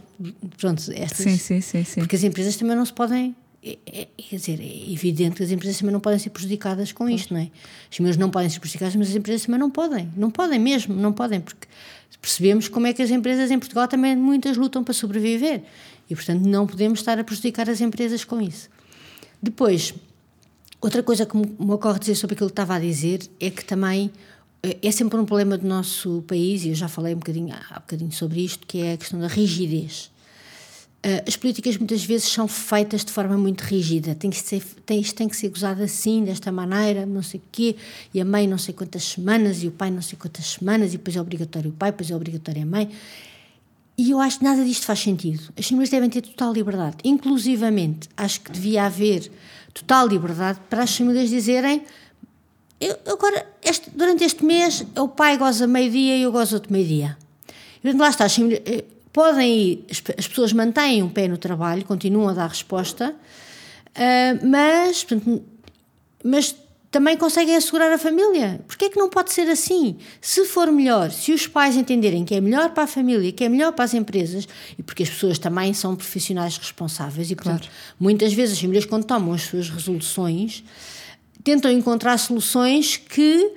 pronto, 0.58 0.84
estas. 0.94 1.18
Sim, 1.18 1.38
sim, 1.38 1.62
sim, 1.62 1.84
sim. 1.84 2.00
Porque 2.02 2.16
as 2.16 2.24
empresas 2.24 2.56
também 2.58 2.76
não 2.76 2.86
se 2.86 2.94
podem. 2.94 3.36
É, 3.62 3.78
é, 3.88 4.08
quer 4.16 4.36
dizer, 4.36 4.60
é 4.62 4.94
evidente 4.94 5.36
que 5.36 5.44
as 5.44 5.52
empresas 5.52 5.80
também 5.80 5.92
não 5.92 6.00
podem 6.00 6.20
ser 6.20 6.30
prejudicadas 6.30 6.92
com 6.92 7.06
claro. 7.06 7.16
isto, 7.16 7.34
não 7.34 7.42
é? 7.42 7.50
As 7.90 7.98
famílias 7.98 8.18
não 8.18 8.30
podem 8.30 8.50
ser 8.50 8.60
prejudicadas, 8.60 8.96
mas 8.96 9.10
as 9.10 9.16
empresas 9.16 9.46
também 9.46 9.60
não 9.60 9.72
podem. 9.72 10.08
Não 10.16 10.30
podem 10.30 10.60
mesmo, 10.60 10.96
não 10.96 11.12
podem, 11.12 11.42
porque 11.42 11.68
percebemos 12.22 12.68
como 12.68 12.86
é 12.86 12.94
que 12.94 13.02
as 13.02 13.10
empresas 13.10 13.50
em 13.50 13.58
Portugal 13.58 13.88
também 13.88 14.16
muitas 14.16 14.56
lutam 14.56 14.84
para 14.84 14.94
sobreviver. 14.94 15.64
E 16.08 16.16
portanto 16.16 16.44
não 16.44 16.68
podemos 16.68 17.00
estar 17.00 17.18
a 17.18 17.24
prejudicar 17.24 17.68
as 17.68 17.82
empresas 17.82 18.24
com 18.24 18.40
isso. 18.40 18.70
Depois, 19.42 19.94
Outra 20.82 21.04
coisa 21.04 21.26
que 21.26 21.36
me 21.36 21.72
ocorre 21.72 22.00
dizer 22.00 22.16
sobre 22.16 22.36
aquilo 22.36 22.50
que 22.50 22.54
estava 22.54 22.76
a 22.76 22.80
dizer 22.80 23.30
é 23.40 23.50
que 23.50 23.66
também 23.66 24.10
eh, 24.64 24.78
é 24.82 24.92
sempre 24.92 25.20
um 25.20 25.26
problema 25.26 25.58
do 25.58 25.68
nosso 25.68 26.24
país, 26.26 26.64
e 26.64 26.70
eu 26.70 26.76
já 26.76 26.88
falei 26.88 27.14
um 27.14 27.18
bocadinho, 27.18 27.54
há 27.70 27.80
bocadinho 27.82 28.12
sobre 28.14 28.42
isto, 28.42 28.66
que 28.66 28.80
é 28.80 28.94
a 28.94 28.98
questão 28.98 29.20
da 29.20 29.28
rigidez. 29.28 30.10
Eh, 31.04 31.24
as 31.28 31.36
políticas 31.36 31.78
muitas 31.78 32.04
vezes 32.06 32.30
são 32.30 32.48
feitas 32.48 33.04
de 33.04 33.12
forma 33.12 33.38
muito 33.38 33.62
rígida, 33.62 34.16
tem 34.16 34.30
que 34.30 34.38
ser, 34.38 34.64
tem, 34.86 35.02
isto 35.02 35.16
tem 35.16 35.28
que 35.28 35.36
ser 35.36 35.50
gozado 35.50 35.84
assim, 35.84 36.24
desta 36.24 36.50
maneira, 36.50 37.06
não 37.06 37.24
sei 37.24 37.42
o 37.42 37.44
quê, 37.52 37.76
e 38.14 38.22
a 38.22 38.26
mãe 38.26 38.48
não 38.48 38.58
sei 38.58 38.74
quantas 38.74 39.04
semanas, 39.04 39.62
e 39.64 39.68
o 39.68 39.72
pai 39.72 39.92
não 39.92 40.02
sei 40.02 40.18
quantas 40.18 40.46
semanas, 40.46 40.94
e 40.94 40.98
depois 40.98 41.16
é 41.16 41.22
obrigatório 41.22 41.72
o 41.72 41.74
pai, 41.74 41.92
depois 41.92 42.10
é 42.10 42.16
obrigatório 42.16 42.64
a 42.64 42.66
mãe. 42.66 42.90
E 43.98 44.12
eu 44.12 44.20
acho 44.22 44.40
que 44.40 44.46
nada 44.46 44.64
disto 44.64 44.86
faz 44.86 45.00
sentido. 45.00 45.54
As 45.58 45.68
famílias 45.68 45.90
devem 45.90 46.10
ter 46.10 46.22
total 46.22 46.54
liberdade. 46.54 46.96
Inclusivamente, 47.04 48.08
acho 48.16 48.40
que 48.40 48.50
devia 48.50 48.86
haver 48.86 49.30
total 49.74 50.08
liberdade 50.08 50.60
para 50.70 50.84
as 50.84 50.96
famílias 50.96 51.30
dizerem 51.30 51.84
eu, 52.80 52.98
agora, 53.12 53.46
este, 53.62 53.90
durante 53.90 54.24
este 54.24 54.46
mês, 54.46 54.86
o 54.96 55.10
pai 55.10 55.38
goza 55.38 55.68
meio-dia 55.68 56.16
e 56.16 56.22
eu 56.22 56.32
gozo 56.32 56.56
outro 56.56 56.72
meio-dia. 56.72 57.18
E 57.84 57.92
lá 57.92 58.10
está, 58.10 58.26
eh, 58.26 58.86
podem 59.12 59.58
ir, 59.58 59.86
as 60.18 60.28
pessoas 60.28 60.54
mantêm 60.54 61.04
um 61.04 61.10
pé 61.10 61.28
no 61.28 61.38
trabalho, 61.38 61.84
continuam 61.84 62.30
a 62.30 62.34
dar 62.34 62.48
resposta, 62.48 63.14
uh, 63.14 64.48
mas, 64.48 65.06
mas 66.24 66.56
também 66.92 67.16
conseguem 67.16 67.56
assegurar 67.56 67.92
a 67.92 67.98
família. 67.98 68.62
Porquê 68.68 68.86
é 68.86 68.90
que 68.90 68.98
não 68.98 69.10
pode 69.10 69.32
ser 69.32 69.48
assim? 69.50 69.98
Se 70.20 70.46
for 70.46 70.72
melhor, 70.72 71.12
se 71.12 71.32
os 71.32 71.46
pais 71.46 71.76
entenderem 71.76 72.26
que 72.26 72.34
é 72.34 72.42
melhor 72.42 72.72
para 72.72 72.84
a 72.84 72.88
família, 72.88 73.32
que 73.32 73.44
é 73.44 73.50
melhor 73.50 73.74
para 73.74 73.86
as 73.86 73.94
empresas, 73.94 74.48
e 74.78 74.82
porque 74.82 75.04
as 75.04 75.10
pessoas 75.10 75.38
também 75.38 75.74
são 75.74 75.96
profissionais 75.96 76.58
responsáveis, 76.58 77.30
e 77.30 77.36
portanto, 77.36 77.68
claro. 77.68 77.96
muitas 78.00 78.34
vezes 78.34 78.56
as 78.56 78.62
famílias, 78.62 78.86
quando 78.86 79.06
tomam 79.06 79.34
as 79.34 79.44
suas 79.44 79.70
resoluções, 79.70 80.64
tentam 81.44 81.72
encontrar 81.72 82.18
soluções 82.18 82.98
que 82.98 83.54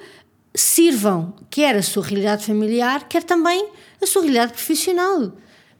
sirvam 0.54 1.32
quer 1.48 1.74
a 1.76 1.82
sua 1.82 2.04
realidade 2.04 2.44
familiar, 2.44 3.08
quer 3.08 3.22
também 3.22 3.70
a 4.00 4.06
sua 4.06 4.22
realidade 4.22 4.52
profissional 4.52 5.32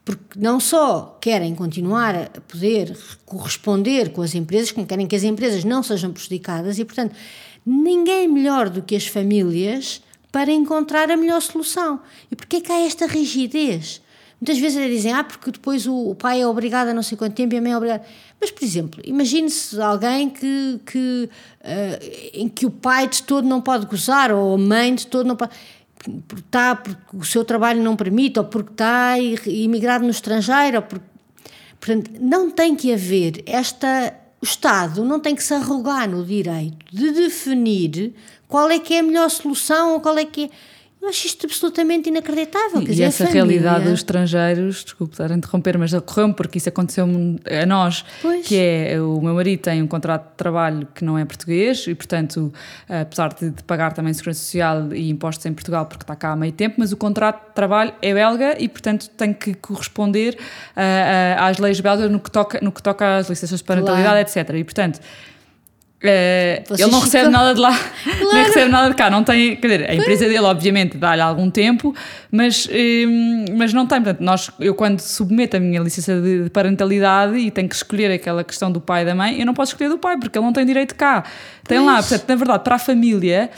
porque 0.05 0.37
não 0.37 0.59
só 0.59 1.17
querem 1.21 1.55
continuar 1.55 2.15
a 2.15 2.41
poder 2.41 2.97
corresponder 3.25 4.11
com 4.11 4.23
as 4.23 4.35
empresas, 4.35 4.73
como 4.73 4.87
querem 4.87 5.07
que 5.07 5.15
as 5.15 5.23
empresas 5.23 5.63
não 5.63 5.83
sejam 5.83 6.13
prejudicadas 6.13 6.79
e, 6.79 6.85
portanto, 6.85 7.15
ninguém 7.65 8.29
melhor 8.29 8.69
do 8.69 8.83
que 8.83 8.97
as 8.97 9.07
famílias 9.07 10.03
para 10.31 10.51
encontrar 10.51 11.11
a 11.11 11.17
melhor 11.17 11.41
solução. 11.43 12.01
E 12.31 12.37
porquê 12.37 12.61
que 12.61 12.73
há 12.73 12.81
esta 12.81 13.07
rigidez? 13.07 14.01
Muitas 14.41 14.59
vezes 14.59 14.79
eles 14.79 14.97
dizem, 14.97 15.13
ah, 15.13 15.23
porque 15.23 15.53
depois 15.53 15.87
o, 15.87 16.17
pai 16.17 16.41
é 16.41 16.47
obrigado 16.47 16.89
a 16.89 16.95
não 16.95 17.03
sei 17.03 17.17
quanto 17.17 17.35
tempo 17.35 17.55
e 17.55 17.59
a 17.59 17.63
mãe 17.63 17.73
é 17.73 17.77
obrigada. 17.77 18.05
Mas, 18.41 18.51
por 18.51 18.65
exemplo, 18.65 19.01
imagine-se 19.05 19.81
alguém 19.81 20.29
que, 20.29 20.81
que, 20.85 21.31
uh, 21.61 22.31
em 22.35 22.49
que 22.49 22.67
o 22.67 22.71
pai 22.71 23.07
de 23.07 23.23
todo 23.23 23.47
não 23.47 23.61
pode 23.61 23.87
gozar 23.87 24.33
ou 24.33 24.55
a 24.55 24.59
mãe 24.59 24.97
de 24.97 25.07
todo 25.07 25.29
não 25.29 25.37
pode 25.37 25.53
porque 26.03 26.41
está, 26.41 26.75
porque 26.75 27.17
o 27.17 27.25
seu 27.25 27.45
trabalho 27.45 27.83
não 27.83 27.95
permite, 27.97 28.39
ou 28.39 28.45
porque 28.45 28.73
está 28.73 29.17
imigrado 29.19 30.05
no 30.05 30.11
estrangeiro, 30.11 30.79
ou 30.79 30.83
porque, 30.83 31.07
portanto, 31.81 32.11
não 32.21 32.51
tem 32.51 32.75
que 32.75 32.93
haver 32.93 33.43
esta. 33.47 34.15
O 34.43 34.45
Estado 34.45 35.05
não 35.05 35.21
tem 35.21 35.37
que 35.37 35.43
se 35.43 35.55
arrogar 35.55 36.11
no 36.11 36.25
direito 36.25 36.85
de 36.93 37.13
definir 37.13 38.13
qual 38.49 38.69
é 38.69 38.79
que 38.81 38.93
é 38.95 38.99
a 38.99 39.03
melhor 39.03 39.31
solução 39.31 39.93
ou 39.93 40.01
qual 40.01 40.19
é 40.19 40.25
que 40.25 40.47
é 40.47 40.51
eu 41.03 41.09
acho 41.09 41.27
isto 41.27 41.47
absolutamente 41.47 42.09
inacreditável. 42.09 42.81
E, 42.81 42.85
dizer, 42.85 43.03
essa 43.03 43.25
realidade 43.25 43.87
dos 43.87 43.95
estrangeiros, 43.95 44.85
desculpe 44.85 45.15
estar 45.15 45.33
a 45.33 45.35
interromper, 45.35 45.77
mas 45.77 45.93
ocorreu-me 45.93 46.33
porque 46.33 46.59
isso 46.59 46.69
aconteceu 46.69 47.05
a 47.05 47.67
nós, 47.67 48.05
pois. 48.23 48.47
que 48.47 48.57
é 48.57 49.01
o 49.01 49.21
meu 49.21 49.35
marido 49.35 49.63
tem 49.63 49.83
um 49.83 49.89
contrato 49.89 50.31
de 50.31 50.37
trabalho 50.37 50.87
que 50.95 51.05
não 51.05 51.19
é 51.19 51.25
português 51.25 51.89
e, 51.89 51.95
portanto, 51.97 52.53
apesar 52.89 53.35
de, 53.35 53.51
de, 53.51 53.65
pagar 53.65 53.93
também 53.93 54.15
segurança 54.15 54.45
social 54.45 54.93
e 54.95 55.11
impostos 55.11 55.45
em 55.45 55.53
Portugal 55.53 55.87
porque 55.87 56.05
está 56.05 56.15
cá 56.15 56.31
há 56.31 56.37
meio 56.37 56.53
tempo, 56.53 56.77
mas 56.79 56.93
o 56.93 56.97
contrato 56.97 57.49
de 57.49 57.55
trabalho 57.55 57.93
é 58.01 58.15
belga 58.15 58.55
e, 58.61 58.69
portanto, 58.69 59.11
tem 59.11 59.33
que 59.35 59.55
corresponder 59.55 60.35
uh, 60.35 60.79
uh, 60.79 61.43
às 61.43 61.59
leis 61.59 61.81
belgas 61.81 62.13
no 62.13 62.21
que 62.21 62.31
toca, 62.31 62.61
no 62.63 62.71
que 62.71 62.81
toca 62.81 63.17
às 63.17 63.29
licenças 63.29 63.59
de 63.59 63.65
parentalidade, 63.65 64.33
claro. 64.33 64.41
etc. 64.41 64.57
E, 64.57 64.63
portanto, 64.63 65.01
Uh, 66.03 66.75
ele 66.75 66.91
não 66.91 66.99
recebe 66.99 67.27
ficam... 67.27 67.31
nada 67.31 67.55
de 67.55 67.61
lá, 67.61 67.79
claro. 68.03 68.35
nem 68.35 68.45
recebe 68.45 68.71
nada 68.71 68.89
de 68.89 68.97
cá. 68.97 69.09
Não 69.09 69.23
tem, 69.23 69.55
quer 69.55 69.69
dizer, 69.69 69.91
a 69.91 69.95
empresa 69.95 70.25
dele, 70.25 70.41
obviamente, 70.41 70.97
dá-lhe 70.97 71.23
algum 71.23 71.49
tempo, 71.49 71.95
mas, 72.31 72.69
um, 72.69 73.45
mas 73.57 73.73
não 73.73 73.87
tem. 73.87 74.03
Portanto, 74.03 74.21
nós, 74.21 74.51
eu, 74.59 74.75
quando 74.75 74.99
submeto 74.99 75.57
a 75.57 75.61
minha 75.61 75.81
licença 75.81 76.21
de 76.21 76.51
parentalidade 76.51 77.37
e 77.37 77.53
tenho 77.53 77.69
que 77.69 77.77
escolher 77.77 78.11
aquela 78.11 78.43
questão 78.43 78.73
do 78.73 78.81
pai 78.81 79.03
e 79.03 79.05
da 79.05 79.15
mãe, 79.15 79.39
eu 79.39 79.47
não 79.47 79.55
posso 79.55 79.73
escolher 79.73 79.91
do 79.91 79.99
pai, 79.99 80.17
porque 80.19 80.37
ele 80.37 80.45
não 80.45 80.53
tem 80.53 80.67
direito 80.67 80.97
cá. 80.97 81.23
Tem 81.67 81.79
pois. 81.79 81.87
lá, 81.87 82.03
portanto, 82.03 82.25
na 82.29 82.35
verdade, 82.35 82.65
para 82.65 82.75
a 82.75 82.79
família, 82.79 83.49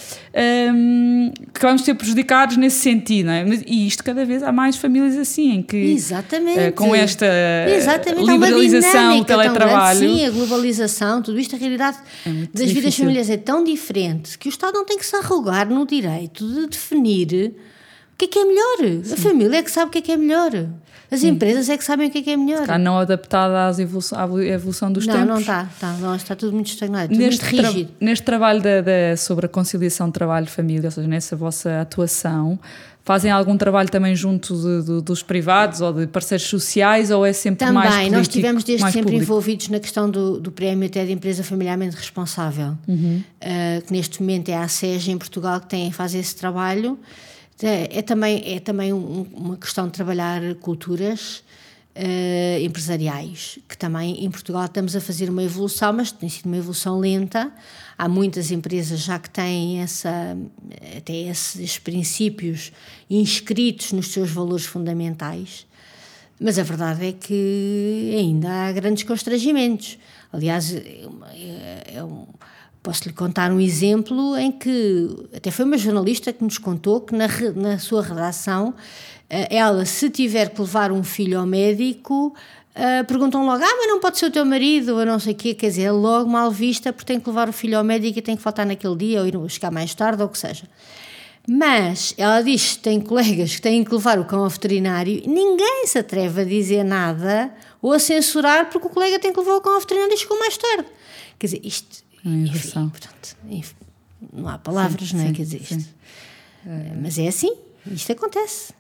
um, 0.75 1.33
que 1.55 1.61
vamos 1.63 1.83
ser 1.83 1.95
prejudicados 1.95 2.59
nesse 2.59 2.81
sentido, 2.81 3.27
não 3.27 3.33
é? 3.33 3.45
E 3.67 3.87
isto, 3.87 4.05
cada 4.05 4.27
vez 4.27 4.43
há 4.43 4.53
mais 4.53 4.77
famílias 4.77 5.17
assim, 5.17 5.53
em 5.53 5.63
que. 5.63 5.77
Exatamente. 5.77 6.69
Uh, 6.69 6.73
com 6.75 6.95
esta 6.95 7.27
Exatamente. 7.69 8.31
liberalização, 8.31 9.21
o 9.21 9.25
teletrabalho. 9.25 9.99
Grande, 9.99 10.19
sim, 10.19 10.27
a 10.27 10.31
globalização, 10.31 11.23
tudo 11.23 11.39
isto, 11.41 11.57
a 11.57 11.59
realidade. 11.59 11.97
É 12.27 12.34
das 12.53 12.69
difícil. 12.69 12.75
vidas 12.75 12.97
famílias 12.97 13.31
é 13.31 13.37
tão 13.37 13.65
diferente 13.65 14.39
que 14.39 14.49
o 14.49 14.51
Estado 14.51 14.75
não 14.75 14.85
tem 14.85 14.99
que 14.99 15.07
se 15.07 15.17
arrogar 15.17 15.69
no 15.69 15.87
direito 15.87 16.47
de 16.47 16.67
definir 16.67 17.55
o 18.13 18.17
que 18.17 18.27
é 18.27 18.29
que 18.29 18.39
é 18.39 18.45
melhor. 18.45 19.05
Sim. 19.05 19.15
A 19.15 19.17
família 19.17 19.59
é 19.59 19.63
que 19.63 19.71
sabe 19.71 19.89
o 19.89 19.91
que 19.91 19.99
é 19.99 20.03
que 20.03 20.13
é 20.13 20.17
melhor. 20.17 20.51
As 21.11 21.21
Sim. 21.21 21.29
empresas 21.29 21.69
é 21.69 21.77
que 21.77 21.85
sabem 21.85 22.09
o 22.09 22.11
que 22.11 22.19
é 22.19 22.23
que 22.23 22.31
é 22.31 22.37
melhor. 22.37 22.63
Está 22.63 22.79
não 22.79 22.99
adaptada 22.99 23.69
às 23.69 23.79
evolução, 23.79 24.19
à 24.19 24.45
evolução 24.45 24.91
dos 24.91 25.07
não, 25.07 25.15
tempos. 25.15 25.29
Não, 25.29 25.35
não 25.35 25.41
está. 25.41 25.69
Está, 25.73 25.93
não, 25.95 26.15
está 26.17 26.35
tudo 26.35 26.53
muito 26.53 26.67
estagnado, 26.69 27.09
tudo 27.09 27.19
neste 27.19 27.45
muito 27.45 27.67
rígido. 27.67 27.89
Tra 27.89 27.97
neste 28.01 28.25
trabalho 28.25 28.63
da, 28.63 28.81
da, 28.81 29.17
sobre 29.17 29.47
a 29.47 29.49
conciliação 29.49 30.11
trabalho-família, 30.11 30.87
ou 30.87 30.91
seja, 30.91 31.07
nessa 31.07 31.37
vossa 31.37 31.81
atuação, 31.81 32.59
Fazem 33.05 33.31
algum 33.31 33.55
trabalho 33.59 33.91
também 33.91 34.17
junto 34.17 34.57
de, 34.57 34.83
de, 34.83 35.03
dos 35.03 35.23
privados 35.23 35.83
ou 35.83 35.93
de 35.93 36.07
parceiros 36.07 36.47
sociais 36.47 37.11
ou 37.11 37.27
é 37.27 37.35
sempre 37.35 37.59
também, 37.59 37.75
mais 37.75 37.95
Também, 37.95 38.11
nós 38.11 38.23
estivemos 38.23 38.65
desde 38.65 38.83
sempre 38.87 39.03
público? 39.03 39.23
envolvidos 39.23 39.69
na 39.69 39.79
questão 39.79 40.09
do, 40.09 40.41
do 40.41 40.51
prémio 40.51 40.87
até 40.87 41.05
de 41.05 41.13
empresa 41.13 41.45
familiarmente 41.45 41.95
responsável, 41.97 42.79
uhum. 42.89 43.23
uh, 43.43 43.83
que 43.87 43.93
neste 43.93 44.23
momento 44.23 44.49
é 44.49 44.57
a 44.57 44.67
SEG 44.67 45.11
em 45.11 45.19
Portugal 45.19 45.61
que 45.61 45.67
tem, 45.67 45.93
faz 45.93 46.15
esse 46.15 46.35
trabalho. 46.35 46.99
É, 47.63 47.99
é 47.99 48.03
também, 48.03 48.43
é 48.47 48.59
também 48.59 48.93
um, 48.95 49.27
uma 49.35 49.57
questão 49.59 49.87
de 49.87 49.93
trabalhar 49.93 50.41
culturas 50.55 51.43
uh, 51.97 52.65
empresariais, 52.65 53.59
que 53.69 53.77
também 53.77 54.25
em 54.25 54.31
Portugal 54.31 54.65
estamos 54.65 54.95
a 54.97 55.01
fazer 55.01 55.31
uma 55.31 55.43
evolução, 55.43 55.93
mas 55.93 56.11
tem 56.13 56.29
sido 56.29 56.47
uma 56.47 56.57
evolução 56.57 56.99
lenta. 56.99 57.53
Há 57.97 58.09
muitas 58.09 58.51
empresas 58.51 59.01
já 59.01 59.19
que 59.19 59.31
têm 59.31 59.81
essa, 59.81 60.37
até 60.97 61.15
esses 61.15 61.79
princípios 61.79 62.73
inscritos 63.09 63.93
nos 63.93 64.09
seus 64.09 64.31
valores 64.31 64.65
fundamentais, 64.65 65.67
mas 66.41 66.59
a 66.59 66.65
verdade 66.65 67.07
é 67.07 67.13
que 67.13 68.15
ainda 68.19 68.51
há 68.51 68.73
grandes 68.73 69.05
constrangimentos. 69.05 69.97
Aliás, 70.33 70.75
posso 72.83 73.09
lhe 73.09 73.15
contar 73.15 73.53
um 73.53 73.61
exemplo 73.61 74.37
em 74.37 74.51
que 74.51 75.09
até 75.35 75.51
foi 75.51 75.65
uma 75.65 75.79
jornalista 75.79 76.33
que 76.33 76.43
nos 76.43 76.59
contou 76.59 77.01
que 77.01 77.15
na, 77.15 77.29
na 77.55 77.79
sua 77.79 78.03
redação 78.03 78.75
ela, 79.29 79.85
se 79.85 80.11
tiver 80.11 80.51
que 80.51 80.61
levar 80.61 80.93
um 80.93 81.03
filho 81.03 81.39
ao 81.39 81.47
médico, 81.47 82.35
Uh, 82.75 83.07
perguntam 83.07 83.47
logo, 83.47 83.63
ah, 83.63 83.77
mas 83.79 83.87
não 83.87 84.01
pode 84.01 84.19
ser 84.19 84.27
o 84.27 84.31
teu 84.33 84.45
marido, 84.45 84.97
ou 84.97 85.07
não 85.07 85.21
sei 85.21 85.33
o 85.33 85.37
quê, 85.37 85.55
quer 85.55 85.69
dizer, 85.69 85.83
é 85.83 85.93
logo 85.93 86.29
mal 86.29 86.51
vista 86.51 86.93
porque 86.93 87.07
tem 87.07 87.21
que 87.21 87.29
levar 87.29 87.49
o 87.49 87.53
filho 87.53 87.79
ao 87.79 87.85
médico 87.85 88.19
e 88.19 88.23
tem 88.23 88.37
que 88.37 88.43
faltar 88.43 88.67
naquele 88.67 88.97
dia, 88.97 89.21
ou 89.21 89.29
ir 89.29 89.49
chegar 89.49 89.71
mais 89.71 89.95
tarde, 89.95 90.21
ou 90.21 90.29
o 90.29 90.31
que 90.33 90.37
seja. 90.37 90.65
Mas 91.49 92.15
ela 92.17 92.41
diz 92.41 92.73
que 92.73 92.79
tem 92.81 93.01
colegas 93.01 93.55
que 93.55 93.63
têm 93.63 93.85
que 93.85 93.95
levar 93.95 94.19
o 94.19 94.25
cão 94.25 94.43
ao 94.43 94.49
veterinário 94.49 95.23
ninguém 95.27 95.87
se 95.87 95.99
atreve 95.99 96.41
a 96.41 96.45
dizer 96.45 96.83
nada 96.83 97.55
ou 97.83 97.93
a 97.93 97.99
censurar 97.99 98.71
porque 98.71 98.87
o 98.87 98.91
colega 98.91 99.19
tem 99.19 99.31
que 99.31 99.39
levar 99.39 99.57
o 99.57 99.61
cão 99.61 99.75
ao 99.75 99.81
veterinário 99.81 100.15
e 100.15 100.17
chegou 100.17 100.39
mais 100.39 100.57
tarde. 100.57 100.87
Quer 101.39 101.47
dizer, 101.47 101.61
isto. 101.63 102.03
Enfim, 102.25 102.89
portanto, 102.89 103.37
enfim, 103.51 103.75
não 104.33 104.49
há 104.49 104.59
palavras, 104.59 105.11
sim, 105.11 105.17
não 105.17 105.25
é? 105.25 105.27
Sim, 105.29 105.33
Quer 105.35 105.43
dizer, 105.43 105.61
isto. 105.61 105.95
Mas 107.01 107.19
é 107.19 107.29
assim, 107.29 107.53
isto 107.87 108.11
acontece. 108.11 108.73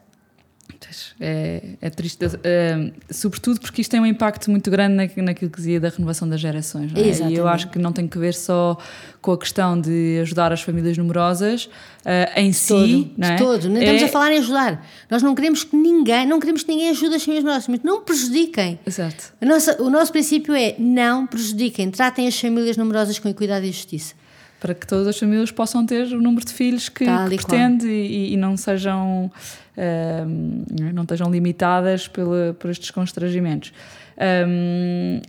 É, 1.20 1.62
é 1.80 1.90
triste, 1.90 2.24
uh, 2.26 2.92
sobretudo 3.10 3.60
porque 3.60 3.80
isto 3.80 3.90
tem 3.90 4.00
um 4.00 4.06
impacto 4.06 4.50
muito 4.50 4.70
grande 4.70 4.94
na, 4.94 5.22
naquilo 5.22 5.50
que 5.50 5.56
dizia 5.56 5.80
da 5.80 5.88
renovação 5.88 6.28
das 6.28 6.40
gerações. 6.40 6.92
É? 6.94 7.28
E 7.28 7.34
eu 7.34 7.48
acho 7.48 7.68
que 7.68 7.78
não 7.78 7.92
tem 7.92 8.06
que 8.06 8.18
ver 8.18 8.34
só 8.34 8.76
com 9.20 9.32
a 9.32 9.38
questão 9.38 9.80
de 9.80 10.18
ajudar 10.20 10.52
as 10.52 10.62
famílias 10.62 10.96
numerosas 10.98 11.64
uh, 11.64 12.38
em 12.38 12.52
si. 12.52 12.68
Todo, 12.68 13.10
não 13.16 13.28
é? 13.28 13.36
todo. 13.36 13.68
Não 13.68 13.80
estamos 13.80 14.02
é... 14.02 14.04
a 14.04 14.08
falar 14.08 14.32
em 14.32 14.38
ajudar. 14.38 14.86
Nós 15.10 15.22
não 15.22 15.34
queremos 15.34 15.64
que 15.64 15.76
ninguém, 15.76 16.26
não 16.26 16.38
queremos 16.38 16.62
que 16.62 16.70
ninguém 16.70 16.90
ajude 16.90 17.14
as 17.14 17.22
famílias 17.22 17.44
numerosas, 17.44 17.68
mas 17.68 17.80
não 17.82 18.02
prejudiquem. 18.02 18.78
Exato. 18.86 19.32
Nossa, 19.40 19.82
o 19.82 19.90
nosso 19.90 20.12
princípio 20.12 20.54
é 20.54 20.74
não 20.78 21.26
prejudiquem, 21.26 21.90
tratem 21.90 22.26
as 22.26 22.38
famílias 22.38 22.76
numerosas 22.76 23.18
com 23.18 23.28
equidade 23.28 23.66
e 23.66 23.72
justiça 23.72 24.14
para 24.64 24.74
que 24.74 24.86
todas 24.86 25.06
as 25.06 25.18
famílias 25.18 25.50
possam 25.50 25.84
ter 25.84 26.06
o 26.14 26.22
número 26.22 26.42
de 26.42 26.50
filhos 26.50 26.88
que, 26.88 27.04
que 27.04 27.36
pretende 27.36 27.86
e, 27.86 28.32
e, 28.32 28.36
não 28.38 28.56
sejam 28.56 29.30
um, 29.76 30.64
não 30.94 31.02
estejam 31.02 31.30
limitadas 31.30 32.08
pela, 32.08 32.56
por 32.58 32.70
estes 32.70 32.90
constrangimentos. 32.90 33.74
Um, 34.48 35.20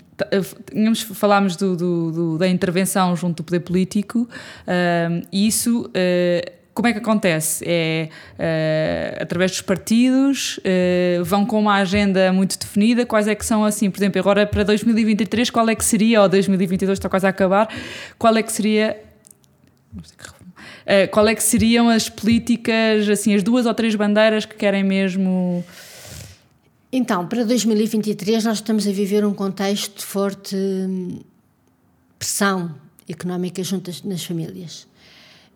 falámos 1.15 1.57
do, 1.57 1.75
do, 1.75 2.11
do, 2.13 2.37
da 2.37 2.47
intervenção 2.47 3.13
junto 3.13 3.43
do 3.43 3.43
poder 3.43 3.59
político 3.59 4.19
um, 4.19 5.21
e 5.33 5.47
isso 5.47 5.81
uh, 5.81 6.51
como 6.73 6.87
é 6.87 6.93
que 6.93 6.99
acontece? 6.99 7.65
É 7.67 8.09
uh, 8.39 9.23
através 9.23 9.51
dos 9.51 9.61
partidos, 9.61 10.59
uh, 10.59 11.23
vão 11.25 11.45
com 11.45 11.59
uma 11.59 11.75
agenda 11.75 12.31
muito 12.31 12.57
definida, 12.57 13.05
quais 13.05 13.27
é 13.27 13.35
que 13.35 13.45
são 13.45 13.65
assim, 13.65 13.91
por 13.91 13.99
exemplo, 13.99 14.19
agora 14.19 14.45
para 14.45 14.63
2023, 14.63 15.49
qual 15.49 15.67
é 15.67 15.75
que 15.75 15.83
seria, 15.83 16.21
ou 16.21 16.29
2022 16.29 16.97
está 16.97 17.09
quase 17.09 17.25
a 17.25 17.29
acabar, 17.29 17.67
qual 18.17 18.35
é 18.37 18.41
que 18.41 18.51
seria 18.51 18.97
Uh, 19.97 21.09
qual 21.11 21.27
é 21.27 21.35
que 21.35 21.43
seriam 21.43 21.89
as 21.89 22.09
políticas, 22.09 23.07
assim, 23.09 23.33
as 23.33 23.43
duas 23.43 23.65
ou 23.65 23.73
três 23.73 23.95
bandeiras 23.95 24.45
que 24.45 24.55
querem 24.55 24.83
mesmo... 24.83 25.63
Então, 26.91 27.27
para 27.27 27.43
2023 27.43 28.45
nós 28.45 28.57
estamos 28.57 28.87
a 28.87 28.91
viver 28.91 29.25
um 29.25 29.33
contexto 29.33 29.97
de 29.97 30.05
forte 30.05 30.55
hum, 30.55 31.19
pressão 32.17 32.73
económica 33.07 33.61
junto 33.63 33.91
nas 34.07 34.23
famílias. 34.23 34.87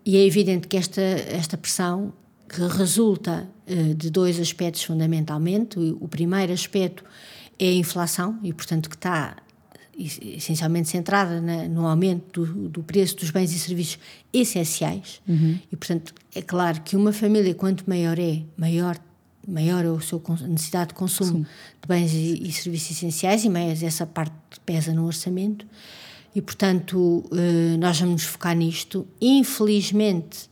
E 0.06 0.18
é 0.18 0.26
evidente 0.26 0.68
que 0.68 0.76
esta, 0.76 1.02
esta 1.02 1.58
pressão 1.58 2.14
que 2.50 2.62
resulta 2.62 3.48
uh, 3.68 3.94
de 3.94 4.10
dois 4.10 4.40
aspectos 4.40 4.84
fundamentalmente. 4.84 5.78
O, 5.78 5.98
o 6.02 6.08
primeiro 6.08 6.52
aspecto 6.52 7.04
é 7.60 7.70
a 7.70 7.74
inflação 7.74 8.40
e, 8.44 8.52
portanto, 8.52 8.90
que 8.90 8.96
está 8.96 9.38
essencialmente 10.00 10.90
centrada 10.90 11.42
na, 11.42 11.68
no 11.68 11.86
aumento 11.86 12.46
do, 12.46 12.70
do, 12.70 12.84
preço 12.84 13.18
dos 13.18 13.32
bens 13.32 13.52
e 13.52 13.60
serviços 13.60 14.00
essenciais. 14.32 15.22
Uhum. 15.28 15.60
E, 15.72 15.76
portanto, 15.76 16.14
é 16.34 16.42
claro 16.42 16.82
que 16.82 16.96
uma 16.96 17.12
família, 17.12 17.54
quanto 17.54 17.84
maior 17.88 18.18
é, 18.18 18.42
maior 18.58 18.98
maior 19.48 19.84
é 19.84 19.88
a 19.88 20.00
sua 20.00 20.22
necessidade 20.48 20.90
de 20.90 20.94
consumo 20.94 21.40
Sim. 21.40 21.46
de 21.82 21.88
bens 21.88 22.14
e, 22.14 22.48
e, 22.48 22.52
serviços 22.52 22.92
essenciais 22.92 23.44
e 23.44 23.50
mais 23.50 23.82
essa 23.82 24.06
parte 24.06 24.34
pesa 24.66 24.94
no 24.94 25.06
orçamento. 25.06 25.66
E, 26.36 26.42
portanto, 26.42 27.24
eh, 27.32 27.76
nós 27.78 28.00
vamos 28.00 28.24
focar 28.24 28.56
nisto. 28.56 29.08
Infelizmente, 29.20 30.50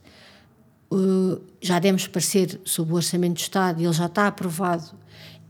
eh, 0.92 1.38
já 1.60 1.78
demos 1.78 2.06
parecer 2.06 2.60
sobre 2.64 2.92
o 2.92 2.96
Orçamento 2.96 3.34
do 3.34 3.40
Estado, 3.40 3.80
ele 3.80 3.92
já 3.92 4.06
está 4.06 4.26
aprovado 4.26 4.90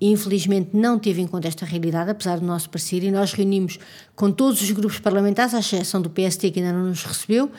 infelizmente 0.01 0.71
não 0.73 0.99
teve 0.99 1.21
em 1.21 1.27
conta 1.27 1.49
esta 1.49 1.67
realidade, 1.67 2.11
apesar 2.11 2.39
do 2.39 2.47
nosso 2.47 2.71
parecer, 2.71 3.03
e 3.03 3.11
nós 3.11 3.33
reunimos 3.33 3.79
com 4.15 4.31
todos 4.31 4.63
os 4.63 4.71
grupos 4.71 4.99
parlamentares, 4.99 5.55
à 5.55 5.59
exceção 5.59 6.01
do 6.01 6.11
PST, 6.11 6.51
que 6.51 6.61
ainda 6.61 6.73
não 6.73 6.89
nos 6.89 7.05
recebeu, 7.05 7.51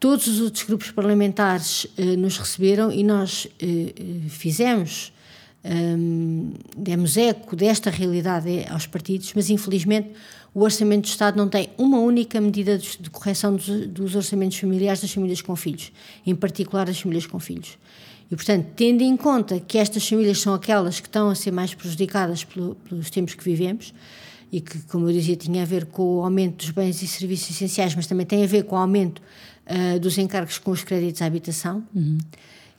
todos 0.00 0.26
os 0.26 0.40
outros 0.40 0.64
grupos 0.64 0.90
parlamentares 0.90 1.86
eh, 1.96 2.16
nos 2.16 2.36
receberam 2.36 2.90
e 2.90 3.02
nós 3.02 3.48
eh, 3.60 3.94
eh 3.96 4.28
fizemos, 4.28 5.12
um, 5.64 6.52
demos 6.76 7.16
eco 7.16 7.56
desta 7.56 7.88
realidade 7.88 8.50
eh, 8.50 8.66
aos 8.68 8.86
partidos, 8.86 9.32
mas 9.34 9.48
infelizmente 9.48 10.10
o 10.52 10.60
Orçamento 10.62 11.02
do 11.02 11.08
Estado 11.08 11.36
não 11.36 11.48
tem 11.48 11.70
uma 11.78 11.98
única 11.98 12.40
medida 12.40 12.76
de 12.76 13.10
correção 13.10 13.56
dos, 13.56 13.86
dos 13.86 14.14
orçamentos 14.14 14.58
familiares 14.58 15.00
das 15.00 15.10
famílias 15.10 15.40
com 15.40 15.56
filhos, 15.56 15.90
em 16.26 16.34
particular 16.34 16.84
das 16.86 17.00
famílias 17.00 17.26
com 17.26 17.40
filhos. 17.40 17.78
E, 18.34 18.36
portanto, 18.36 18.66
tendo 18.74 19.00
em 19.00 19.16
conta 19.16 19.60
que 19.60 19.78
estas 19.78 20.08
famílias 20.08 20.40
são 20.40 20.54
aquelas 20.54 20.98
que 20.98 21.06
estão 21.06 21.30
a 21.30 21.36
ser 21.36 21.52
mais 21.52 21.72
prejudicadas 21.72 22.42
pelo, 22.42 22.74
pelos 22.74 23.08
tempos 23.08 23.34
que 23.34 23.44
vivemos, 23.44 23.94
e 24.50 24.60
que, 24.60 24.76
como 24.88 25.08
eu 25.08 25.12
dizia, 25.12 25.36
tinha 25.36 25.62
a 25.62 25.64
ver 25.64 25.86
com 25.86 26.16
o 26.16 26.24
aumento 26.24 26.56
dos 26.56 26.70
bens 26.70 27.00
e 27.00 27.06
serviços 27.06 27.50
essenciais, 27.50 27.94
mas 27.94 28.08
também 28.08 28.26
tem 28.26 28.42
a 28.42 28.46
ver 28.48 28.64
com 28.64 28.74
o 28.74 28.78
aumento 28.80 29.22
uh, 29.68 30.00
dos 30.00 30.18
encargos 30.18 30.58
com 30.58 30.72
os 30.72 30.82
créditos 30.82 31.22
à 31.22 31.26
habitação. 31.26 31.84
Uhum. 31.94 32.18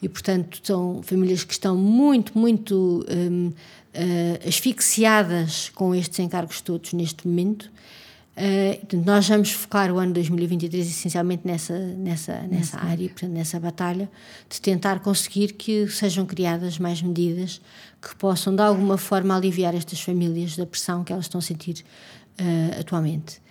E, 0.02 0.10
portanto, 0.10 0.60
são 0.62 1.02
famílias 1.02 1.46
que 1.46 1.54
estão 1.54 1.78
muito, 1.78 2.38
muito 2.38 3.06
um, 3.10 3.48
uh, 3.48 3.54
ah, 3.94 4.48
asfixiadas 4.50 5.72
com 5.74 5.96
estes 5.96 6.20
encargos 6.20 6.60
todos 6.60 6.92
neste 6.92 7.26
momento. 7.26 7.72
Uh, 8.38 9.04
nós 9.06 9.30
vamos 9.30 9.52
focar 9.52 9.90
o 9.92 9.98
ano 9.98 10.12
2023 10.12 10.86
essencialmente 10.86 11.44
nessa, 11.48 11.78
nessa, 11.80 12.42
nessa 12.42 12.78
área, 12.78 13.08
portanto, 13.08 13.32
nessa 13.32 13.58
batalha, 13.60 14.10
de 14.50 14.60
tentar 14.60 15.00
conseguir 15.00 15.54
que 15.54 15.88
sejam 15.88 16.26
criadas 16.26 16.78
mais 16.78 17.02
medidas 17.02 17.62
que 18.02 18.14
possam, 18.18 18.54
de 18.54 18.62
alguma 18.62 18.98
forma, 18.98 19.36
aliviar 19.36 19.74
estas 19.74 20.02
famílias 20.02 20.58
da 20.58 20.66
pressão 20.66 21.02
que 21.02 21.14
elas 21.14 21.26
estão 21.26 21.40
a 21.40 21.42
sentir 21.42 21.86
uh, 22.40 22.80
atualmente. 22.80 23.42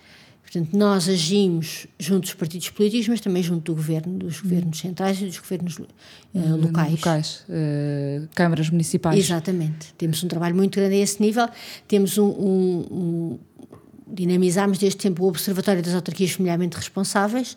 Portanto, 0.43 0.77
nós 0.77 1.09
agimos 1.09 1.87
junto 1.99 2.21
dos 2.21 2.33
partidos 2.35 2.69
políticos, 2.69 3.07
mas 3.07 3.19
também 3.19 3.41
junto 3.41 3.73
do 3.73 3.75
governo, 3.75 4.19
dos 4.19 4.39
governos 4.39 4.79
centrais 4.79 5.19
e 5.19 5.25
dos 5.25 5.39
governos 5.39 5.79
uh, 5.79 5.85
locais. 6.61 6.91
Locais, 6.91 7.45
uh, 7.49 8.27
câmaras 8.35 8.69
municipais. 8.69 9.17
Exatamente. 9.17 9.93
Temos 9.97 10.23
um 10.23 10.27
trabalho 10.27 10.55
muito 10.55 10.79
grande 10.79 10.95
a 10.95 10.99
esse 10.99 11.19
nível. 11.21 11.49
Temos 11.87 12.17
um, 12.19 12.27
um, 12.27 12.87
um 12.91 13.39
dinamizámos 14.15 14.77
desde 14.77 14.97
tempo 14.97 15.23
o 15.23 15.27
Observatório 15.27 15.83
das 15.83 15.93
Autarquias 15.93 16.31
Familiarmente 16.31 16.77
Responsáveis 16.77 17.53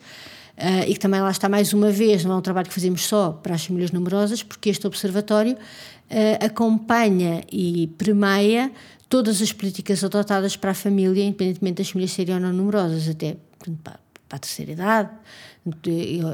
uh, 0.59 0.85
e 0.87 0.95
que 0.95 1.01
também 1.01 1.21
lá 1.21 1.31
está 1.31 1.49
mais 1.49 1.73
uma 1.73 1.91
vez, 1.91 2.25
não 2.25 2.33
é 2.33 2.37
um 2.37 2.43
trabalho 2.43 2.69
que 2.69 2.75
fazemos 2.75 3.05
só 3.07 3.33
para 3.33 3.55
as 3.55 3.65
famílias 3.65 3.93
numerosas, 3.93 4.43
porque 4.43 4.69
este 4.69 4.87
Observatório 4.87 5.55
uh, 5.55 6.45
acompanha 6.45 7.43
e 7.51 7.87
permeia 7.97 8.71
todas 9.09 9.41
as 9.41 9.53
políticas 9.53 10.05
adotadas 10.05 10.57
para 10.57 10.73
a 10.73 10.75
família, 10.75 11.25
independentemente 11.25 11.77
das 11.77 11.91
famílias 11.91 12.13
serem 12.13 12.35
ou 12.35 12.41
não 12.41 12.53
numerosas, 12.53 13.09
até 13.09 13.37
para, 13.83 13.99
para 14.29 14.37
a 14.37 14.39
terceira 14.39 14.73
idade. 14.73 15.11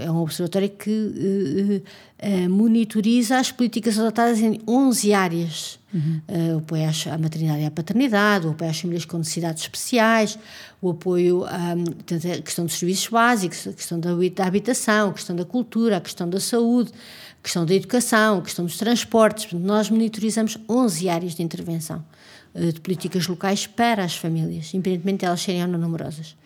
É 0.00 0.10
um 0.10 0.18
observatório 0.18 0.70
que 0.70 0.90
uh, 0.90 2.50
monitoriza 2.50 3.38
as 3.38 3.50
políticas 3.50 3.98
adotadas 3.98 4.38
em 4.40 4.60
11 4.66 5.12
áreas. 5.12 5.78
Uhum. 5.94 6.20
Uh, 6.28 6.54
o 6.56 6.58
apoio 6.58 6.82
à 6.84 7.18
maternidade 7.18 7.62
e 7.62 7.66
à 7.66 7.70
paternidade, 7.70 8.46
o 8.46 8.50
apoio 8.50 8.70
às 8.70 8.80
famílias 8.80 9.04
com 9.04 9.16
necessidades 9.18 9.62
especiais, 9.62 10.36
o 10.82 10.90
apoio 10.90 11.44
à, 11.44 11.72
à 11.72 12.42
questão 12.42 12.66
dos 12.66 12.74
serviços 12.74 13.06
básicos, 13.08 13.66
a 13.68 13.72
questão 13.72 14.00
da, 14.00 14.10
da 14.34 14.44
habitação, 14.44 15.10
a 15.10 15.12
questão 15.12 15.36
da 15.36 15.44
cultura, 15.44 15.98
a 15.98 16.00
questão 16.00 16.28
da 16.28 16.40
saúde, 16.40 16.90
a 17.38 17.42
questão 17.42 17.64
da 17.64 17.74
educação, 17.74 18.38
a 18.38 18.42
questão 18.42 18.64
dos 18.64 18.76
transportes. 18.76 19.52
Nós 19.52 19.88
monitorizamos 19.88 20.58
11 20.68 21.08
áreas 21.08 21.34
de 21.36 21.42
intervenção. 21.42 22.04
Eh, 22.54 22.70
de 22.70 22.80
políticas 22.80 23.26
locais 23.26 23.66
para 23.66 24.04
as 24.04 24.16
famílias, 24.16 24.72
independentemente 24.72 25.20
de 25.20 25.24
elas 25.26 25.40
serem 25.40 25.62
ou 25.62 25.68
não 25.68 25.78
numerosas. 25.78 26.36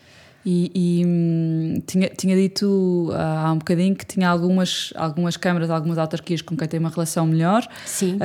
E, 0.47 0.71
e 0.75 1.07
hum, 1.07 1.83
tinha, 1.87 2.09
tinha 2.09 2.37
dito 2.37 3.11
há 3.15 3.53
um 3.53 3.59
bocadinho 3.59 3.95
que 3.95 4.07
tinha 4.07 4.29
algumas, 4.29 4.93
algumas 4.97 5.37
câmaras, 5.37 5.71
algumas 5.71 5.99
autarquias 5.99 6.41
com 6.41 6.57
quem 6.57 6.69
tem 6.69 6.81
uma 6.81 6.91
relação 6.91 7.27
melhor. 7.27 7.67
Sim. 7.85 8.19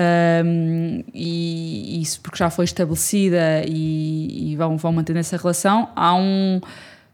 Um, 0.46 1.04
e 1.14 2.02
isso 2.02 2.22
porque 2.22 2.38
já 2.38 2.50
foi 2.50 2.66
estabelecida 2.66 3.64
e, 3.68 4.52
e 4.52 4.56
vão, 4.56 4.78
vão 4.78 4.94
mantendo 4.94 5.20
essa 5.20 5.38
relação. 5.38 5.90
Há 5.96 6.16
um 6.16 6.62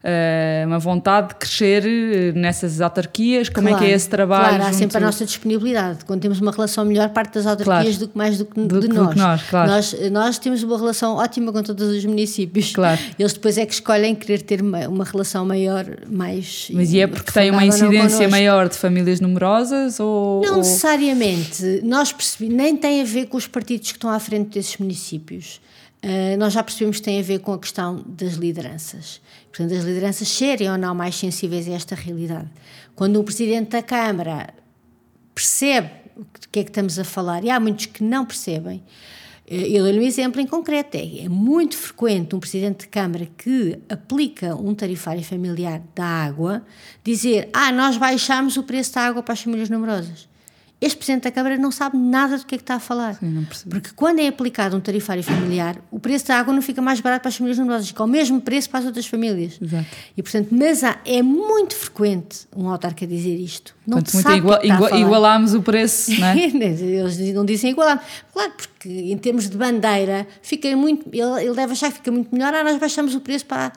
uh, 0.04 0.68
uma 0.68 0.80
vontade 0.80 1.30
de 1.30 1.36
crescer 1.36 1.86
eh, 1.86 2.32
nessas 2.34 2.82
autarquias? 2.82 3.50
Como 3.50 3.68
claro, 3.68 3.84
é 3.84 3.88
que 3.88 3.92
é 3.92 3.96
esse 3.96 4.10
trabalho? 4.10 4.58
Claro, 4.58 4.64
há 4.64 4.74
sempre 4.74 4.98
a 4.98 5.00
nossa 5.00 5.26
disponibilidade. 5.26 6.06
Quando 6.06 6.22
temos 6.22 6.40
uma 6.40 6.52
relação 6.52 6.86
melhor, 6.86 7.10
parte 7.10 7.34
das 7.36 7.46
autarquias 7.46 7.98
claro. 7.98 8.00
do 8.00 8.08
que 8.08 8.18
mais 8.18 8.38
do 8.38 8.46
que 8.46 8.60
do, 8.60 8.80
de 8.80 8.88
nós. 8.88 9.14
Que 9.14 9.20
nós, 9.20 9.44
claro. 9.44 9.72
nós. 9.72 9.96
Nós 10.12 10.38
temos 10.38 10.64
uma 10.64 10.78
relação 10.78 11.16
ótima 11.16 11.52
com 11.52 11.62
todos 11.64 11.90
os 11.90 12.06
municípios. 12.06 12.72
Claro. 12.74 13.00
Eles 13.18 13.34
depois 13.34 13.58
é 13.58 13.66
que 13.66 13.74
escolhem 13.74 14.16
querer 14.16 14.42
ter 14.42 14.62
uma, 14.62 14.88
uma 14.88 15.04
relação 15.04 15.46
maior, 15.46 15.86
mais. 16.10 16.70
Mas 16.74 16.92
e 16.94 17.00
é 17.00 17.08
porque 17.08 17.32
tem 17.32 17.52
uma 17.52 17.66
incidência 17.66 18.28
maior 18.28 18.70
de 18.70 18.78
famílias 18.78 19.20
numerosas? 19.20 20.00
Ou, 20.00 20.42
não 20.44 20.52
ou... 20.52 20.58
necessariamente. 20.58 21.82
Nós 21.84 22.12
percebi, 22.12 22.54
nem 22.54 22.76
tem 22.76 23.02
a 23.02 23.06
ver 23.06 23.28
com 23.28 23.38
os 23.38 23.48
partidos 23.48 23.92
que 23.92 23.98
estão 23.98 24.10
à 24.10 24.20
frente 24.20 24.50
desses 24.50 24.78
municípios. 24.78 25.60
Uh, 26.04 26.38
nós 26.38 26.54
já 26.54 26.64
percebemos 26.64 26.98
que 26.98 27.04
tem 27.04 27.20
a 27.20 27.24
ver 27.24 27.40
com 27.40 27.52
a 27.52 27.60
questão 27.60 28.02
das 28.08 28.34
lideranças. 28.36 29.20
Portanto, 29.60 29.78
as 29.78 29.84
lideranças 29.84 30.30
serem 30.30 30.72
ou 30.72 30.78
não 30.78 30.96
mais 30.96 31.16
sensíveis 31.16 31.68
a 31.68 31.74
esta 31.74 31.94
realidade. 31.94 32.48
Quando 32.96 33.20
o 33.20 33.24
Presidente 33.26 33.72
da 33.72 33.84
Câmara 33.84 34.54
percebe 35.36 35.90
o 36.16 36.26
que 36.50 36.60
é 36.60 36.64
que 36.64 36.70
estamos 36.70 36.98
a 36.98 37.04
falar, 37.04 37.44
e 37.44 37.50
há 37.50 37.60
muitos 37.60 37.88
que 37.88 38.02
não 38.02 38.26
percebem, 38.26 38.82
eh, 39.46 39.68
eu 39.68 39.84
dou-lhe 39.84 40.00
um 40.00 40.04
exemplo 40.04 40.40
em 40.40 40.48
concreto. 40.48 40.96
É, 40.96 41.26
é 41.26 41.28
muito 41.28 41.76
frequente 41.76 42.34
um 42.34 42.40
Presidente 42.40 42.84
de 42.84 42.88
Câmara 42.88 43.28
que 43.38 43.78
aplica 43.90 44.56
um 44.56 44.74
tarifário 44.74 45.26
familiar 45.26 45.82
da 45.94 46.06
água 46.06 46.64
dizer: 47.04 47.50
Ah, 47.52 47.70
nós 47.70 47.98
baixamos 47.98 48.56
o 48.56 48.64
preço 48.64 48.94
da 48.94 49.02
água 49.02 49.22
para 49.22 49.34
as 49.34 49.42
famílias 49.42 49.70
numerosas 49.70 50.29
este 50.82 50.98
Presidente 50.98 51.24
da 51.24 51.32
Câmara 51.32 51.58
não 51.58 51.72
sabe 51.72 51.98
nada 51.98 52.38
do 52.38 52.46
que 52.46 52.56
é 52.56 52.58
que 52.58 52.64
está 52.64 52.76
a 52.76 52.80
falar. 52.80 53.16
Sim, 53.16 53.46
Porque 53.70 53.90
quando 53.96 54.20
é 54.20 54.28
aplicado 54.28 54.78
um 54.78 54.80
tarifário 54.80 55.22
familiar, 55.22 55.76
o 55.92 56.00
preço 56.00 56.28
da 56.28 56.40
água 56.40 56.54
não 56.54 56.62
fica 56.62 56.82
mais 56.82 57.02
barato 57.02 57.24
para 57.24 57.30
as 57.30 57.36
famílias 57.36 57.58
numerosas, 57.58 57.90
fica 57.90 58.02
ao 58.02 58.08
mesmo 58.08 58.40
preço 58.40 58.70
para 58.70 58.80
as 58.80 58.86
outras 58.86 59.06
famílias. 59.06 59.60
Exato. 59.62 59.86
E, 60.16 60.24
portanto, 60.24 60.48
mas 60.52 60.82
há, 60.84 60.98
é 61.06 61.22
muito 61.22 61.76
frequente 61.76 62.48
um 62.56 62.70
autarca 62.70 63.06
dizer 63.06 63.36
isto. 63.36 63.76
Não 63.86 63.98
portanto, 63.98 64.24
muito 64.24 64.38
igual, 64.38 64.64
igual, 64.64 64.98
igualámos 64.98 65.54
o 65.54 65.62
preço, 65.62 66.18
não 66.18 66.28
é? 66.28 66.38
Eles 66.48 67.34
não 67.34 67.44
dizem 67.44 67.72
igualar. 67.72 68.02
Claro, 68.32 68.54
porque 68.56 68.90
em 68.90 69.18
termos 69.18 69.50
de 69.50 69.58
bandeira, 69.58 70.26
fica 70.42 70.74
muito, 70.78 71.10
ele, 71.12 71.44
ele 71.44 71.56
deve 71.56 71.74
achar 71.74 71.90
que 71.90 71.98
fica 71.98 72.12
muito 72.12 72.34
melhor, 72.34 72.54
ah, 72.54 72.64
nós 72.64 72.80
baixamos 72.80 73.14
o 73.16 73.20
preço 73.20 73.46
para 73.46 73.74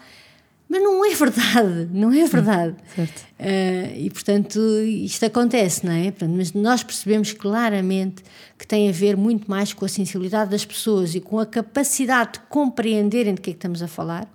mas 0.72 0.82
não 0.82 1.04
é 1.04 1.14
verdade, 1.14 1.88
não 1.92 2.10
é 2.10 2.26
verdade. 2.26 2.74
Certo. 2.96 3.26
Uh, 3.38 3.94
e 3.94 4.08
portanto 4.08 4.58
isto 4.58 5.22
acontece, 5.26 5.84
não 5.84 5.92
é? 5.92 6.10
Mas 6.34 6.54
nós 6.54 6.82
percebemos 6.82 7.30
claramente 7.34 8.24
que 8.58 8.66
tem 8.66 8.88
a 8.88 8.92
ver 8.92 9.14
muito 9.14 9.50
mais 9.50 9.74
com 9.74 9.84
a 9.84 9.88
sensibilidade 9.88 10.50
das 10.50 10.64
pessoas 10.64 11.14
e 11.14 11.20
com 11.20 11.38
a 11.38 11.44
capacidade 11.44 12.34
de 12.34 12.40
compreenderem 12.48 13.34
de 13.34 13.42
que 13.42 13.50
é 13.50 13.52
que 13.52 13.58
estamos 13.58 13.82
a 13.82 13.86
falar 13.86 14.26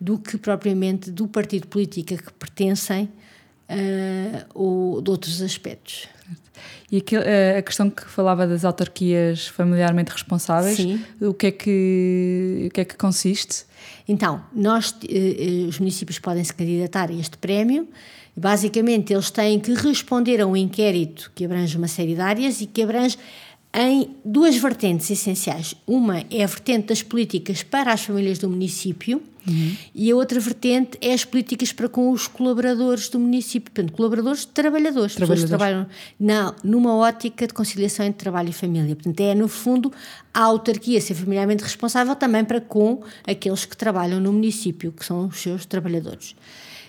do 0.00 0.18
que 0.18 0.36
propriamente 0.36 1.12
do 1.12 1.28
partido 1.28 1.68
político 1.68 2.12
a 2.12 2.16
que 2.16 2.32
pertencem 2.32 3.04
uh, 3.68 4.46
ou 4.52 5.00
de 5.00 5.10
outros 5.12 5.40
aspectos. 5.40 6.08
E 6.90 6.96
aquilo, 6.96 7.22
eh, 7.22 7.58
a 7.58 7.62
questão 7.62 7.88
que 7.88 8.04
falava 8.04 8.46
das 8.46 8.64
autarquias 8.64 9.46
familiarmente 9.46 10.10
responsáveis, 10.10 10.78
Sim. 10.78 11.00
o 11.20 11.32
que 11.32 11.46
é 11.46 11.50
que, 11.52 12.64
o 12.66 12.70
que, 12.72 12.80
é 12.80 12.84
que 12.84 12.96
consiste? 12.96 13.67
Então, 14.08 14.42
nós, 14.54 14.94
eh, 15.06 15.66
os 15.68 15.78
municípios 15.78 16.18
podem 16.18 16.42
se 16.42 16.54
candidatar 16.54 17.10
a 17.10 17.12
este 17.12 17.36
prémio. 17.36 17.86
Basicamente, 18.34 19.12
eles 19.12 19.30
têm 19.30 19.60
que 19.60 19.74
responder 19.74 20.40
a 20.40 20.46
um 20.46 20.56
inquérito 20.56 21.30
que 21.34 21.44
abrange 21.44 21.76
uma 21.76 21.88
série 21.88 22.14
de 22.14 22.20
áreas 22.20 22.62
e 22.62 22.66
que 22.66 22.82
abrange 22.82 23.18
em 23.72 24.16
duas 24.24 24.56
vertentes 24.56 25.10
essenciais. 25.10 25.74
Uma 25.86 26.24
é 26.30 26.42
a 26.42 26.46
vertente 26.46 26.88
das 26.88 27.02
políticas 27.02 27.62
para 27.62 27.92
as 27.92 28.02
famílias 28.02 28.38
do 28.38 28.48
município 28.48 29.22
uhum. 29.46 29.76
e 29.94 30.10
a 30.10 30.16
outra 30.16 30.40
vertente 30.40 30.98
é 31.00 31.12
as 31.12 31.24
políticas 31.24 31.72
para 31.72 31.88
com 31.88 32.10
os 32.10 32.26
colaboradores 32.26 33.08
do 33.08 33.18
município, 33.18 33.70
portanto, 33.70 33.94
colaboradores 33.94 34.44
trabalhadores, 34.44 35.14
trabalhadores. 35.14 35.16
pessoas 35.16 35.42
que 35.42 35.48
trabalham 35.48 35.86
na, 36.18 36.54
numa 36.64 36.94
ótica 36.96 37.46
de 37.46 37.52
conciliação 37.52 38.06
entre 38.06 38.18
trabalho 38.18 38.48
e 38.48 38.52
família. 38.52 38.96
Portanto, 38.96 39.20
é, 39.20 39.34
no 39.34 39.48
fundo, 39.48 39.92
a 40.32 40.40
autarquia 40.40 41.00
ser 41.00 41.14
familiarmente 41.14 41.62
responsável 41.62 42.16
também 42.16 42.44
para 42.44 42.60
com 42.60 43.02
aqueles 43.26 43.64
que 43.64 43.76
trabalham 43.76 44.18
no 44.18 44.32
município, 44.32 44.92
que 44.92 45.04
são 45.04 45.26
os 45.26 45.40
seus 45.40 45.66
trabalhadores. 45.66 46.34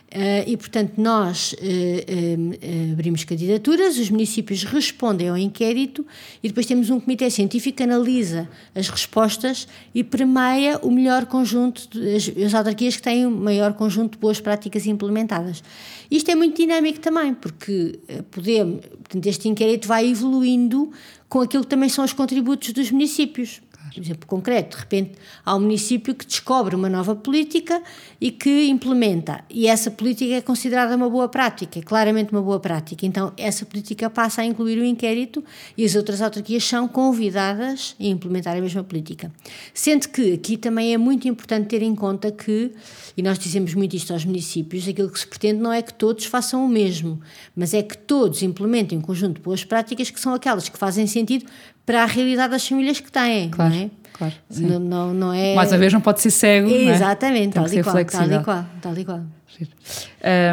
Uh, 0.09 0.41
e, 0.47 0.57
portanto, 0.57 0.93
nós 0.97 1.53
uh, 1.53 1.55
uh, 1.57 2.93
abrimos 2.93 3.23
candidaturas, 3.23 3.95
os 3.99 4.09
municípios 4.09 4.63
respondem 4.63 5.29
ao 5.29 5.37
inquérito 5.37 6.03
e 6.41 6.47
depois 6.47 6.65
temos 6.65 6.89
um 6.89 6.99
comitê 6.99 7.29
científico 7.29 7.77
que 7.77 7.83
analisa 7.83 8.49
as 8.73 8.89
respostas 8.89 9.67
e 9.93 10.03
premia 10.03 10.79
o 10.81 10.89
melhor 10.89 11.27
conjunto, 11.27 11.87
de, 11.91 12.15
as, 12.15 12.27
as 12.43 12.53
autarquias 12.55 12.95
que 12.95 13.03
têm 13.03 13.27
o 13.27 13.29
maior 13.29 13.73
conjunto 13.73 14.13
de 14.13 14.17
boas 14.17 14.41
práticas 14.41 14.87
implementadas. 14.87 15.63
Isto 16.09 16.31
é 16.31 16.35
muito 16.35 16.59
dinâmico 16.59 16.99
também, 16.99 17.35
porque 17.35 17.99
podemos, 18.31 18.81
portanto, 18.81 19.27
este 19.27 19.47
inquérito 19.47 19.87
vai 19.87 20.09
evoluindo 20.09 20.91
com 21.29 21.41
aquilo 21.41 21.63
que 21.63 21.69
também 21.69 21.87
são 21.87 22.03
os 22.03 22.13
contributos 22.13 22.73
dos 22.73 22.89
municípios. 22.89 23.61
Por 23.93 24.01
exemplo, 24.01 24.27
concreto, 24.27 24.75
de 24.75 24.83
repente 24.83 25.11
há 25.45 25.55
um 25.55 25.59
município 25.59 26.13
que 26.13 26.25
descobre 26.25 26.75
uma 26.75 26.89
nova 26.89 27.15
política 27.15 27.81
e 28.19 28.31
que 28.31 28.67
implementa, 28.67 29.43
e 29.49 29.67
essa 29.67 29.89
política 29.89 30.35
é 30.35 30.41
considerada 30.41 30.95
uma 30.95 31.09
boa 31.09 31.27
prática, 31.27 31.79
é 31.79 31.81
claramente 31.81 32.31
uma 32.31 32.41
boa 32.41 32.59
prática. 32.59 33.05
Então, 33.05 33.33
essa 33.37 33.65
política 33.65 34.09
passa 34.09 34.41
a 34.41 34.45
incluir 34.45 34.79
o 34.79 34.85
inquérito 34.85 35.43
e 35.77 35.85
as 35.85 35.95
outras 35.95 36.21
autarquias 36.21 36.63
são 36.63 36.87
convidadas 36.87 37.95
a 37.99 38.03
implementar 38.03 38.57
a 38.57 38.61
mesma 38.61 38.83
política. 38.83 39.31
Sendo 39.73 40.09
que 40.09 40.33
aqui 40.33 40.57
também 40.57 40.93
é 40.93 40.97
muito 40.97 41.27
importante 41.27 41.67
ter 41.67 41.81
em 41.81 41.95
conta 41.95 42.31
que, 42.31 42.71
e 43.15 43.21
nós 43.21 43.39
dizemos 43.39 43.73
muito 43.73 43.95
isto 43.95 44.13
aos 44.13 44.25
municípios, 44.25 44.87
aquilo 44.87 45.09
que 45.09 45.19
se 45.19 45.27
pretende 45.27 45.59
não 45.59 45.71
é 45.71 45.81
que 45.81 45.93
todos 45.93 46.25
façam 46.25 46.65
o 46.65 46.67
mesmo, 46.67 47.19
mas 47.55 47.73
é 47.73 47.81
que 47.81 47.97
todos 47.97 48.41
implementem 48.43 48.97
um 48.97 49.01
conjunto 49.01 49.35
de 49.35 49.41
boas 49.41 49.63
práticas 49.63 50.09
que 50.09 50.19
são 50.19 50.33
aquelas 50.33 50.69
que 50.69 50.77
fazem 50.77 51.07
sentido 51.07 51.45
para 51.89 52.03
a 52.03 52.05
realidade 52.05 52.51
das 52.51 52.67
famílias 52.67 52.99
que 52.99 53.11
têm. 53.11 53.49
Claro, 53.49 53.73
não 53.73 53.81
é? 53.81 53.89
claro. 54.13 54.33
Não, 54.51 54.79
não, 54.79 55.11
não, 55.11 55.33
é... 55.33 55.55
Mais 55.55 55.71
uma 55.71 55.79
vez, 55.79 55.91
não 55.91 55.99
pode 55.99 56.21
ser 56.21 56.29
cego. 56.29 56.69
Exatamente, 56.69 57.55
não 57.55 57.65
é? 57.65 57.67
tal, 57.67 57.79
e 57.79 57.83
qual, 57.83 58.05
tal 58.05 58.31
e 58.31 58.43
qual, 58.43 58.65
tal 58.79 58.97
e 58.99 59.05
qual. 59.05 59.21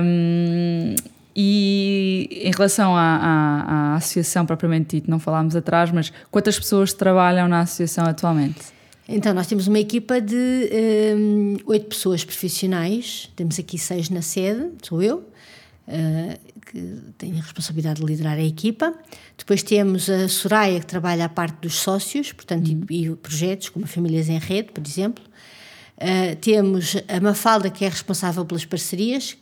Um, 0.03 0.95
e 1.37 2.41
em 2.43 2.51
relação 2.53 2.97
à, 2.97 3.03
à, 3.03 3.93
à, 3.93 3.97
associação 3.97 4.47
propriamente 4.47 4.97
dita, 4.97 5.11
não 5.11 5.19
falámos 5.19 5.55
atrás, 5.55 5.93
mas 5.93 6.11
quantas 6.31 6.59
pessoas 6.59 6.95
trabalham 6.95 7.47
na 7.47 7.61
associação 7.61 8.07
atualmente? 8.07 8.63
Então, 9.07 9.35
nós 9.35 9.47
temos 9.47 9.69
uma 9.69 9.79
equipa 9.79 10.23
de 10.23 11.59
oito 11.67 11.85
um, 11.85 11.89
pessoas 11.91 12.25
profissionais, 12.25 13.31
temos 13.37 13.59
aqui 13.59 13.77
seis 13.77 14.09
na 14.09 14.23
sede, 14.23 14.71
sou 14.83 15.03
eu, 15.03 15.19
uh, 15.87 16.46
que 16.67 16.99
tem 17.17 17.33
a 17.33 17.43
responsabilidade 17.43 18.01
de 18.01 18.07
liderar 18.07 18.37
a 18.37 18.43
equipa. 18.43 18.93
Depois 19.39 19.63
temos 19.63 20.11
a 20.11 20.29
Soraya, 20.29 20.81
que 20.81 20.87
trabalha 20.87 21.25
a 21.25 21.29
parte 21.29 21.61
dos 21.61 21.77
sócios, 21.77 22.33
portanto, 22.33 22.69
uhum. 22.69 22.85
e, 22.91 23.07
e, 23.07 23.17
projetos, 23.17 23.69
como 23.69 23.87
Famílias 23.87 24.29
em 24.29 24.39
Rede, 24.39 24.73
por 24.73 24.85
exemplo. 24.87 25.25
Uh, 25.97 26.37
temos 26.37 26.97
a 27.09 27.21
Mafalda, 27.21 27.71
que 27.71 27.85
é 27.85 27.89
responsável 27.89 28.45
pelas 28.45 28.67
parcerias, 28.67 29.37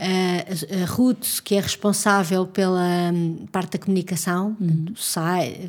a, 0.00 0.82
a 0.82 0.86
Ruth, 0.86 1.40
que 1.44 1.56
é 1.56 1.60
responsável 1.60 2.46
pela 2.46 3.10
um, 3.12 3.46
parte 3.50 3.72
da 3.72 3.84
comunicação, 3.84 4.56
uhum. 4.60 4.86
sai, 4.96 5.68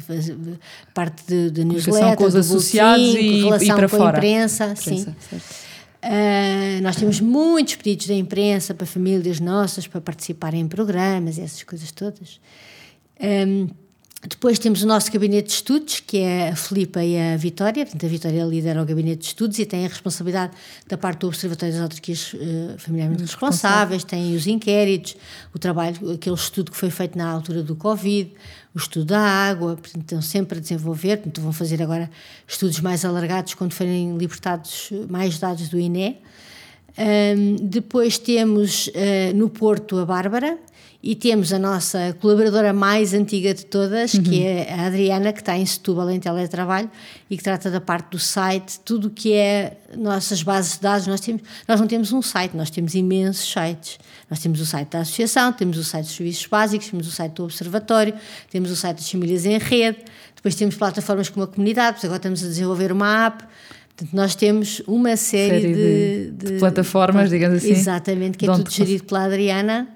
parte 0.93 1.23
de, 1.49 1.65
newsletter, 1.65 2.15
com 2.15 2.23
os 2.25 2.35
associados 2.35 3.15
e, 3.15 3.43
relação 3.43 3.67
e 3.67 3.73
para 3.73 3.89
com 3.89 3.97
fora. 3.97 4.17
a 4.17 4.19
imprensa. 4.19 4.75
imprensa 4.77 5.15
sim. 5.29 5.41
Uh, 6.03 6.81
nós 6.81 6.95
temos 6.95 7.19
muitos 7.19 7.75
pedidos 7.75 8.07
da 8.07 8.15
imprensa 8.15 8.73
para 8.73 8.87
famílias 8.87 9.39
nossas 9.39 9.85
para 9.85 10.01
participarem 10.01 10.61
em 10.61 10.67
programas 10.67 11.37
essas 11.37 11.61
coisas 11.63 11.91
todas. 11.91 12.39
Um, 13.19 13.69
depois 14.27 14.59
temos 14.59 14.83
o 14.83 14.87
nosso 14.87 15.11
gabinete 15.11 15.47
de 15.47 15.53
estudos, 15.53 15.99
que 15.99 16.19
é 16.19 16.49
a 16.49 16.55
Filipa 16.55 17.03
e 17.03 17.17
a 17.17 17.35
Vitória. 17.37 17.83
Portanto, 17.83 18.05
a 18.05 18.09
Vitória 18.09 18.43
lidera 18.43 18.79
o 18.79 18.85
gabinete 18.85 19.21
de 19.21 19.25
estudos 19.25 19.57
e 19.57 19.65
tem 19.65 19.83
a 19.83 19.87
responsabilidade 19.87 20.53
da 20.87 20.95
parte 20.95 21.21
do 21.21 21.27
Observatório 21.27 21.73
das 21.73 21.81
Autarquias 21.81 22.33
uh, 22.33 22.77
Familiarmente 22.77 23.23
Responsáveis, 23.23 24.03
tem 24.03 24.35
os 24.35 24.45
inquéritos, 24.45 25.17
o 25.55 25.57
trabalho, 25.57 26.11
aquele 26.11 26.35
estudo 26.35 26.71
que 26.71 26.77
foi 26.77 26.91
feito 26.91 27.17
na 27.17 27.27
altura 27.27 27.63
do 27.63 27.75
Covid, 27.75 28.31
o 28.75 28.77
estudo 28.77 29.05
da 29.05 29.19
água, 29.19 29.75
portanto, 29.75 30.03
estão 30.03 30.21
sempre 30.21 30.59
a 30.59 30.61
desenvolver. 30.61 31.17
Portanto, 31.17 31.41
vão 31.41 31.51
fazer 31.51 31.81
agora 31.81 32.07
estudos 32.47 32.79
mais 32.79 33.03
alargados 33.03 33.55
quando 33.55 33.73
forem 33.73 34.15
libertados 34.17 34.91
mais 35.09 35.39
dados 35.39 35.67
do 35.67 35.79
INE. 35.79 36.19
Um, 36.97 37.55
depois 37.55 38.19
temos 38.19 38.87
uh, 38.87 39.35
no 39.35 39.49
Porto 39.49 39.97
a 39.97 40.05
Bárbara, 40.05 40.59
e 41.03 41.15
temos 41.15 41.51
a 41.51 41.57
nossa 41.57 42.15
colaboradora 42.19 42.71
mais 42.71 43.13
antiga 43.13 43.55
de 43.55 43.65
todas, 43.65 44.13
uhum. 44.13 44.23
que 44.23 44.43
é 44.43 44.71
a 44.71 44.85
Adriana, 44.85 45.33
que 45.33 45.39
está 45.39 45.57
em 45.57 45.65
Setúbal 45.65 46.11
em 46.11 46.19
teletrabalho 46.19 46.91
e 47.27 47.35
que 47.35 47.43
trata 47.43 47.71
da 47.71 47.81
parte 47.81 48.11
do 48.11 48.19
site, 48.19 48.79
tudo 48.81 49.07
o 49.07 49.09
que 49.09 49.33
é 49.33 49.77
nossas 49.97 50.43
bases 50.43 50.75
de 50.75 50.81
dados. 50.81 51.07
Nós, 51.07 51.19
temos, 51.19 51.41
nós 51.67 51.79
não 51.79 51.87
temos 51.87 52.13
um 52.13 52.21
site, 52.21 52.55
nós 52.55 52.69
temos 52.69 52.93
imensos 52.93 53.51
sites. 53.51 53.97
Nós 54.29 54.39
temos 54.39 54.61
o 54.61 54.65
site 54.65 54.89
da 54.89 54.99
associação, 54.99 55.51
temos 55.51 55.77
o 55.77 55.83
site 55.83 56.05
dos 56.05 56.15
serviços 56.15 56.45
básicos, 56.45 56.87
temos 56.87 57.07
o 57.07 57.11
site 57.11 57.33
do 57.33 57.43
observatório, 57.45 58.13
temos 58.51 58.69
o 58.69 58.75
site 58.75 58.97
das 58.97 59.09
famílias 59.09 59.45
em 59.45 59.57
rede, 59.57 59.97
depois 60.35 60.53
temos 60.53 60.75
plataformas 60.75 61.29
como 61.29 61.45
a 61.45 61.47
comunidade, 61.47 61.97
agora 62.03 62.17
estamos 62.17 62.43
a 62.43 62.47
desenvolver 62.47 62.91
uma 62.91 63.25
app. 63.25 63.43
Portanto, 63.89 64.15
nós 64.15 64.35
temos 64.35 64.81
uma 64.87 65.17
série, 65.17 65.61
série 65.61 65.73
de, 65.73 66.31
de, 66.31 66.53
de, 66.53 66.59
plataformas, 66.59 67.29
digamos 67.29 67.57
assim. 67.57 67.71
Exatamente, 67.71 68.37
que 68.37 68.45
é 68.45 68.53
tudo 68.53 68.69
gerido 68.69 69.03
pela 69.03 69.25
Adriana 69.25 69.87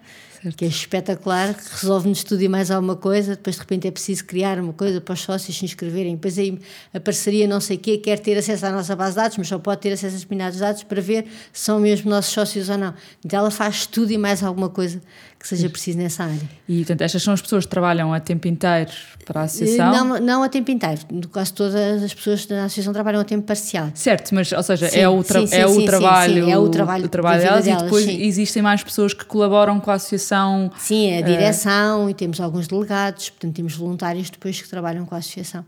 certo. 0.46 0.58
que 0.58 0.66
é 0.66 0.68
espetacular, 0.68 1.56
resolve-nos 1.82 2.24
tudo 2.24 2.42
e 2.42 2.48
mais 2.48 2.70
alguma 2.70 2.96
coisa, 2.96 3.36
depois 3.36 3.56
de 3.56 3.62
repente 3.62 3.88
é 3.88 3.92
preciso 3.92 4.26
criar 4.26 4.60
uma 4.60 4.74
coisa 4.74 5.02
para 5.02 5.14
os 5.14 5.22
sócios 5.22 5.58
se 5.58 5.66
inscreverem, 5.66 6.16
depois 6.16 6.38
aí 6.38 6.60
a 6.94 7.00
parceria 7.00 7.48
não 7.48 7.60
sei 7.60 7.78
o 7.78 7.80
quê 7.80 7.98
quer 7.98 8.20
ter 8.20 8.38
acesso 8.38 8.66
à 8.66 8.72
nossa 8.72 8.96
base 8.96 9.12
de 9.12 9.16
dados, 9.18 9.38
mas 9.38 9.48
só 9.48 9.58
pode 9.58 9.82
ter 9.82 9.92
acesso 9.92 10.16
a 10.16 10.20
determinados 10.20 10.60
dados 10.60 10.84
para 10.84 11.02
ver 11.02 11.26
se 11.52 11.66
são 11.66 11.80
mesmo 11.80 12.10
nossos 12.10 12.34
sócios 12.34 12.70
ou 12.70 12.78
não. 12.78 12.94
Então 13.26 13.40
ela 13.40 13.52
faz 13.52 13.86
tudo 13.86 14.12
e 14.12 14.18
mais 14.18 14.44
alguma 14.44 14.70
coisa 14.70 15.02
que 15.40 15.48
seja 15.48 15.70
preciso 15.70 15.98
nessa 15.98 16.24
área. 16.24 16.50
E, 16.68 16.78
portanto, 16.78 17.02
estas 17.02 17.22
são 17.22 17.34
as 17.34 17.42
pessoas 17.42 17.66
que 17.66 17.70
trabalham 17.70 18.14
a 18.14 18.20
tempo 18.20 18.48
inteiro 18.48 18.92
para 19.26 19.42
a 19.42 19.44
associação? 19.44 19.92
Não, 19.92 20.20
não 20.20 20.44
a 20.44 20.50
tempo 20.50 20.72
inteiro. 20.72 21.02
Quase 21.32 21.54
todas 21.54 22.04
as 22.04 22.14
pessoas 22.14 22.46
da 22.46 22.66
associação 22.66 22.94
trabalham 22.94 23.22
a 23.22 23.24
tempo 23.24 23.46
parcial. 23.46 23.92
Certo, 23.94 24.34
mas, 24.34 24.52
ou 24.52 24.64
seja, 24.64 24.90
sim, 24.90 25.00
é, 25.00 25.08
o 25.08 25.22
sim, 25.22 25.46
sim, 25.46 25.56
é, 25.56 25.68
o 25.68 25.86
trabalho, 25.86 26.50
é 26.50 26.58
o 26.58 26.70
trabalho, 26.70 27.06
o 27.06 27.10
trabalho 27.10 27.42
delas, 27.42 27.66
delas, 27.66 27.82
e 27.82 27.84
depois 27.84 28.08
existem 28.08 28.62
mais 28.62 28.84
pessoas 28.84 29.14
que 29.14 29.26
colaboram 29.26 29.80
com 29.80 29.92
a 29.92 29.96
associação? 29.96 30.72
Sim, 30.78 31.18
a 31.18 31.22
direção 31.22 32.06
uh, 32.06 32.10
e 32.10 32.14
temos 32.14 32.40
alguns 32.40 32.68
delegados, 32.68 33.30
portanto, 33.30 33.56
temos 33.56 33.76
voluntários 33.76 34.30
depois 34.30 34.62
que 34.62 34.68
trabalham 34.68 35.06
com 35.06 35.16
a 35.16 35.20
associação 35.20 35.66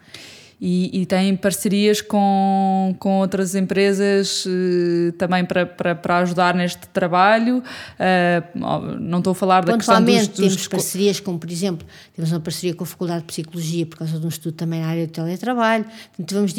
e, 0.60 1.02
e 1.02 1.06
têm 1.06 1.36
parcerias 1.36 2.02
com, 2.02 2.96
com 2.98 3.20
outras 3.20 3.54
empresas 3.54 4.46
uh, 4.46 5.12
também 5.18 5.46
para, 5.46 5.66
para, 5.66 5.94
para 5.94 6.18
ajudar 6.20 6.56
neste 6.56 6.88
trabalho. 6.88 7.60
Uh, 7.60 9.00
não 9.00 9.20
estou 9.20 9.32
a 9.32 9.36
falar 9.36 9.64
da 9.64 9.78
questão 9.78 10.04
dos, 10.04 10.28
dos... 10.28 10.38
temos 10.38 10.68
parcerias 10.68 11.20
como, 11.20 11.38
por 11.38 11.52
exemplo, 11.52 11.86
temos 12.16 12.32
uma 12.32 12.40
parceria 12.40 12.74
com 12.74 12.84
a 12.84 12.88
Faculdade 12.88 13.22
de 13.22 13.28
Psicologia 13.28 13.86
por 13.86 14.00
causa 14.00 14.20
de 14.20 14.26
um 14.26 14.30
estudo 14.30 14.54
também 14.54 14.82
na 14.82 14.88
área 14.88 15.06
do 15.06 15.12
teletrabalho. 15.12 15.86
Temos, 16.26 16.54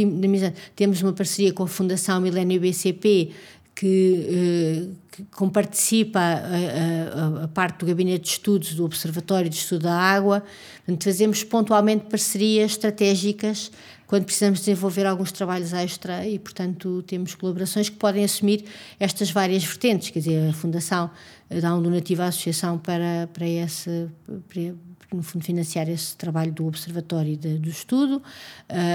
temos 0.77 1.03
uma 1.03 1.13
parceria 1.13 1.53
com 1.53 1.65
a 1.65 1.69
Fundação 1.69 2.21
Milênio 2.21 2.61
BCP 2.61 3.33
que, 3.79 4.89
uh, 4.91 4.97
que 5.13 5.23
comparticipa 5.31 6.19
a, 6.19 7.43
a, 7.43 7.45
a, 7.45 7.49
parte 7.49 7.79
do 7.79 7.87
gabinete 7.87 8.25
de 8.25 8.31
estudos 8.31 8.75
do 8.75 8.85
Observatório 8.85 9.49
de 9.49 9.55
Estudo 9.55 9.83
da 9.83 9.95
Água. 9.95 10.43
Portanto, 10.85 11.05
fazemos 11.05 11.45
pontualmente 11.45 12.07
parcerias 12.07 12.73
estratégicas 12.73 13.71
quando 14.09 14.25
precisamos 14.25 14.59
desenvolver 14.59 15.07
alguns 15.07 15.31
trabalhos 15.31 15.73
extra 15.73 16.27
e, 16.27 16.41
portanto, 16.41 17.05
temos 17.07 17.37
colaborações 17.37 17.89
que 17.89 17.97
podem 17.97 18.25
assumir 18.25 18.65
estas 18.99 19.31
várias 19.31 19.63
vertentes. 19.63 20.11
Quer 20.11 20.19
dizer, 20.19 20.51
a 20.51 20.53
Fundação 20.53 21.09
dá 21.49 21.73
um 21.73 21.81
donativo 21.81 22.23
à 22.23 22.27
Associação 22.27 22.79
para, 22.79 23.29
para 23.33 23.47
esse. 23.47 24.09
Para, 24.49 24.75
no 25.13 25.23
fundo, 25.23 25.43
financiar 25.43 25.89
esse 25.89 26.15
trabalho 26.17 26.53
do 26.53 26.67
Observatório 26.67 27.37
de, 27.37 27.59
do 27.59 27.69
Estudo. 27.69 28.23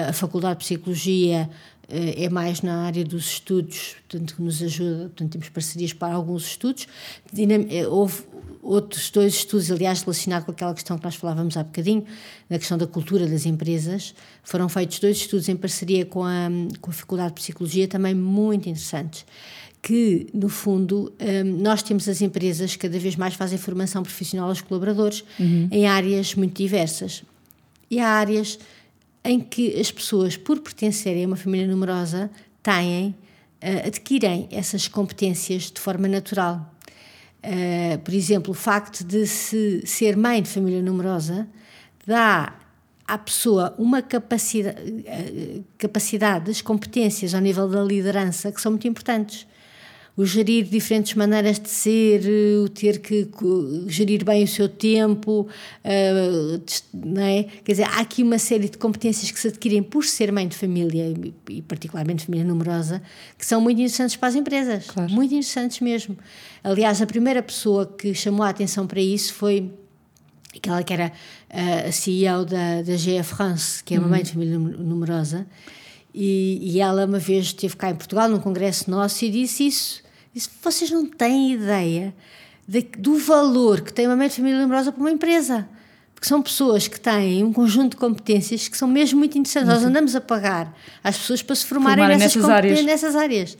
A 0.09 0.13
Faculdade 0.13 0.59
de 0.59 0.65
Psicologia 0.65 1.49
é 1.89 2.29
mais 2.29 2.61
na 2.61 2.85
área 2.85 3.03
dos 3.03 3.25
estudos, 3.33 3.95
portanto, 4.07 4.35
que 4.35 4.41
nos 4.41 4.61
ajuda, 4.61 5.03
portanto, 5.03 5.31
temos 5.31 5.49
parcerias 5.49 5.93
para 5.93 6.13
alguns 6.13 6.45
estudos. 6.47 6.87
Eh, 7.37 7.87
houve 7.87 8.23
outros 8.61 9.09
dois 9.09 9.33
estudos, 9.33 9.69
aliás, 9.69 10.01
relacionados 10.01 10.45
com 10.45 10.51
aquela 10.51 10.73
questão 10.73 10.97
que 10.97 11.03
nós 11.03 11.15
falávamos 11.15 11.57
há 11.57 11.63
bocadinho, 11.63 12.05
na 12.49 12.57
questão 12.57 12.77
da 12.77 12.87
cultura 12.87 13.27
das 13.27 13.45
empresas. 13.45 14.15
Foram 14.43 14.69
feitos 14.69 14.99
dois 14.99 15.17
estudos 15.17 15.49
em 15.49 15.55
parceria 15.55 16.05
com 16.05 16.23
a, 16.23 16.49
com 16.79 16.89
a 16.89 16.93
Faculdade 16.93 17.29
de 17.29 17.41
Psicologia, 17.41 17.87
também 17.87 18.15
muito 18.15 18.69
interessantes. 18.69 19.25
Que, 19.81 20.27
no 20.33 20.47
fundo, 20.47 21.11
eh, 21.19 21.43
nós 21.43 21.83
temos 21.83 22.07
as 22.07 22.21
empresas 22.21 22.71
que 22.71 22.87
cada 22.87 22.97
vez 22.97 23.17
mais 23.17 23.33
fazem 23.33 23.57
formação 23.57 24.01
profissional 24.01 24.47
aos 24.47 24.61
colaboradores 24.61 25.25
uhum. 25.37 25.67
em 25.69 25.85
áreas 25.85 26.33
muito 26.35 26.55
diversas. 26.55 27.23
E 27.91 27.99
há 27.99 28.07
áreas 28.07 28.57
em 29.23 29.39
que 29.39 29.79
as 29.79 29.91
pessoas, 29.91 30.35
por 30.35 30.59
pertencerem 30.59 31.23
a 31.23 31.27
uma 31.27 31.35
família 31.35 31.67
numerosa, 31.67 32.29
têm, 32.61 33.15
uh, 33.61 33.87
adquirem 33.87 34.47
essas 34.51 34.87
competências 34.87 35.71
de 35.71 35.79
forma 35.79 36.07
natural. 36.07 36.73
Uh, 37.43 37.97
por 37.99 38.13
exemplo, 38.13 38.51
o 38.51 38.53
facto 38.53 39.03
de 39.03 39.25
se 39.25 39.85
ser 39.85 40.15
mãe 40.17 40.41
de 40.41 40.49
família 40.49 40.81
numerosa 40.81 41.47
dá 42.05 42.53
à 43.05 43.17
pessoa 43.17 43.73
uma 43.77 44.01
capacidade, 44.01 44.79
uh, 44.81 45.63
capacidade, 45.77 46.51
as 46.51 46.61
competências 46.61 47.33
ao 47.33 47.41
nível 47.41 47.67
da 47.69 47.83
liderança 47.83 48.51
que 48.51 48.61
são 48.61 48.71
muito 48.71 48.87
importantes 48.87 49.47
o 50.15 50.25
gerir 50.25 50.65
diferentes 50.65 51.15
maneiras 51.15 51.59
de 51.59 51.69
ser, 51.69 52.21
o 52.63 52.69
ter 52.69 52.99
que 52.99 53.27
gerir 53.87 54.23
bem 54.23 54.43
o 54.43 54.47
seu 54.47 54.69
tempo, 54.69 55.47
uh, 55.83 56.63
não 56.93 57.21
é? 57.21 57.43
Quer 57.63 57.71
dizer, 57.71 57.83
há 57.85 57.99
aqui 57.99 58.21
uma 58.21 58.37
série 58.37 58.69
de 58.69 58.77
competências 58.77 59.31
que 59.31 59.39
se 59.39 59.47
adquirem 59.47 59.81
por 59.81 60.05
ser 60.05 60.31
mãe 60.31 60.47
de 60.47 60.55
família 60.55 61.11
e, 61.49 61.61
particularmente 61.63 62.25
família 62.25 62.45
numerosa, 62.45 63.01
que 63.37 63.45
são 63.45 63.59
muito 63.59 63.79
interessantes 63.79 64.15
para 64.15 64.29
as 64.29 64.35
empresas, 64.35 64.85
claro. 64.85 65.11
muito 65.11 65.33
interessantes 65.33 65.79
mesmo. 65.79 66.15
Aliás, 66.63 67.01
a 67.01 67.07
primeira 67.07 67.41
pessoa 67.41 67.87
que 67.87 68.13
chamou 68.13 68.45
a 68.45 68.49
atenção 68.49 68.85
para 68.85 69.01
isso 69.01 69.33
foi 69.33 69.71
aquela 70.55 70.83
que 70.83 70.93
era 70.93 71.11
a 71.49 71.91
CEO 71.91 72.45
da, 72.45 72.83
da 72.83 72.95
GE 72.95 73.23
France, 73.23 73.83
que 73.83 73.95
é 73.95 73.97
uma 73.97 74.05
uhum. 74.05 74.11
mãe 74.11 74.21
de 74.21 74.31
família 74.31 74.59
numerosa, 74.59 75.47
e, 76.13 76.59
e, 76.61 76.79
ela 76.79 77.05
uma 77.05 77.17
vez 77.17 77.45
esteve 77.45 77.75
cá 77.75 77.89
em 77.89 77.95
Portugal 77.95 78.29
num 78.29 78.39
congresso 78.39 78.87
nosso 78.91 79.25
e 79.25 79.31
disse 79.31 79.65
isso 79.65 80.02
Disse, 80.33 80.49
vocês 80.61 80.89
não 80.89 81.05
têm 81.05 81.53
ideia 81.53 82.13
de, 82.67 82.81
do 82.97 83.17
valor 83.17 83.81
que 83.81 83.93
tem 83.93 84.07
uma 84.07 84.15
mãe 84.15 84.27
de 84.27 84.35
família 84.35 84.61
numerosa 84.61 84.91
para 84.91 85.01
uma 85.01 85.11
empresa. 85.11 85.67
Porque 86.23 86.29
são 86.29 86.41
pessoas 86.41 86.87
que 86.87 86.97
têm 86.97 87.43
um 87.43 87.51
conjunto 87.51 87.91
de 87.91 87.97
competências 87.97 88.69
que 88.69 88.77
são 88.77 88.87
mesmo 88.87 89.19
muito 89.19 89.37
interessantes. 89.37 89.67
Nós 89.67 89.83
andamos 89.83 90.15
a 90.15 90.21
pagar 90.21 90.73
às 91.03 91.17
pessoas 91.17 91.41
para 91.41 91.53
se 91.53 91.65
formarem, 91.65 91.97
formarem 91.97 92.17
nessas, 92.17 92.41
nessas 92.41 92.49
áreas, 92.49 92.85
nessas 92.85 93.15
áreas 93.17 93.57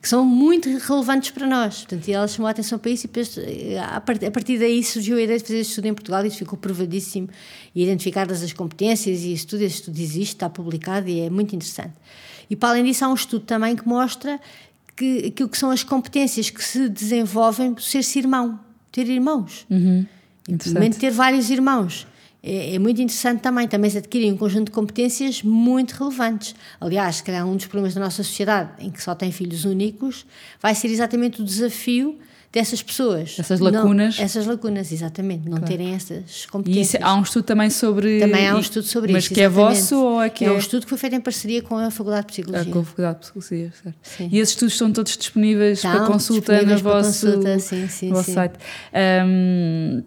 que 0.00 0.08
são 0.08 0.24
muito 0.24 0.68
relevantes 0.78 1.32
para 1.32 1.44
nós. 1.44 1.78
Portanto, 1.78 2.06
e 2.06 2.12
ela 2.12 2.28
chamou 2.28 2.46
a 2.46 2.52
atenção 2.52 2.78
para 2.78 2.92
isso 2.92 3.08
e 3.08 3.76
a 3.76 4.30
partir 4.30 4.60
daí 4.60 4.84
surgiu 4.84 5.16
a 5.16 5.22
ideia 5.22 5.40
de 5.40 5.44
fazer 5.44 5.58
este 5.58 5.70
estudo 5.70 5.86
em 5.86 5.94
Portugal 5.94 6.24
e 6.24 6.28
isso 6.28 6.38
ficou 6.38 6.56
provadíssimo 6.56 7.28
e 7.74 7.82
identificadas 7.82 8.44
as 8.44 8.52
competências 8.52 9.22
e 9.22 9.32
isso 9.32 9.48
tudo, 9.48 9.62
este 9.62 9.80
estudo 9.80 9.98
existe, 9.98 10.34
está 10.34 10.48
publicado 10.48 11.08
e 11.08 11.18
é 11.18 11.28
muito 11.28 11.56
interessante. 11.56 11.94
E 12.48 12.54
para 12.54 12.68
além 12.68 12.84
disso 12.84 13.04
há 13.04 13.08
um 13.08 13.14
estudo 13.14 13.44
também 13.44 13.74
que 13.74 13.88
mostra 13.88 14.38
que, 14.96 15.26
aquilo 15.26 15.48
que 15.48 15.58
são 15.58 15.70
as 15.70 15.82
competências 15.82 16.50
que 16.50 16.62
se 16.62 16.88
desenvolvem 16.88 17.74
por 17.74 17.82
ser-se 17.82 18.18
irmão, 18.18 18.58
ter 18.92 19.08
irmãos. 19.08 19.66
Uhum. 19.70 20.06
ter 20.98 21.10
vários 21.10 21.50
irmãos. 21.50 22.06
É, 22.46 22.74
é, 22.74 22.78
muito 22.78 23.00
interessante 23.00 23.40
também, 23.40 23.66
também 23.66 23.88
se 23.88 23.96
adquirem 23.96 24.30
um 24.30 24.36
conjunto 24.36 24.66
de 24.66 24.72
competências 24.72 25.42
muito 25.42 25.92
relevantes. 25.92 26.54
Aliás, 26.78 27.16
se 27.16 27.24
calhar 27.24 27.46
um 27.46 27.56
dos 27.56 27.66
problemas 27.66 27.94
da 27.94 28.02
nossa 28.02 28.22
sociedade, 28.22 28.70
em 28.84 28.90
que 28.90 29.02
só 29.02 29.14
tem 29.14 29.32
filhos 29.32 29.64
únicos, 29.64 30.26
vai 30.60 30.74
ser 30.74 30.88
exatamente 30.88 31.40
o 31.40 31.44
desafio 31.44 32.18
dessas 32.54 32.80
pessoas. 32.82 33.36
Essas 33.36 33.58
lacunas. 33.58 34.16
Não, 34.16 34.24
essas 34.24 34.46
lacunas, 34.46 34.92
exatamente. 34.92 35.48
Não 35.48 35.58
claro. 35.58 35.66
terem 35.66 35.92
essas 35.92 36.46
competências. 36.46 36.94
E 36.94 36.96
isso, 36.96 37.04
há 37.04 37.14
um 37.14 37.22
estudo 37.22 37.44
também 37.44 37.68
sobre. 37.68 38.20
Também 38.20 38.48
há 38.48 38.54
um 38.54 38.60
estudo 38.60 38.86
sobre 38.86 39.12
mas 39.12 39.24
isso. 39.24 39.32
Mas 39.32 39.36
que 39.36 39.42
é 39.42 39.48
vosso 39.48 39.96
ou 39.96 40.22
é 40.22 40.30
que 40.30 40.44
é? 40.44 40.48
É 40.48 40.52
um 40.52 40.58
estudo 40.58 40.84
que 40.84 40.88
foi 40.88 40.98
feito 40.98 41.16
em 41.16 41.20
parceria 41.20 41.60
com 41.62 41.76
a 41.76 41.90
Faculdade 41.90 42.28
de 42.28 42.32
Psicologia. 42.32 42.72
com 42.72 42.78
a 42.78 42.84
Faculdade 42.84 43.14
de 43.16 43.20
Psicologia, 43.22 43.72
certo. 43.82 43.98
Sim. 44.02 44.28
E 44.30 44.38
esses 44.38 44.54
estudos 44.54 44.74
estão 44.74 44.92
todos 44.92 45.16
disponíveis 45.16 45.78
Estão 45.78 45.92
para 45.92 46.06
consulta 46.06 46.62
no 46.62 46.78
vosso, 46.78 47.26
consulta, 47.26 47.58
sim, 47.58 47.88
sim, 47.88 48.10
vosso 48.10 48.26
sim. 48.26 48.34
site. 48.34 48.54
Um, 49.26 50.02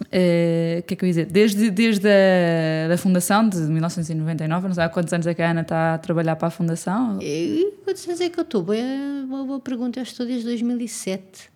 o 0.00 0.04
uh, 0.04 0.08
eh, 0.10 0.82
que 0.84 0.94
é 0.94 0.96
que 0.96 1.04
eu 1.04 1.06
ia 1.06 1.12
dizer? 1.12 1.26
Desde, 1.26 1.70
desde 1.70 2.08
a 2.08 2.88
da 2.88 2.96
fundação, 2.96 3.48
de 3.48 3.58
1999, 3.58 4.66
não 4.66 4.74
sei 4.74 4.82
há 4.82 4.88
quantos 4.88 5.12
anos 5.12 5.26
é 5.26 5.34
que 5.34 5.42
a 5.42 5.50
Ana 5.50 5.60
está 5.60 5.94
a 5.94 5.98
trabalhar 5.98 6.34
para 6.34 6.48
a 6.48 6.50
fundação? 6.50 7.18
E, 7.22 7.72
quantos 7.84 8.04
anos 8.08 8.20
é 8.20 8.28
que 8.28 8.40
eu 8.40 8.42
estou? 8.42 8.62
Boa, 8.62 9.44
boa 9.44 9.60
pergunta, 9.60 10.00
eu 10.00 10.02
estou 10.02 10.26
desde 10.26 10.44
2007. 10.46 11.52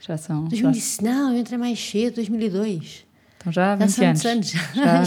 Já 0.00 0.16
são. 0.16 0.44
2000, 0.44 0.74
já... 0.74 1.02
Não, 1.02 1.32
eu 1.32 1.38
entrei 1.38 1.58
mais 1.58 1.78
cedo, 1.78 2.16
2002. 2.16 3.06
Então 3.38 3.52
já 3.52 3.72
há 3.72 3.76
20 3.76 3.96
já 3.96 4.08
anos. 4.08 4.24
anos. 4.26 4.50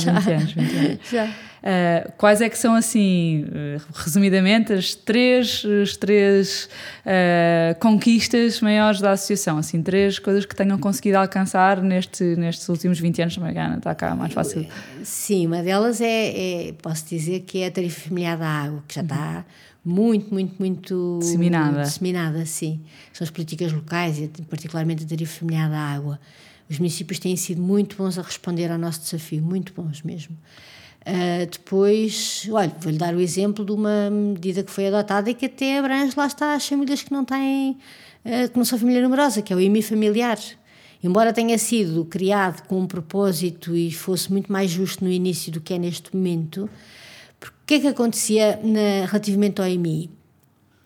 Já 0.02 0.16
há 0.16 0.20
20 0.20 0.32
anos. 0.32 0.52
20 0.54 0.76
anos. 0.78 1.00
já. 1.12 1.26
Uh, 1.60 2.12
quais 2.18 2.40
é 2.40 2.48
que 2.50 2.58
são, 2.58 2.74
assim, 2.74 3.44
uh, 3.44 3.82
resumidamente, 3.94 4.72
as 4.72 4.96
três, 4.96 5.64
as 5.84 5.98
três 5.98 6.70
uh, 7.06 7.78
conquistas 7.80 8.62
maiores 8.62 9.02
da 9.02 9.12
associação? 9.12 9.58
Assim, 9.58 9.84
três 9.84 10.20
coisas 10.20 10.46
que 10.46 10.56
tenham 10.56 10.78
conseguido 10.78 11.18
alcançar 11.18 11.82
neste, 11.82 12.24
nestes 12.38 12.68
últimos 12.70 12.98
20 13.00 13.22
anos, 13.24 13.36
também 13.36 13.54
Gana, 13.54 13.78
está 13.78 13.94
cá 13.94 14.16
mais 14.16 14.34
fácil. 14.34 14.66
Sim, 15.04 15.48
uma 15.48 15.62
delas 15.62 16.00
é, 16.00 16.70
é, 16.70 16.74
posso 16.82 17.06
dizer 17.10 17.42
que 17.42 17.62
é 17.62 17.68
a 17.68 17.72
tarifa 17.72 18.08
familiar 18.08 18.38
da 18.38 18.48
água, 18.48 18.84
que 18.88 18.96
já 18.96 19.02
está 19.02 19.46
muito, 19.84 20.34
muito, 20.34 20.56
muito 20.60 21.20
disseminada. 21.22 21.84
disseminada, 21.84 22.46
sim. 22.46 22.82
São 23.14 23.26
as 23.26 23.32
políticas 23.32 23.72
locais 23.72 24.20
e 24.20 24.28
particularmente 24.50 25.04
a 25.04 25.08
tarifa 25.08 25.40
familiar 25.40 25.70
da 25.70 25.80
água. 25.80 26.20
Os 26.70 26.78
municípios 26.78 27.18
têm 27.20 27.36
sido 27.36 27.62
muito 27.62 27.96
bons 27.96 28.20
a 28.20 28.22
responder 28.22 28.72
ao 28.72 28.78
nosso 28.78 29.02
desafio, 29.02 29.42
muito 29.42 29.74
bons 29.74 30.04
mesmo. 30.04 30.38
Uh, 31.02 31.50
depois, 31.50 32.48
olha, 32.52 32.72
vou-lhe 32.80 32.98
dar 32.98 33.16
o 33.16 33.22
exemplo 33.22 33.66
de 33.66 33.72
uma 33.72 34.10
medida 34.12 34.62
que 34.62 34.70
foi 34.70 34.88
adotada 34.88 35.30
e 35.30 35.34
que 35.34 35.46
até 35.46 35.80
abrange, 35.80 36.14
lá 36.16 36.28
está, 36.28 36.54
as 36.54 36.68
famílias 36.68 37.02
que 37.02 37.12
não 37.12 37.26
têm, 37.26 37.78
uh, 38.26 38.50
que 38.52 38.58
não 38.58 38.66
são 38.66 38.78
família 38.78 39.02
numerosa, 39.02 39.42
que 39.42 39.52
é 39.52 39.56
o 39.56 39.60
IMI 39.60 39.82
familiar. 39.82 40.38
Embora 41.02 41.32
tenha 41.32 41.58
sido 41.58 42.04
criado 42.06 42.68
com 42.68 42.82
um 42.82 42.86
propósito 42.86 43.76
e 43.76 43.92
fosse 43.92 44.32
muito 44.32 44.52
mais 44.52 44.70
justo 44.70 45.04
no 45.04 45.10
início 45.10 45.52
do 45.52 45.62
que 45.62 45.74
é 45.74 45.80
neste 45.80 46.16
momento, 46.16 46.70
que 47.70 47.76
é 47.76 47.80
que 47.80 47.88
acontecia 47.88 48.60
na, 48.64 49.06
relativamente 49.06 49.62
ao 49.62 49.68
IMI? 49.68 50.10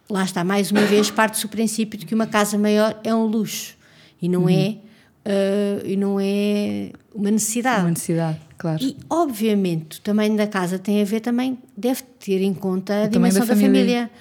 Lá 0.10 0.26
está, 0.26 0.44
mais 0.44 0.70
uma 0.70 0.82
vez, 0.82 1.10
parte-se 1.10 1.46
o 1.46 1.50
princípio 1.50 1.98
de 1.98 2.06
que 2.06 2.14
uma 2.14 2.28
casa 2.28 2.58
maior 2.58 3.00
é 3.06 3.16
um 3.16 3.24
luxo 3.24 3.78
e 4.22 4.28
não 4.28 4.44
uhum. 4.44 4.50
é 4.50 4.76
uh, 5.26 5.88
e 5.88 5.96
não 5.96 6.20
é 6.20 6.92
uma 7.16 7.32
necessidade. 7.32 7.84
Uma 7.84 7.92
necessidade, 7.92 8.38
claro. 8.58 8.84
E, 8.84 8.98
obviamente, 9.10 10.00
o 10.00 10.02
tamanho 10.02 10.36
da 10.36 10.46
casa 10.46 10.78
tem 10.78 11.02
a 11.02 11.06
ver 11.06 11.22
também, 11.22 11.58
deve 11.76 12.04
ter 12.20 12.42
em 12.42 12.54
conta 12.54 13.04
a 13.04 13.06
o 13.06 13.08
dimensão 13.08 13.46
da, 13.46 13.54
da 13.54 13.62
família. 13.62 14.12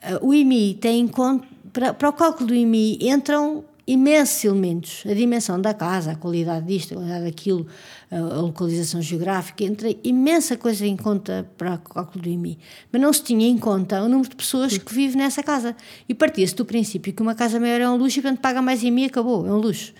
família. 0.00 0.20
Uh, 0.22 0.28
o 0.28 0.32
IMI 0.32 0.74
tem 0.74 1.00
em 1.00 1.08
conta, 1.08 1.44
para, 1.72 1.92
para 1.92 2.08
o 2.08 2.12
cálculo 2.12 2.46
do 2.46 2.54
IMI 2.54 2.98
entram 3.00 3.64
imensos 3.86 4.44
elementos. 4.44 5.02
A 5.06 5.14
dimensão 5.14 5.60
da 5.60 5.74
casa, 5.74 6.12
a 6.12 6.16
qualidade 6.16 6.66
disto, 6.66 6.94
a 6.94 6.96
qualidade 6.96 7.24
daquilo, 7.24 7.66
a 8.10 8.40
localização 8.40 9.02
geográfica, 9.02 9.64
entra 9.64 9.94
imensa 10.04 10.56
coisa 10.56 10.86
em 10.86 10.96
conta 10.96 11.48
para 11.56 11.74
o 11.74 11.78
cálculo 11.78 12.22
do 12.22 12.28
IMI. 12.28 12.58
Mas 12.90 13.02
não 13.02 13.12
se 13.12 13.22
tinha 13.22 13.46
em 13.46 13.58
conta 13.58 14.02
o 14.02 14.08
número 14.08 14.28
de 14.28 14.36
pessoas 14.36 14.76
que 14.78 14.94
vivem 14.94 15.18
nessa 15.18 15.42
casa. 15.42 15.76
E 16.08 16.14
partia-se 16.14 16.54
do 16.54 16.64
princípio 16.64 17.12
que 17.12 17.22
uma 17.22 17.34
casa 17.34 17.58
maior 17.58 17.80
é 17.80 17.88
um 17.88 17.96
luxo 17.96 18.18
e, 18.18 18.22
portanto, 18.22 18.40
paga 18.40 18.62
mais 18.62 18.82
IMI 18.82 19.02
e 19.02 19.06
acabou, 19.06 19.46
é 19.46 19.52
um 19.52 19.58
luxo 19.58 19.92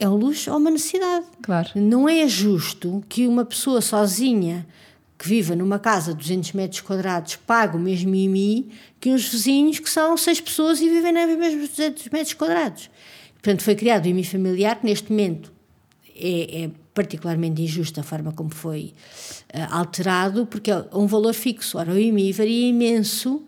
é 0.00 0.08
um 0.08 0.16
luxo 0.16 0.50
ou 0.50 0.56
uma 0.56 0.70
necessidade. 0.70 1.26
Claro. 1.42 1.68
Não 1.74 2.08
é 2.08 2.26
justo 2.26 3.04
que 3.06 3.26
uma 3.28 3.44
pessoa 3.44 3.82
sozinha 3.82 4.66
que 5.20 5.28
viva 5.28 5.54
numa 5.54 5.78
casa 5.78 6.14
de 6.14 6.18
200 6.20 6.54
metros 6.54 6.80
quadrados 6.80 7.36
pague 7.36 7.76
o 7.76 7.78
mesmo 7.78 8.14
IMI 8.14 8.70
que 8.98 9.10
uns 9.10 9.28
vizinhos 9.28 9.78
que 9.78 9.90
são 9.90 10.16
seis 10.16 10.40
pessoas 10.40 10.80
e 10.80 10.88
vivem 10.88 11.12
nos 11.12 11.38
mesmos 11.38 11.68
200 11.68 12.08
metros 12.08 12.32
quadrados. 12.32 12.90
Portanto, 13.34 13.62
foi 13.62 13.74
criado 13.74 14.06
o 14.06 14.08
IMI 14.08 14.24
familiar, 14.24 14.80
que 14.80 14.86
neste 14.86 15.10
momento 15.10 15.52
é, 16.16 16.62
é 16.62 16.70
particularmente 16.94 17.60
injusto 17.60 18.00
a 18.00 18.02
forma 18.02 18.32
como 18.32 18.48
foi 18.48 18.94
uh, 19.52 19.74
alterado, 19.74 20.46
porque 20.46 20.70
é 20.70 20.86
um 20.94 21.06
valor 21.06 21.34
fixo. 21.34 21.76
Ora, 21.76 21.92
o 21.92 21.98
IMI 21.98 22.32
varia 22.32 22.68
imenso 22.68 23.44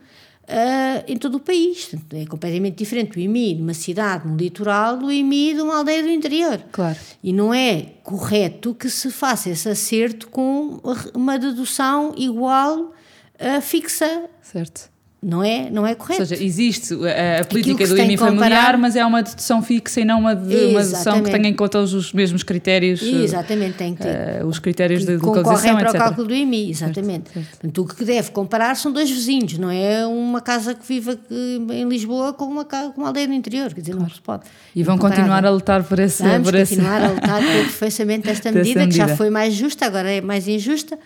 uh, 0.52 1.04
em 1.08 1.16
todo 1.16 1.36
o 1.36 1.40
país. 1.40 1.90
É 2.12 2.26
completamente 2.26 2.76
diferente 2.76 3.16
o 3.16 3.20
IMI 3.20 3.54
de 3.54 3.62
uma 3.62 3.74
cidade 3.74 4.28
no 4.28 4.36
litoral 4.36 4.98
do 4.98 5.10
IMI 5.10 5.54
de 5.54 5.62
uma 5.62 5.78
aldeia 5.78 6.02
do 6.02 6.10
interior. 6.10 6.62
Claro. 6.70 6.98
E 7.22 7.32
não 7.32 7.52
é 7.52 7.94
correto 8.02 8.74
que 8.74 8.90
se 8.90 9.10
faça 9.10 9.50
esse 9.50 9.68
acerto 9.68 10.28
com 10.28 10.80
uma 11.14 11.38
dedução 11.38 12.14
igual 12.16 12.92
uh, 13.40 13.60
fixa. 13.62 14.24
Certo 14.42 14.91
não 15.22 15.40
é, 15.42 15.70
não 15.70 15.86
é 15.86 15.94
correto. 15.94 16.22
Ou 16.22 16.26
seja, 16.26 16.42
existe 16.42 16.94
a, 16.94 17.42
a 17.42 17.44
política 17.44 17.86
do 17.86 17.96
IMI 17.96 18.16
familiar, 18.16 18.76
mas 18.76 18.96
é 18.96 19.06
uma 19.06 19.22
dedução 19.22 19.62
fixa 19.62 20.00
e 20.00 20.04
não 20.04 20.18
uma, 20.18 20.34
de, 20.34 20.66
uma 20.66 20.82
dedução 20.82 21.22
que 21.22 21.30
tenha 21.30 21.48
em 21.48 21.54
conta 21.54 21.78
os, 21.78 21.94
os 21.94 22.12
mesmos 22.12 22.42
critérios. 22.42 23.00
Exatamente, 23.00 23.76
tem 23.76 23.94
que 23.94 24.02
ter. 24.02 24.42
Uh, 24.42 24.46
os 24.48 24.58
critérios 24.58 25.04
de 25.04 25.16
localização, 25.16 25.76
para 25.76 25.90
etc. 25.90 25.94
o 25.94 25.98
cálculo 25.98 26.26
do 26.26 26.34
IMI, 26.34 26.70
exatamente. 26.70 27.30
Certo, 27.30 27.34
certo. 27.34 27.50
Portanto, 27.60 27.82
o 27.82 27.86
que 27.86 28.04
deve 28.04 28.30
comparar 28.32 28.74
são 28.74 28.90
dois 28.90 29.08
vizinhos, 29.08 29.56
não 29.58 29.70
é 29.70 30.04
uma 30.04 30.40
casa 30.40 30.74
que 30.74 30.84
viva 30.84 31.16
em 31.30 31.88
Lisboa 31.88 32.32
com 32.32 32.46
uma, 32.46 32.64
com 32.64 32.92
uma 32.96 33.06
aldeia 33.06 33.28
no 33.28 33.34
interior, 33.34 33.72
quer 33.72 33.80
dizer, 33.80 33.92
claro. 33.92 34.08
não 34.08 34.14
se 34.14 34.20
pode. 34.20 34.42
E 34.74 34.82
vão 34.82 34.98
continuar 34.98 35.46
a 35.46 35.50
lutar 35.50 35.84
por 35.84 36.00
esse... 36.00 36.20
Vamos 36.24 36.50
por 36.50 36.58
continuar 36.58 37.00
a 37.00 37.08
lutar 37.10 37.38
pelo 37.46 37.60
aperfeiçoamento 37.60 38.26
desta 38.26 38.50
medida, 38.50 38.80
medida, 38.80 39.04
que 39.04 39.10
já 39.10 39.16
foi 39.16 39.30
mais 39.30 39.54
justa, 39.54 39.86
agora 39.86 40.10
é 40.10 40.20
mais 40.20 40.48
injusta 40.48 40.98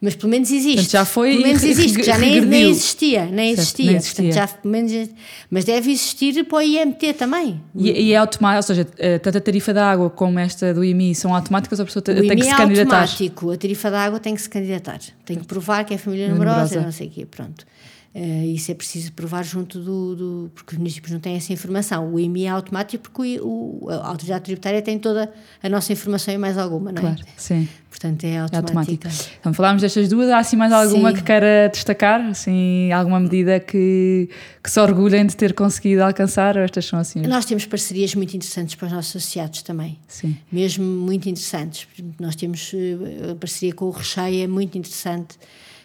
mas 0.00 0.14
pelo 0.14 0.30
menos 0.30 0.50
existe. 0.50 0.76
Portanto, 0.76 0.92
já 0.92 1.04
foi. 1.04 1.30
Pelo 1.32 1.42
menos 1.42 1.62
existe, 1.64 2.02
já 2.02 2.18
nem, 2.18 2.40
nem, 2.40 2.70
existia, 2.70 3.26
nem 3.26 3.50
existia. 3.50 3.86
Nem 3.86 3.96
existia. 3.96 4.24
Portanto, 4.24 4.34
já, 4.34 4.48
pelo 4.48 4.72
menos, 4.72 5.10
mas 5.50 5.64
deve 5.64 5.90
existir 5.90 6.44
para 6.44 6.58
o 6.58 6.62
IMT 6.62 7.14
também. 7.14 7.60
E, 7.74 7.90
e 7.90 8.12
é 8.12 8.16
automático, 8.16 8.56
ou 8.58 8.62
seja, 8.62 8.86
eh, 8.98 9.18
tanto 9.18 9.38
a 9.38 9.40
tarifa 9.40 9.72
da 9.72 9.90
água 9.90 10.10
como 10.10 10.38
esta 10.38 10.72
do 10.74 10.84
IMI 10.84 11.14
são 11.14 11.34
automáticas 11.34 11.78
ou 11.78 11.84
a 11.84 11.86
pessoa 11.86 12.02
tem 12.02 12.14
que 12.14 12.42
se 12.42 12.50
é 12.50 12.56
candidatar? 12.56 13.02
automático, 13.02 13.50
a 13.50 13.56
tarifa 13.56 13.90
da 13.90 14.04
água 14.04 14.20
tem 14.20 14.34
que 14.34 14.42
se 14.42 14.48
candidatar. 14.48 15.00
Tem 15.24 15.38
que 15.38 15.46
provar 15.46 15.84
que 15.84 15.94
é 15.94 15.98
família 15.98 16.28
numerosa, 16.28 16.60
numerosa. 16.60 16.80
não 16.80 16.92
sei 16.92 17.08
o 17.08 17.10
quê, 17.10 17.26
pronto. 17.26 17.66
Uh, 18.14 18.44
isso 18.44 18.70
é 18.70 18.74
preciso 18.74 19.12
provar 19.12 19.42
junto 19.42 19.80
do, 19.80 20.14
do, 20.14 20.50
porque 20.54 20.74
os 20.74 20.78
municípios 20.78 21.10
não 21.10 21.18
têm 21.18 21.34
essa 21.34 21.52
informação. 21.52 22.14
O 22.14 22.20
IMI 22.20 22.44
é 22.44 22.48
automático 22.48 23.02
porque 23.10 23.40
o, 23.40 23.80
o, 23.82 23.90
a 23.90 24.06
autoridade 24.06 24.44
tributária 24.44 24.80
tem 24.80 25.00
toda 25.00 25.32
a 25.60 25.68
nossa 25.68 25.92
informação 25.92 26.32
e 26.32 26.38
mais 26.38 26.56
alguma, 26.56 26.92
não 26.92 26.98
é? 26.98 27.02
Claro, 27.02 27.22
sim. 27.36 27.68
Portanto, 27.90 28.24
é 28.24 28.38
automática. 28.38 29.08
É 29.08 29.12
Então, 29.40 29.52
falámos 29.52 29.82
destas 29.82 30.08
duas. 30.08 30.28
Há 30.28 30.38
assim 30.38 30.56
mais 30.56 30.72
alguma 30.72 31.10
sim. 31.10 31.16
que 31.16 31.22
queira 31.22 31.68
destacar? 31.72 32.20
Assim, 32.20 32.92
alguma 32.92 33.18
medida 33.18 33.58
que, 33.58 34.28
que 34.62 34.70
se 34.70 34.78
orgulhem 34.78 35.26
de 35.26 35.36
ter 35.36 35.52
conseguido 35.52 36.02
alcançar? 36.02 36.56
Ou 36.56 36.62
estas 36.62 36.84
são 36.84 37.00
assim? 37.00 37.20
Nós 37.22 37.44
temos 37.44 37.66
parcerias 37.66 38.14
muito 38.14 38.36
interessantes 38.36 38.76
para 38.76 38.86
os 38.86 38.92
nossos 38.92 39.16
associados 39.16 39.62
também. 39.62 39.98
Sim. 40.06 40.36
Mesmo 40.52 40.84
muito 40.84 41.28
interessantes. 41.28 41.88
Nós 42.20 42.36
temos 42.36 42.72
eh, 42.74 43.32
a 43.32 43.34
parceria 43.34 43.74
com 43.74 43.86
o 43.86 43.90
Recheio, 43.90 44.44
é 44.44 44.46
muito 44.46 44.78
interessante. 44.78 45.36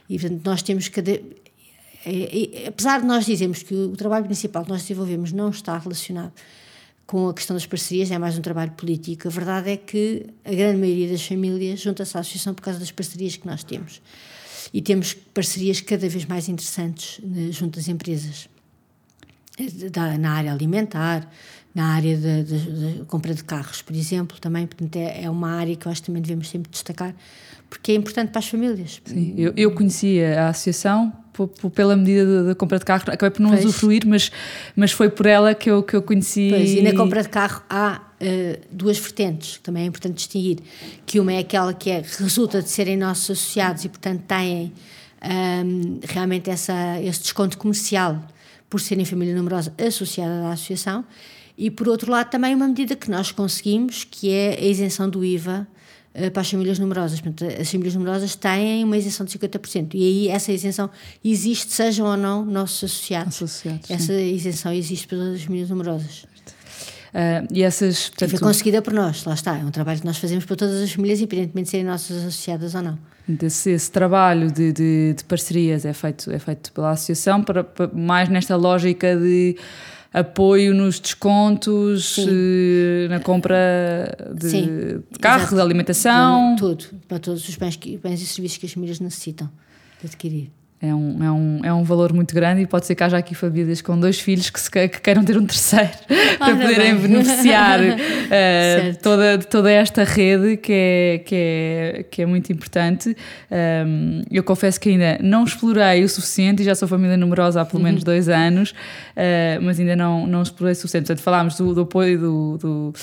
E, 0.07 0.17
portanto, 0.19 0.41
nós 0.43 0.63
temos 0.63 0.87
cada 0.89 1.19
apesar 2.67 3.01
de 3.01 3.05
nós 3.05 3.25
dizermos 3.25 3.63
que 3.63 3.73
o 3.73 3.95
trabalho 3.95 4.25
principal 4.25 4.63
que 4.63 4.69
nós 4.69 4.81
desenvolvemos 4.81 5.31
não 5.31 5.49
está 5.49 5.77
relacionado 5.77 6.33
com 7.05 7.27
a 7.27 7.33
questão 7.33 7.55
das 7.55 7.65
parcerias, 7.65 8.11
é 8.11 8.19
mais 8.19 8.37
um 8.37 8.41
trabalho 8.41 8.71
político, 8.71 9.27
a 9.27 9.31
verdade 9.31 9.71
é 9.71 9.77
que 9.77 10.27
a 10.45 10.51
grande 10.51 10.79
maioria 10.79 11.09
das 11.09 11.25
famílias 11.25 11.79
junta-se 11.79 12.15
à 12.15 12.19
associação 12.19 12.53
por 12.53 12.61
causa 12.61 12.79
das 12.79 12.91
parcerias 12.91 13.35
que 13.35 13.47
nós 13.47 13.63
temos. 13.63 13.99
E 14.71 14.79
temos 14.79 15.15
parcerias 15.15 15.81
cada 15.81 16.07
vez 16.07 16.25
mais 16.25 16.47
interessantes 16.47 17.19
né, 17.23 17.51
junto 17.51 17.79
às 17.79 17.87
empresas. 17.87 18.47
Na 20.19 20.31
área 20.31 20.51
alimentar, 20.53 21.29
na 21.73 21.93
área 21.93 22.17
da 22.17 23.05
compra 23.05 23.33
de 23.33 23.43
carros, 23.43 23.81
por 23.81 23.95
exemplo, 23.95 24.39
também. 24.39 24.65
Portanto, 24.65 24.95
é, 24.95 25.23
é 25.23 25.29
uma 25.29 25.51
área 25.51 25.75
que 25.75 25.85
eu 25.85 25.91
acho 25.91 26.01
que 26.01 26.07
também 26.07 26.21
devemos 26.21 26.49
sempre 26.49 26.71
destacar, 26.71 27.15
porque 27.69 27.91
é 27.91 27.95
importante 27.95 28.29
para 28.29 28.39
as 28.39 28.47
famílias. 28.47 29.01
Sim, 29.05 29.33
eu, 29.37 29.53
eu 29.55 29.71
conhecia 29.71 30.41
a 30.41 30.49
associação 30.49 31.13
pela 31.73 31.95
medida 31.95 32.43
da 32.43 32.55
compra 32.55 32.79
de 32.79 32.85
carro, 32.85 33.03
acabei 33.07 33.29
por 33.29 33.41
não 33.41 33.51
pois. 33.51 33.63
usufruir, 33.63 34.05
mas, 34.05 34.31
mas 34.75 34.91
foi 34.91 35.09
por 35.09 35.25
ela 35.25 35.53
que 35.53 35.69
eu, 35.69 35.83
que 35.83 35.95
eu 35.95 36.01
conheci. 36.01 36.49
Pois, 36.49 36.71
e 36.71 36.81
na 36.81 36.93
compra 36.93 37.21
de 37.21 37.29
carro 37.29 37.63
há 37.69 38.01
uh, 38.01 38.59
duas 38.71 38.97
vertentes, 38.97 39.57
que 39.57 39.63
também 39.63 39.83
é 39.83 39.85
importante 39.85 40.15
distinguir, 40.15 40.57
que 41.05 41.19
uma 41.19 41.31
é 41.31 41.39
aquela 41.39 41.73
que 41.73 41.89
é, 41.89 42.03
resulta 42.17 42.61
de 42.61 42.69
serem 42.69 42.97
nossos 42.97 43.29
associados 43.31 43.85
e, 43.85 43.89
portanto, 43.89 44.23
têm 44.27 44.73
um, 45.23 45.29
ehm, 45.29 45.99
realmente 46.03 46.49
essa, 46.49 46.99
esse 47.01 47.21
desconto 47.21 47.57
comercial 47.57 48.21
por 48.69 48.79
serem 48.79 49.05
família 49.05 49.35
numerosa 49.35 49.73
associada 49.77 50.47
à 50.47 50.51
associação, 50.51 51.03
e 51.57 51.69
por 51.69 51.89
outro 51.89 52.11
lado 52.11 52.29
também 52.29 52.55
uma 52.55 52.67
medida 52.67 52.95
que 52.95 53.09
nós 53.09 53.31
conseguimos, 53.31 54.03
que 54.03 54.29
é 54.31 54.57
a 54.57 54.65
isenção 54.65 55.09
do 55.09 55.25
IVA 55.25 55.67
eh, 56.13 56.29
para 56.29 56.41
as 56.41 56.49
famílias 56.49 56.79
numerosas. 56.79 57.21
Portanto, 57.21 57.45
as 57.59 57.69
famílias 57.69 57.95
numerosas 57.95 58.35
têm 58.35 58.83
uma 58.83 58.97
isenção 58.97 59.25
de 59.25 59.37
50%. 59.37 59.93
E 59.93 60.03
aí 60.03 60.27
essa 60.29 60.51
isenção 60.51 60.89
existe, 61.23 61.71
sejam 61.71 62.07
ou 62.07 62.17
não 62.17 62.45
nossos 62.45 62.83
associados. 62.83 63.35
associados 63.35 63.91
essa 63.91 64.13
sim. 64.13 64.33
isenção 64.33 64.73
existe 64.73 65.07
para 65.07 65.17
as 65.33 65.43
famílias 65.43 65.69
numerosas. 65.69 66.25
Uh, 67.09 67.47
e 67.51 67.63
essas. 67.63 68.09
Portanto, 68.09 68.29
foi 68.29 68.39
conseguida 68.39 68.81
por 68.81 68.93
nós, 68.93 69.23
lá 69.25 69.33
está. 69.33 69.57
É 69.57 69.63
um 69.63 69.71
trabalho 69.71 69.99
que 69.99 70.05
nós 70.05 70.17
fazemos 70.17 70.45
para 70.45 70.55
todas 70.55 70.81
as 70.81 70.91
famílias, 70.91 71.19
independentemente 71.19 71.65
de 71.65 71.71
serem 71.71 71.85
nossas 71.85 72.17
associadas 72.17 72.75
ou 72.75 72.81
não. 72.81 72.99
Esse, 73.43 73.71
esse 73.71 73.91
trabalho 73.91 74.51
de, 74.51 74.71
de, 74.71 75.13
de, 75.13 75.23
parcerias 75.25 75.85
é 75.85 75.93
feito, 75.93 76.31
é 76.31 76.39
feito 76.39 76.71
pela 76.71 76.91
associação, 76.91 77.43
para, 77.43 77.63
para 77.63 77.87
mais 77.93 78.27
nesta 78.27 78.55
lógica 78.55 79.15
de 79.15 79.55
apoio 80.11 80.73
nos 80.73 80.99
descontos, 80.99 82.15
Sim. 82.15 83.07
na 83.09 83.19
compra 83.19 83.55
de, 84.33 84.49
Sim, 84.49 84.65
de 85.11 85.19
carro, 85.19 85.41
exato. 85.41 85.55
de 85.55 85.61
alimentação. 85.61 86.55
De, 86.55 86.59
tudo, 86.59 86.85
para 87.07 87.19
todos 87.19 87.47
os 87.47 87.55
bens, 87.55 87.75
bens 87.75 88.21
e 88.21 88.25
serviços 88.25 88.57
que 88.57 88.65
as 88.65 88.73
famílias 88.73 88.99
necessitam 88.99 89.49
de 90.01 90.07
adquirir 90.07 90.58
é 90.81 90.95
um, 90.95 91.23
é, 91.23 91.31
um, 91.31 91.59
é 91.65 91.73
um 91.73 91.83
valor 91.83 92.13
muito 92.13 92.33
grande 92.33 92.61
e 92.61 92.67
pode 92.67 92.85
ser 92.85 92.95
que 92.95 93.03
haja 93.03 93.17
aqui 93.17 93.35
famílias 93.35 93.81
com 93.81 93.99
dois 93.99 94.17
filhos 94.17 94.49
que, 94.49 94.59
se, 94.59 94.69
que 94.69 95.01
queiram 95.01 95.25
ter 95.25 95.37
um 95.37 95.45
terceiro 95.45 95.91
para 96.39 96.55
poderem 96.55 96.95
bem. 96.95 97.01
beneficiar 97.01 97.81
uh, 97.81 98.97
toda, 99.03 99.37
de 99.37 99.47
toda 99.47 99.69
esta 99.69 100.05
rede 100.05 100.55
que 100.55 100.71
é, 100.71 101.21
que 101.25 101.35
é, 101.35 102.05
que 102.09 102.21
é 102.21 102.25
muito 102.25 102.53
importante. 102.53 103.15
Um, 103.51 104.23
eu 104.31 104.41
confesso 104.41 104.79
que 104.79 104.89
ainda 104.89 105.19
não 105.21 105.43
explorei 105.43 106.01
o 106.01 106.07
suficiente 106.07 106.61
e 106.61 106.65
já 106.65 106.73
sou 106.73 106.87
família 106.87 107.17
numerosa 107.17 107.59
há 107.59 107.65
pelo 107.65 107.83
menos 107.83 107.99
uhum. 107.99 108.05
dois 108.05 108.29
anos, 108.29 108.71
uh, 108.71 109.61
mas 109.61 109.81
ainda 109.81 109.97
não, 109.97 110.25
não 110.25 110.41
explorei 110.41 110.71
o 110.71 110.75
suficiente. 110.77 111.07
Portanto, 111.07 111.23
falámos 111.23 111.57
do, 111.57 111.73
do 111.73 111.81
apoio 111.81 112.17
do, 112.17 112.57
do 112.57 112.93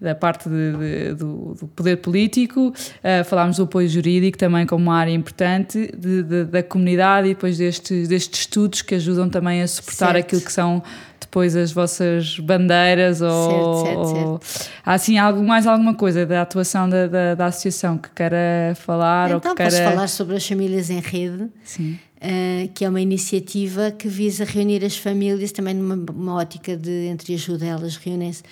da 0.00 0.14
parte 0.14 0.48
de, 0.48 0.72
de, 0.72 1.14
do, 1.14 1.54
do, 1.54 1.68
poder 1.68 1.96
político, 1.96 2.68
uh, 2.68 3.24
falámos 3.24 3.56
do 3.56 3.64
apoio 3.64 3.88
jurídico 3.88 4.38
também 4.38 4.66
como 4.66 4.84
uma 4.84 4.96
área 4.96 5.10
importante 5.10 5.92
de, 5.96 6.44
da 6.44 6.62
comunidade 6.62 7.28
e 7.28 7.34
depois 7.34 7.58
destes, 7.58 8.08
destes 8.08 8.40
estudos 8.40 8.82
que 8.82 8.94
ajudam 8.94 9.28
também 9.28 9.62
a 9.62 9.66
suportar 9.66 10.12
certo. 10.12 10.18
aquilo 10.18 10.42
que 10.42 10.52
são 10.52 10.82
depois 11.20 11.54
as 11.54 11.72
vossas 11.72 12.38
bandeiras 12.38 13.20
ou, 13.20 13.84
certo, 13.84 14.04
certo, 14.04 14.28
ou 14.28 14.40
há 14.84 14.94
assim 14.94 15.18
algo, 15.18 15.42
mais 15.42 15.66
alguma 15.66 15.94
coisa 15.94 16.24
da 16.24 16.42
atuação 16.42 16.88
da, 16.88 17.06
da, 17.06 17.34
da 17.34 17.46
associação 17.46 17.98
que 17.98 18.08
queira 18.10 18.74
falar 18.76 19.26
então, 19.30 19.50
ou 19.50 19.56
que 19.56 19.62
queira... 19.62 19.90
falar 19.90 20.08
sobre 20.08 20.36
as 20.36 20.46
famílias 20.46 20.90
em 20.90 21.00
rede? 21.00 21.42
Uh, 21.42 22.68
que 22.74 22.84
é 22.84 22.88
uma 22.88 23.00
iniciativa 23.00 23.90
que 23.90 24.08
visa 24.08 24.44
reunir 24.44 24.84
as 24.84 24.96
famílias 24.96 25.52
também 25.52 25.74
numa 25.74 26.34
ótica 26.34 26.76
de 26.76 27.06
entre 27.06 27.34
ajuda 27.34 27.66
elas 27.66 27.96
reúnem-se 27.96 28.42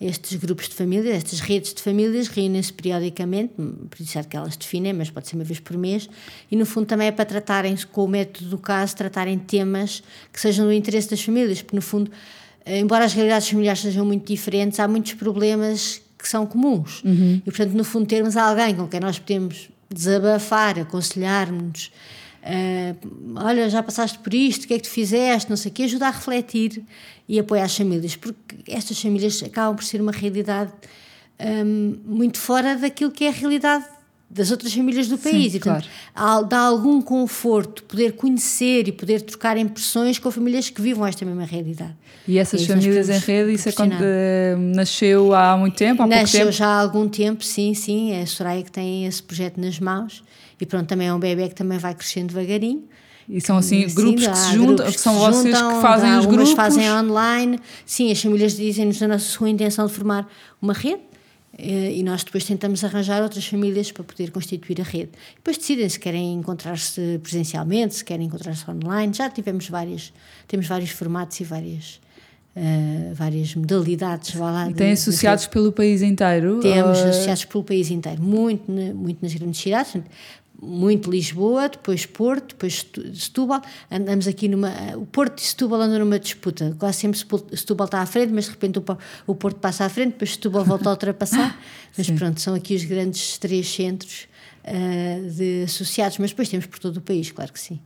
estes 0.00 0.38
grupos 0.38 0.68
de 0.68 0.74
famílias, 0.74 1.16
estas 1.16 1.40
redes 1.40 1.72
de 1.72 1.80
famílias 1.80 2.28
reúnem-se 2.28 2.72
periodicamente, 2.72 3.54
por 3.54 4.00
isso 4.00 4.18
é 4.18 4.22
que 4.22 4.36
elas 4.36 4.56
definem, 4.56 4.92
mas 4.92 5.10
pode 5.10 5.28
ser 5.28 5.36
uma 5.36 5.44
vez 5.44 5.58
por 5.58 5.76
mês, 5.78 6.08
e 6.50 6.56
no 6.56 6.66
fundo 6.66 6.86
também 6.86 7.08
é 7.08 7.12
para 7.12 7.24
tratarem, 7.24 7.74
com 7.90 8.04
o 8.04 8.08
método 8.08 8.50
do 8.50 8.58
caso, 8.58 8.94
tratarem 8.94 9.38
temas 9.38 10.02
que 10.32 10.40
sejam 10.40 10.66
do 10.66 10.72
interesse 10.72 11.08
das 11.08 11.22
famílias, 11.22 11.62
porque 11.62 11.76
no 11.76 11.82
fundo, 11.82 12.10
eh, 12.64 12.78
embora 12.78 13.06
as 13.06 13.14
realidades 13.14 13.48
familiares 13.48 13.80
sejam 13.80 14.04
muito 14.04 14.26
diferentes, 14.26 14.78
há 14.78 14.86
muitos 14.86 15.14
problemas 15.14 16.02
que 16.18 16.28
são 16.28 16.44
comuns. 16.46 17.02
Uhum. 17.02 17.40
E 17.46 17.50
portanto, 17.50 17.72
no 17.72 17.84
fundo, 17.84 18.06
termos 18.06 18.36
alguém 18.36 18.74
com 18.74 18.86
quem 18.86 19.00
nós 19.00 19.18
podemos 19.18 19.70
desabafar, 19.90 20.78
aconselhar-nos, 20.78 21.90
uh, 22.46 23.40
olha, 23.44 23.68
já 23.68 23.82
passaste 23.82 24.18
por 24.18 24.32
isto, 24.32 24.64
o 24.64 24.68
que 24.68 24.74
é 24.74 24.76
que 24.78 24.84
tu 24.84 24.90
fizeste, 24.90 25.50
não 25.50 25.56
sei 25.56 25.70
o 25.70 25.74
quê, 25.74 25.82
ajuda 25.84 26.06
a 26.06 26.10
refletir 26.10 26.82
e 27.28 27.38
apoia 27.38 27.64
as 27.64 27.76
famílias, 27.76 28.16
porque 28.16 28.56
estas 28.68 29.00
famílias 29.00 29.42
acabam 29.42 29.74
por 29.74 29.84
ser 29.84 30.00
uma 30.00 30.12
realidade 30.12 30.72
um, 31.40 31.96
muito 32.04 32.38
fora 32.38 32.76
daquilo 32.76 33.10
que 33.10 33.24
é 33.24 33.28
a 33.28 33.32
realidade 33.32 33.84
das 34.28 34.50
outras 34.50 34.72
famílias 34.74 35.06
do 35.06 35.16
país. 35.16 35.52
Sim, 35.52 35.58
e, 35.58 35.60
portanto, 35.60 35.88
claro. 36.14 36.46
dá 36.46 36.58
algum 36.58 37.00
conforto 37.00 37.84
poder 37.84 38.12
conhecer 38.12 38.88
e 38.88 38.92
poder 38.92 39.22
trocar 39.22 39.56
impressões 39.56 40.18
com 40.18 40.30
famílias 40.30 40.68
que 40.68 40.80
vivam 40.80 41.06
esta 41.06 41.24
mesma 41.24 41.44
realidade. 41.44 41.94
E 42.26 42.38
essas 42.38 42.62
e 42.62 42.66
famílias 42.66 43.08
em 43.08 43.18
rede, 43.18 43.52
isso 43.52 43.68
é 43.68 43.72
quando, 43.72 43.92
uh, 43.92 44.58
nasceu 44.74 45.32
há 45.32 45.56
muito 45.56 45.76
tempo? 45.76 46.02
Há 46.02 46.06
nasceu 46.06 46.40
tempo? 46.40 46.52
já 46.52 46.66
há 46.66 46.80
algum 46.80 47.08
tempo, 47.08 47.44
sim, 47.44 47.72
sim. 47.72 48.12
É 48.12 48.22
a 48.22 48.26
Soraya 48.26 48.64
que 48.64 48.72
tem 48.72 49.06
esse 49.06 49.22
projeto 49.22 49.60
nas 49.60 49.78
mãos. 49.78 50.24
E 50.60 50.66
pronto, 50.66 50.86
também 50.86 51.08
é 51.08 51.14
um 51.14 51.18
bebê 51.18 51.48
que 51.48 51.54
também 51.54 51.78
vai 51.78 51.94
crescendo 51.94 52.28
devagarinho. 52.28 52.84
E 53.28 53.40
são 53.40 53.58
assim 53.58 53.86
grupos 53.92 54.26
que 54.26 54.36
se 54.36 54.54
juntam, 54.54 54.86
que 54.86 55.00
são 55.00 55.14
vocês 55.18 55.54
juntam, 55.54 55.74
que 55.74 55.82
fazem 55.82 56.18
os 56.18 56.26
grupos. 56.26 56.52
fazem 56.52 56.92
online. 56.92 57.58
Sim, 57.84 58.10
as 58.12 58.22
famílias 58.22 58.56
dizem-nos 58.56 59.02
a 59.02 59.08
nossa 59.08 59.24
sua 59.24 59.50
intenção 59.50 59.86
de 59.86 59.92
formar 59.92 60.28
uma 60.62 60.72
rede 60.72 61.02
eh, 61.58 61.92
e 61.96 62.02
nós 62.04 62.22
depois 62.22 62.44
tentamos 62.44 62.84
arranjar 62.84 63.22
outras 63.22 63.44
famílias 63.44 63.90
para 63.90 64.04
poder 64.04 64.30
constituir 64.30 64.80
a 64.80 64.84
rede. 64.84 65.10
Depois 65.34 65.58
decidem 65.58 65.88
se 65.88 65.98
querem 65.98 66.34
encontrar-se 66.34 67.18
presencialmente, 67.20 67.96
se 67.96 68.04
querem 68.04 68.26
encontrar-se 68.26 68.70
online. 68.70 69.12
Já 69.12 69.28
tivemos 69.28 69.68
várias, 69.68 70.12
temos 70.46 70.66
vários 70.66 70.90
formatos 70.90 71.38
e 71.40 71.44
várias 71.44 72.00
Uh, 72.58 73.14
várias 73.14 73.54
modalidades. 73.54 74.34
Vá 74.34 74.50
lá, 74.50 74.70
e 74.70 74.72
têm 74.72 74.92
associados 74.92 75.46
pelo 75.46 75.70
país 75.70 76.00
inteiro? 76.00 76.58
Temos 76.60 76.98
uh... 77.00 77.08
associados 77.08 77.44
pelo 77.44 77.62
país 77.62 77.90
inteiro, 77.90 78.22
muito, 78.22 78.72
muito 78.72 79.22
nas 79.22 79.34
grandes 79.34 79.60
cidades 79.60 79.92
muito 80.60 81.10
Lisboa, 81.10 81.68
depois 81.68 82.06
Porto, 82.06 82.48
depois 82.48 82.86
Setúbal. 83.14 83.62
Andamos 83.90 84.26
aqui 84.26 84.48
numa. 84.48 84.72
O 84.96 85.06
Porto 85.06 85.38
e 85.38 85.42
Setúbal 85.42 85.82
andam 85.82 85.98
numa 86.00 86.18
disputa. 86.18 86.74
Quase 86.78 86.98
sempre 86.98 87.18
Setúbal 87.18 87.86
está 87.86 88.00
à 88.00 88.06
frente, 88.06 88.32
mas 88.32 88.46
de 88.46 88.50
repente 88.52 88.80
o 89.26 89.34
Porto 89.34 89.58
passa 89.58 89.84
à 89.84 89.88
frente, 89.88 90.12
depois 90.12 90.32
Setúbal 90.32 90.64
volta 90.64 90.88
a 90.88 90.92
ultrapassar. 90.92 91.58
Mas 91.96 92.08
Sim. 92.08 92.16
pronto, 92.16 92.40
são 92.40 92.54
aqui 92.54 92.74
os 92.74 92.84
grandes 92.84 93.38
três 93.38 93.66
centros 93.66 94.28
uh, 94.64 95.30
de 95.30 95.62
associados, 95.64 96.18
mas 96.18 96.28
depois 96.28 96.46
temos 96.50 96.66
por 96.66 96.78
todo 96.78 96.98
o 96.98 97.00
país, 97.00 97.30
claro 97.30 97.50
que 97.50 97.58
sim. 97.58 97.80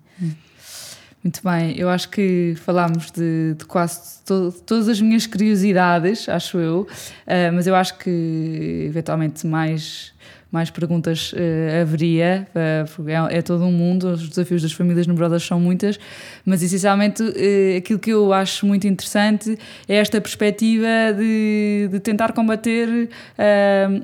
Muito 1.22 1.40
bem, 1.44 1.78
eu 1.78 1.88
acho 1.88 2.08
que 2.08 2.54
falámos 2.56 3.12
de, 3.12 3.54
de 3.54 3.64
quase 3.66 4.20
to, 4.24 4.52
todas 4.66 4.88
as 4.88 5.00
minhas 5.00 5.28
curiosidades, 5.28 6.28
acho 6.28 6.58
eu, 6.58 6.80
uh, 6.80 7.52
mas 7.54 7.68
eu 7.68 7.74
acho 7.76 7.98
que 7.98 8.86
eventualmente 8.88 9.46
mais 9.46 10.12
mais 10.50 10.68
perguntas 10.68 11.32
uh, 11.32 11.80
haveria, 11.82 12.46
uh, 12.54 13.08
é, 13.08 13.38
é, 13.38 13.42
todo 13.42 13.64
um 13.64 13.70
mundo, 13.70 14.08
os 14.08 14.28
desafios 14.28 14.62
das 14.62 14.72
famílias 14.72 15.06
numerosas 15.06 15.44
são 15.44 15.60
muitas, 15.60 15.98
mas 16.44 16.62
essencialmente 16.62 17.22
uh, 17.22 17.78
aquilo 17.78 17.98
que 17.98 18.10
eu 18.10 18.32
acho 18.32 18.66
muito 18.66 18.86
interessante 18.86 19.56
é 19.88 19.96
esta 19.96 20.20
perspectiva 20.20 20.86
de, 21.16 21.88
de 21.90 22.00
tentar 22.00 22.32
combater 22.32 23.08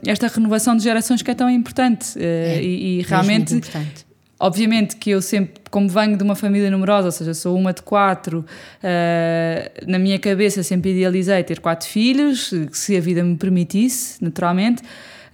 esta 0.07 0.29
renovação 0.29 0.77
de 0.77 0.83
gerações 0.83 1.23
que 1.23 1.31
é 1.31 1.35
tão 1.35 1.51
importante 1.51 2.17
é, 2.19 2.63
e, 2.63 2.99
e 2.99 3.03
realmente. 3.03 3.55
Importante. 3.55 4.07
Obviamente 4.39 4.97
que 4.97 5.11
eu 5.11 5.23
sempre, 5.23 5.63
como 5.71 5.89
venho 5.89 6.15
de 6.17 6.23
uma 6.23 6.35
família 6.35 6.71
numerosa, 6.71 7.07
ou 7.07 7.13
seja, 7.13 7.33
sou 7.33 7.57
uma 7.57 7.73
de 7.73 7.81
quatro, 7.81 8.45
na 9.87 9.99
minha 9.99 10.19
cabeça 10.19 10.63
sempre 10.63 10.91
idealizei 10.91 11.43
ter 11.43 11.59
quatro 11.59 11.89
filhos, 11.89 12.53
se 12.71 12.97
a 12.97 13.01
vida 13.01 13.25
me 13.25 13.35
permitisse, 13.37 14.23
naturalmente. 14.23 14.83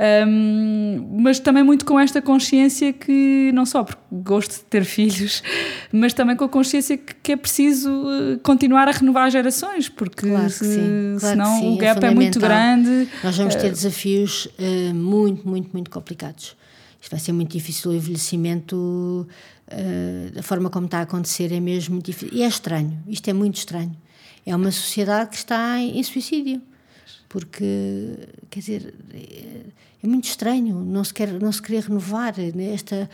Um, 0.03 1.21
mas 1.21 1.39
também 1.39 1.63
muito 1.63 1.85
com 1.85 2.01
esta 2.01 2.21
consciência 2.21 2.93
que, 2.93 3.53
não 3.55 3.65
só 3.65 3.85
porque 3.85 4.03
gosto 4.11 4.57
de 4.57 4.65
ter 4.65 4.85
filhos, 4.85 5.45
mas 5.93 6.13
também 6.13 6.35
com 6.35 6.45
a 6.45 6.49
consciência 6.49 6.99
que, 6.99 7.15
que 7.15 7.33
é 7.33 7.37
preciso 7.37 7.89
eh, 8.11 8.39
continuar 8.43 8.89
a 8.89 8.91
renovar 8.91 9.31
gerações, 9.31 9.89
porque 9.89 10.29
claro 10.29 10.51
se, 10.51 10.65
claro 11.21 11.21
senão 11.21 11.75
o 11.75 11.75
é 11.75 11.77
gap 11.77 12.05
é, 12.05 12.09
é, 12.09 12.11
muito 12.11 12.41
grande. 12.41 13.09
Nós 13.23 13.37
vamos 13.37 13.55
ter 13.55 13.71
desafios 13.71 14.47
uh, 14.47 14.93
muito, 14.93 15.47
muito, 15.47 15.71
muito 15.73 15.91
complicados. 15.91 16.57
Isto 17.01 17.11
vai 17.13 17.21
ser 17.21 17.33
muito 17.33 17.53
difícil 17.53 17.93
o 17.93 17.95
envelhecimento, 17.95 18.75
uh, 18.77 20.35
da 20.35 20.43
forma 20.43 20.69
como 20.69 20.87
está 20.87 20.99
a 20.99 21.03
acontecer, 21.03 21.53
é 21.53 21.61
mesmo 21.61 21.95
muito 21.95 22.07
difícil. 22.07 22.37
E 22.37 22.43
é 22.43 22.49
estranho, 22.49 22.99
isto 23.07 23.29
é 23.31 23.33
muito 23.33 23.57
estranho. 23.57 23.97
É 24.45 24.57
uma 24.57 24.73
sociedade 24.73 25.31
que 25.31 25.37
está 25.37 25.79
em 25.79 26.03
suicídio 26.03 26.61
porque 27.33 28.19
quer 28.51 28.61
dizer 28.61 28.95
é 30.03 30.07
muito 30.07 30.25
estranho 30.25 30.75
não 30.85 31.05
se, 31.05 31.15
quer, 31.15 31.33
não 31.41 31.53
se 31.53 31.63
querer 31.63 31.85
renovar. 31.85 32.35
Né? 32.37 32.75
Esta, 32.75 33.09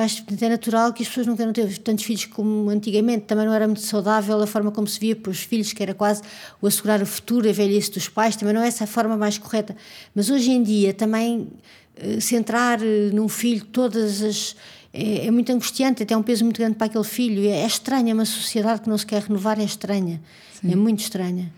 acho 0.00 0.24
que 0.24 0.44
é 0.44 0.48
natural 0.48 0.92
que 0.92 1.02
as 1.02 1.08
pessoas 1.08 1.26
não 1.26 1.36
queiram 1.36 1.52
ter 1.52 1.78
tantos 1.78 2.04
filhos 2.04 2.26
como 2.26 2.70
antigamente. 2.70 3.24
Também 3.26 3.46
não 3.46 3.52
era 3.52 3.66
muito 3.66 3.82
saudável 3.82 4.40
a 4.40 4.46
forma 4.46 4.70
como 4.70 4.86
se 4.86 5.00
via 5.00 5.16
para 5.16 5.30
os 5.30 5.40
filhos, 5.40 5.72
que 5.72 5.82
era 5.82 5.94
quase 5.94 6.22
o 6.60 6.66
assegurar 6.66 7.02
o 7.02 7.06
futuro, 7.06 7.48
a 7.48 7.52
velhice 7.52 7.90
dos 7.90 8.08
pais. 8.08 8.36
Também 8.36 8.54
não 8.54 8.62
é 8.62 8.68
essa 8.68 8.84
a 8.84 8.86
forma 8.86 9.16
mais 9.16 9.38
correta. 9.38 9.76
Mas 10.14 10.30
hoje 10.30 10.50
em 10.52 10.62
dia, 10.62 10.94
também 10.94 11.48
eh, 11.96 12.20
centrar 12.20 12.80
eh, 12.82 13.10
num 13.12 13.28
filho 13.28 13.64
todas 13.64 14.22
as. 14.22 14.56
É, 14.96 15.26
é, 15.26 15.30
muito 15.32 15.50
angustiante, 15.50 16.04
até 16.04 16.16
um 16.16 16.22
peso 16.22 16.44
muito 16.44 16.58
grande 16.58 16.76
para 16.76 16.86
aquele 16.86 17.02
filho. 17.02 17.44
É, 17.48 17.62
é 17.62 17.66
estranha, 17.66 18.12
é 18.12 18.14
uma 18.14 18.24
sociedade 18.24 18.82
que 18.82 18.88
não 18.88 18.96
se 18.96 19.04
quer 19.04 19.22
renovar, 19.22 19.58
é 19.58 19.64
estranha. 19.64 20.20
Sim. 20.60 20.70
É 20.70 20.76
muito 20.76 21.00
estranha. 21.00 21.52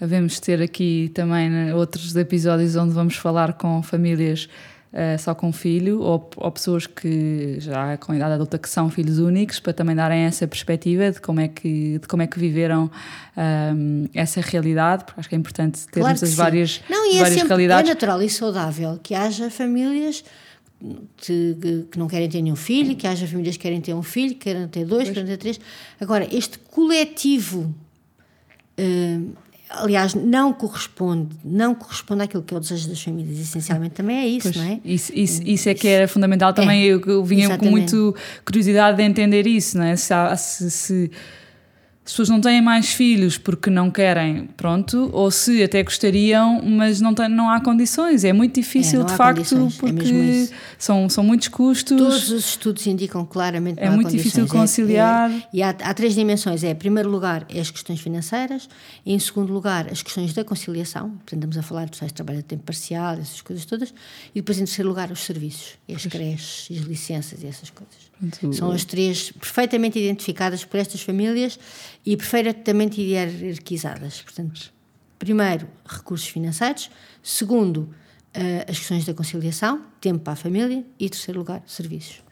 Devemos 0.00 0.40
ter 0.40 0.60
aqui 0.60 1.10
também 1.14 1.48
né, 1.48 1.74
outros 1.74 2.14
episódios 2.16 2.74
onde 2.76 2.92
vamos 2.92 3.16
falar 3.16 3.52
com 3.52 3.82
famílias 3.82 4.48
uh, 4.92 5.18
só 5.18 5.34
com 5.34 5.52
filho 5.52 6.00
ou, 6.00 6.30
ou, 6.36 6.50
pessoas 6.50 6.86
que 6.86 7.56
já 7.60 7.96
com 7.96 8.12
idade 8.12 8.34
adulta 8.34 8.58
que 8.58 8.68
são 8.68 8.90
filhos 8.90 9.18
únicos 9.18 9.60
para 9.60 9.72
também 9.72 9.94
darem 9.94 10.22
essa 10.22 10.46
perspectiva 10.46 11.10
de 11.10 11.20
como 11.20 11.40
é 11.40 11.48
que, 11.48 11.98
de 11.98 12.08
como 12.08 12.22
é 12.22 12.26
que 12.26 12.38
viveram 12.38 12.90
um, 13.36 14.08
essa 14.12 14.40
realidade, 14.40 15.04
porque 15.04 15.20
acho 15.20 15.28
que 15.28 15.34
é 15.34 15.38
importante 15.38 15.86
termos 15.88 16.20
claro 16.20 16.24
as 16.24 16.34
várias, 16.34 16.82
não, 16.88 17.06
e 17.06 17.16
é 17.16 17.20
várias 17.20 17.34
sempre, 17.34 17.48
realidades. 17.48 17.90
É 17.90 17.94
natural 17.94 18.22
e 18.22 18.30
saudável 18.30 18.98
que 19.02 19.14
haja 19.14 19.48
famílias 19.50 20.24
que, 21.16 21.86
que, 21.90 21.98
não 21.98 22.08
querem 22.08 22.28
ter 22.28 22.42
nenhum 22.42 22.56
filho, 22.56 22.94
que 22.96 23.06
haja 23.06 23.26
famílias 23.26 23.56
que 23.56 23.62
querem 23.62 23.80
ter 23.80 23.94
um 23.94 24.02
filho, 24.02 24.34
que 24.34 24.40
querem 24.40 24.68
ter 24.68 24.84
dois, 24.84 25.08
que 25.08 25.14
querem 25.14 25.28
ter 25.28 25.36
três. 25.36 25.60
Agora, 26.00 26.26
este 26.34 26.58
coletivo. 26.58 27.74
Uh, 28.76 29.43
aliás, 29.82 30.14
não 30.14 30.52
corresponde, 30.52 31.36
não 31.44 31.74
corresponde 31.74 32.22
àquilo 32.22 32.42
que 32.42 32.54
é 32.54 32.56
o 32.56 32.60
desejo 32.60 32.88
das 32.88 33.02
famílias, 33.02 33.38
essencialmente 33.38 33.94
também 33.94 34.16
é 34.16 34.26
isso, 34.26 34.52
Pois, 34.52 34.56
não 34.56 34.64
é? 34.64 34.80
Isso, 34.84 35.12
isso, 35.14 35.42
isso 35.44 35.68
é 35.68 35.74
que 35.74 35.88
era 35.88 36.08
fundamental 36.08 36.52
também. 36.52 36.82
eu, 36.84 37.00
eu 37.06 37.24
vinha 37.24 37.48
com 37.48 37.54
exatamente. 37.54 37.94
muito 37.94 38.16
curiosidade 38.44 38.96
de 38.96 39.02
entender 39.02 39.46
isso, 39.46 39.78
não 39.78 39.84
é? 39.84 39.96
Se, 39.96 40.14
se, 40.36 40.70
se 40.70 41.10
as 42.06 42.12
pessoas 42.12 42.28
não 42.28 42.38
têm 42.38 42.60
mais 42.60 42.90
filhos 42.92 43.38
porque 43.38 43.70
não 43.70 43.90
querem, 43.90 44.46
pronto, 44.58 45.08
ou 45.12 45.30
se 45.30 45.62
até 45.62 45.82
gostariam, 45.82 46.60
mas 46.62 47.00
não, 47.00 47.14
tem, 47.14 47.30
não 47.30 47.48
há 47.48 47.60
condições. 47.62 48.24
É 48.24 48.32
muito 48.32 48.54
difícil, 48.60 49.00
É, 49.00 49.04
de 49.04 49.16
facto, 49.16 49.40
é 49.40 49.70
porque 49.80 50.04
isso. 50.12 50.52
são, 50.78 51.08
são 51.08 51.24
muitos 51.24 51.48
custos. 51.48 51.96
Todos 51.96 52.30
os 52.30 52.44
estudos 52.50 52.86
indicam 52.86 53.24
claramente 53.24 53.78
que 53.78 53.84
É 53.84 53.88
muito 53.88 54.10
difícil 54.10 54.40
condições. 54.46 54.60
conciliar. 54.60 55.30
É- 55.30 55.34
é- 55.34 55.42
e 55.54 55.62
há, 55.62 55.70
há 55.70 55.94
três 55.94 56.14
dimensões. 56.14 56.62
É, 56.62 56.72
em 56.72 56.74
primeiro 56.74 57.08
lugar, 57.08 57.46
é 57.48 57.58
as 57.58 57.70
questões 57.70 58.00
financeiras. 58.00 58.68
Em 59.06 59.18
segundo 59.18 59.50
lugar, 59.50 59.90
as 59.90 60.02
questões 60.02 60.34
da 60.34 60.44
conciliação. 60.44 61.08
Portanto, 61.08 61.32
estamos 61.34 61.56
a 61.56 61.62
falar 61.62 61.86
de 61.86 61.92
pessoas 61.92 62.10
de 62.10 62.14
trabalho 62.16 62.40
a 62.40 62.42
tempo 62.42 62.64
parcial, 62.64 63.14
essas 63.14 63.40
coisas 63.40 63.64
todas. 63.64 63.94
E 64.34 64.40
depois, 64.42 64.58
em 64.58 64.64
terceiro 64.66 64.90
lugar, 64.90 65.10
os 65.10 65.20
serviços. 65.20 65.78
As 65.90 66.04
creches, 66.04 66.76
as 66.78 66.84
licenças 66.84 67.42
e 67.42 67.46
essas 67.46 67.70
coisas. 67.70 67.94
Portanto, 68.20 68.52
São 68.54 68.70
as 68.70 68.84
três 68.84 69.32
perfeitamente 69.32 69.98
identificadas 69.98 70.64
por 70.64 70.78
estas 70.78 71.00
famílias 71.02 71.58
e 72.04 72.16
perfeitamente 72.16 73.00
hierarquizadas. 73.00 74.20
Portanto, 74.22 74.72
primeiro, 75.18 75.68
recursos 75.86 76.28
financeiros. 76.28 76.90
Segundo, 77.22 77.94
eh, 78.32 78.66
as 78.68 78.78
questões 78.78 79.04
da 79.04 79.14
conciliação, 79.14 79.82
tempo 80.00 80.20
para 80.20 80.34
a 80.34 80.36
família. 80.36 80.84
E 80.98 81.08
terceiro 81.08 81.38
lugar, 81.38 81.62
serviços. 81.66 82.23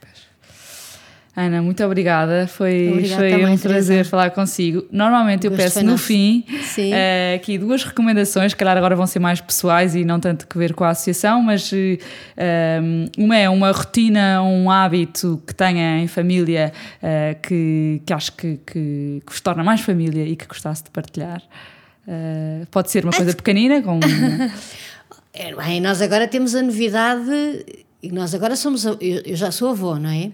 Ana, 1.34 1.62
muito 1.62 1.82
obrigada. 1.82 2.46
Foi, 2.46 2.90
Obrigada 2.90 3.22
foi 3.22 3.30
também, 3.30 3.44
um 3.46 3.56
Teresa. 3.56 3.68
prazer 3.68 4.04
falar 4.04 4.30
consigo. 4.30 4.84
Normalmente 4.92 5.46
eu 5.46 5.52
peço 5.52 5.82
no 5.82 5.96
fim 5.96 6.44
eh, 6.76 7.34
aqui 7.36 7.56
duas 7.56 7.82
recomendações, 7.84 8.52
calhar 8.52 8.76
agora 8.76 8.94
vão 8.94 9.06
ser 9.06 9.18
mais 9.18 9.40
pessoais 9.40 9.94
e 9.94 10.04
não 10.04 10.20
tanto 10.20 10.46
que 10.46 10.58
ver 10.58 10.74
com 10.74 10.84
a 10.84 10.90
associação, 10.90 11.42
mas 11.42 11.72
um, 11.72 13.06
uma 13.16 13.36
é 13.36 13.48
uma 13.48 13.70
rotina, 13.72 14.42
um 14.42 14.70
hábito 14.70 15.42
que 15.46 15.54
tenha 15.54 16.00
em 16.00 16.06
família 16.06 16.70
eh, 17.02 17.36
que, 17.42 18.02
que 18.04 18.12
acho 18.12 18.32
que, 18.32 18.58
que, 18.66 19.22
que 19.26 19.32
vos 19.32 19.40
torna 19.40 19.64
mais 19.64 19.80
família 19.80 20.24
e 20.24 20.36
que 20.36 20.46
gostasse 20.46 20.84
de 20.84 20.90
partilhar. 20.90 21.42
Eh, 22.06 22.66
pode 22.70 22.90
ser 22.90 23.04
uma 23.04 23.12
coisa 23.12 23.34
pequenina, 23.34 23.80
com 23.80 23.98
É, 25.34 25.54
bem, 25.54 25.80
nós 25.80 26.02
agora 26.02 26.28
temos 26.28 26.54
a 26.54 26.60
novidade, 26.60 27.64
e 28.02 28.10
nós 28.10 28.34
agora 28.34 28.56
somos, 28.56 28.84
eu, 28.84 28.96
eu 29.00 29.36
já 29.36 29.50
sou 29.52 29.68
avó, 29.70 29.96
não 29.96 30.10
é? 30.10 30.32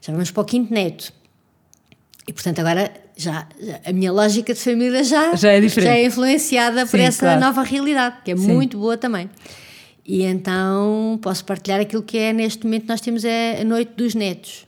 Já 0.00 0.12
vamos 0.12 0.30
para 0.30 0.40
o 0.42 0.44
quinto 0.44 0.72
neto. 0.72 1.12
E 2.26 2.32
portanto 2.32 2.58
agora 2.60 2.92
já, 3.16 3.48
já- 3.60 3.80
a 3.84 3.92
minha 3.92 4.12
lógica 4.12 4.54
de 4.54 4.60
família 4.60 5.02
já, 5.02 5.34
Já 5.34 5.50
é 5.52 5.60
diferente. 5.60 5.88
já 5.90 5.96
é 5.96 6.04
influenciada 6.04 6.86
por 6.86 6.98
Sim, 6.98 7.04
essa 7.06 7.20
claro. 7.26 7.40
nova 7.40 7.62
realidade, 7.62 8.18
que 8.24 8.30
é 8.30 8.36
Sim. 8.36 8.52
muito 8.52 8.78
boa 8.78 8.96
também. 8.96 9.28
E 10.06 10.22
então 10.22 11.18
posso 11.20 11.44
partilhar 11.44 11.80
aquilo 11.80 12.02
que 12.02 12.16
é 12.18 12.32
neste 12.32 12.64
momento 12.64 12.86
nós 12.88 13.00
temos 13.00 13.24
é 13.24 13.60
a 13.60 13.64
noite 13.64 13.92
dos 13.96 14.14
netos. 14.14 14.66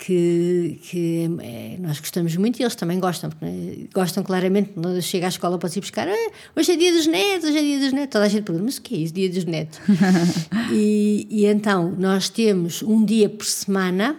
Que, 0.00 0.78
que 0.80 1.28
é- 1.42 1.76
nós 1.80 1.98
gostamos 1.98 2.36
muito 2.36 2.60
e 2.60 2.62
eles 2.62 2.76
também 2.76 3.00
gostam, 3.00 3.30
porque, 3.30 3.44
né, 3.44 3.88
gostam 3.92 4.22
claramente. 4.22 4.70
Quando 4.72 4.94
eu 4.94 5.02
chego 5.02 5.26
à 5.26 5.28
escola 5.28 5.58
para 5.58 5.68
ir 5.68 5.80
buscar, 5.80 6.06
"Ah, 6.08 6.30
hoje 6.54 6.70
é 6.70 6.76
dia 6.76 6.92
dos 6.92 7.06
netos, 7.08 7.48
hoje 7.48 7.58
é 7.58 7.62
dia 7.62 7.78
dos 7.80 7.92
netos. 7.92 8.12
Toda 8.12 8.24
a 8.24 8.28
gente 8.28 8.44
pergunta, 8.44 8.64
mas 8.64 8.76
o 8.76 8.82
que 8.82 8.94
é 8.94 8.98
isso, 8.98 9.12
dia 9.12 9.28
dos 9.28 9.44
netos? 9.44 9.80
e, 10.72 11.26
e 11.28 11.46
então 11.46 11.90
nós 11.98 12.28
temos 12.28 12.80
um 12.80 13.04
dia 13.04 13.28
por 13.28 13.44
semana 13.44 14.16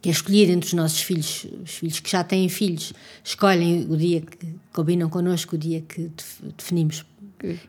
que 0.00 0.08
é 0.08 0.12
escolher 0.12 0.48
entre 0.48 0.68
os 0.68 0.74
nossos 0.74 1.00
filhos, 1.02 1.44
os 1.64 1.72
filhos 1.72 1.98
que 1.98 2.08
já 2.08 2.22
têm 2.22 2.48
filhos, 2.48 2.92
escolhem 3.24 3.84
o 3.90 3.96
dia 3.96 4.20
que 4.20 4.46
combinam 4.72 5.10
connosco, 5.10 5.56
o 5.56 5.58
dia 5.58 5.80
que 5.88 6.02
def- 6.02 6.40
definimos 6.56 7.04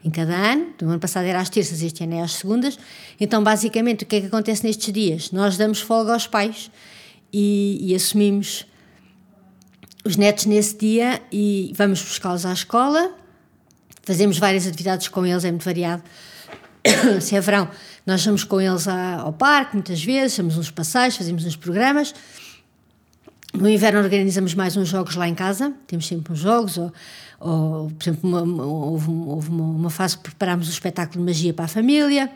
em 0.06 0.12
cada 0.12 0.36
ano. 0.36 0.68
Do 0.78 0.88
ano 0.88 1.00
passado 1.00 1.26
era 1.26 1.40
às 1.40 1.50
terças, 1.50 1.82
este 1.82 2.04
ano 2.04 2.14
é 2.14 2.22
às 2.22 2.34
segundas. 2.34 2.78
Então, 3.20 3.44
basicamente, 3.44 4.04
o 4.04 4.06
que 4.06 4.18
é 4.18 4.22
que 4.22 4.28
acontece 4.28 4.64
nestes 4.64 4.94
dias? 4.94 5.32
Nós 5.32 5.58
damos 5.58 5.80
folga 5.82 6.14
aos 6.14 6.28
pais 6.28 6.70
e, 7.32 7.78
e 7.82 7.96
assumimos 7.96 8.66
os 10.06 10.16
netos 10.16 10.46
nesse 10.46 10.78
dia 10.78 11.22
e 11.32 11.72
vamos 11.76 12.02
buscá-los 12.02 12.46
à 12.46 12.54
escola. 12.54 13.12
Fazemos 14.04 14.38
várias 14.40 14.66
atividades 14.66 15.08
com 15.08 15.26
eles, 15.26 15.44
é 15.44 15.52
muito 15.52 15.66
variado. 15.66 16.04
Se 17.22 17.36
é 17.36 17.42
verão, 17.42 17.70
nós 18.06 18.26
vamos 18.26 18.44
com 18.44 18.60
eles 18.60 18.88
ao 18.88 19.34
parque, 19.34 19.76
muitas 19.76 20.04
vezes, 20.04 20.36
fazemos 20.38 20.58
uns 20.58 20.72
passeios, 20.72 21.16
fazemos 21.18 21.46
uns 21.46 21.56
programas. 21.56 22.14
No 23.54 23.68
inverno 23.68 24.00
organizamos 24.00 24.54
mais 24.54 24.78
uns 24.78 24.88
jogos 24.88 25.16
lá 25.16 25.28
em 25.28 25.34
casa, 25.36 25.74
temos 25.88 26.08
sempre 26.08 26.32
uns 26.34 26.40
jogos, 26.40 26.78
ou, 26.78 26.94
ou, 27.40 27.90
por 27.92 28.04
exemplo, 28.10 28.30
uma- 28.30 28.42
um- 28.44 28.60
houve 28.60 29.50
uma, 29.50 29.64
uma 29.64 29.90
fase 29.90 30.18
que 30.18 30.24
preparámos 30.24 30.68
um 30.68 30.72
espetáculo 30.72 31.20
de 31.20 31.26
magia 31.32 31.54
para 31.54 31.66
a 31.66 31.68
família. 31.68 32.32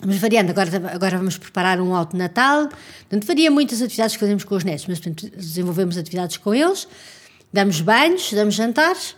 Vamos 0.00 0.16
variando, 0.16 0.50
agora, 0.50 0.70
agora 0.92 1.18
vamos 1.18 1.36
preparar 1.36 1.80
um 1.80 1.94
alto 1.94 2.16
Natal. 2.16 2.68
Portanto, 2.68 3.26
varia 3.26 3.50
muitas 3.50 3.82
atividades 3.82 4.16
que 4.16 4.20
fazemos 4.20 4.44
com 4.44 4.54
os 4.54 4.64
netos, 4.64 4.86
mas 4.88 4.98
portanto, 4.98 5.30
desenvolvemos 5.36 5.98
atividades 5.98 6.38
com 6.38 6.54
eles, 6.54 6.88
damos 7.52 7.80
banhos, 7.80 8.32
damos 8.32 8.54
jantares 8.54 9.14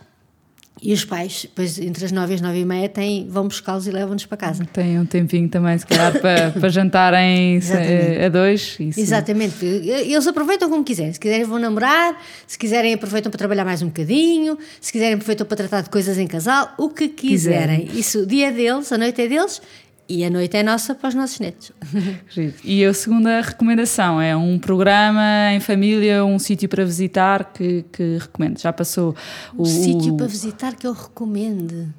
e 0.83 0.91
os 0.91 1.05
pais, 1.05 1.43
depois 1.43 1.79
entre 1.79 2.03
as 2.03 2.11
nove 2.11 2.33
e 2.33 2.35
as 2.35 2.41
nove 2.41 2.59
e 2.59 2.65
meia, 2.65 2.89
têm, 2.89 3.25
vão 3.29 3.47
buscá-los 3.47 3.87
e 3.87 3.91
levam-nos 3.91 4.25
para 4.25 4.37
casa. 4.37 4.65
tem 4.65 4.99
um 4.99 5.05
tempinho 5.05 5.47
também, 5.47 5.77
se 5.77 5.85
calhar, 5.85 6.19
para, 6.19 6.51
para 6.59 6.67
jantarem 6.67 7.55
Exatamente. 7.55 8.21
a 8.21 8.29
dois. 8.29 8.75
Isso. 8.77 8.99
Exatamente. 8.99 9.65
Eles 9.65 10.27
aproveitam 10.27 10.69
como 10.69 10.83
quiserem. 10.83 11.13
Se 11.13 11.19
quiserem, 11.19 11.45
vão 11.45 11.57
namorar. 11.57 12.21
Se 12.45 12.57
quiserem, 12.57 12.95
aproveitam 12.95 13.31
para 13.31 13.37
trabalhar 13.37 13.63
mais 13.63 13.81
um 13.81 13.87
bocadinho. 13.87 14.57
Se 14.81 14.91
quiserem, 14.91 15.13
aproveitam 15.13 15.47
para 15.47 15.55
tratar 15.55 15.81
de 15.81 15.89
coisas 15.89 16.17
em 16.17 16.27
casal. 16.27 16.73
O 16.77 16.89
que 16.89 17.07
quiserem. 17.07 17.87
Isso, 17.93 18.23
o 18.23 18.25
dia 18.25 18.49
é 18.49 18.51
deles, 18.51 18.91
a 18.91 18.97
noite 18.97 19.21
é 19.21 19.27
deles 19.29 19.61
e 20.07 20.23
a 20.25 20.29
noite 20.29 20.57
é 20.57 20.63
nossa 20.63 20.93
para 20.93 21.09
os 21.09 21.15
nossos 21.15 21.39
netos. 21.39 21.71
E 22.63 22.83
a 22.85 22.93
segunda 22.93 23.41
recomendação 23.41 24.19
é 24.21 24.35
um 24.35 24.59
programa 24.59 25.51
em 25.53 25.59
família, 25.59 26.23
um 26.25 26.37
sítio 26.39 26.67
para 26.69 26.83
visitar 26.85 27.53
que, 27.53 27.85
que 27.91 28.17
recomendo. 28.19 28.59
Já 28.59 28.73
passou 28.73 29.15
o, 29.55 29.61
Um 29.63 29.65
sítio 29.65 30.15
para 30.17 30.27
visitar 30.27 30.75
que 30.75 30.85
eu 30.85 30.93
recomendo. 30.93 31.93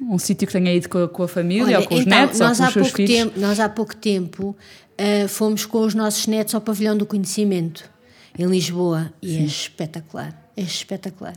um 0.00 0.18
sítio 0.18 0.46
que 0.46 0.52
tenha 0.52 0.72
ido 0.74 0.88
com 0.88 0.98
a, 1.04 1.08
com 1.08 1.22
a 1.22 1.28
família 1.28 1.64
Olha, 1.64 1.80
ou 1.80 1.86
com 1.86 1.94
os 1.94 2.00
então, 2.02 2.18
netos 2.18 2.40
ou 2.40 2.48
nós 2.48 2.58
com 2.58 2.64
há 2.64 2.66
os 2.68 2.72
seus 2.72 2.86
pouco 2.88 2.96
filhos. 2.96 3.14
tempo, 3.14 3.40
nós 3.40 3.60
há 3.60 3.68
pouco 3.68 3.96
tempo 3.96 4.56
ah, 4.98 5.28
fomos 5.28 5.66
com 5.66 5.80
os 5.80 5.94
nossos 5.94 6.26
netos 6.26 6.54
ao 6.54 6.60
pavilhão 6.60 6.96
do 6.96 7.04
conhecimento 7.04 7.88
em 8.38 8.46
Lisboa 8.46 9.12
e 9.22 9.36
é 9.38 9.42
espetacular, 9.42 10.34
é 10.56 10.62
espetacular. 10.62 11.36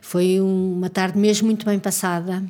Foi 0.00 0.40
uma 0.40 0.88
tarde 0.88 1.18
mesmo 1.18 1.46
muito 1.46 1.66
bem 1.66 1.78
passada. 1.78 2.42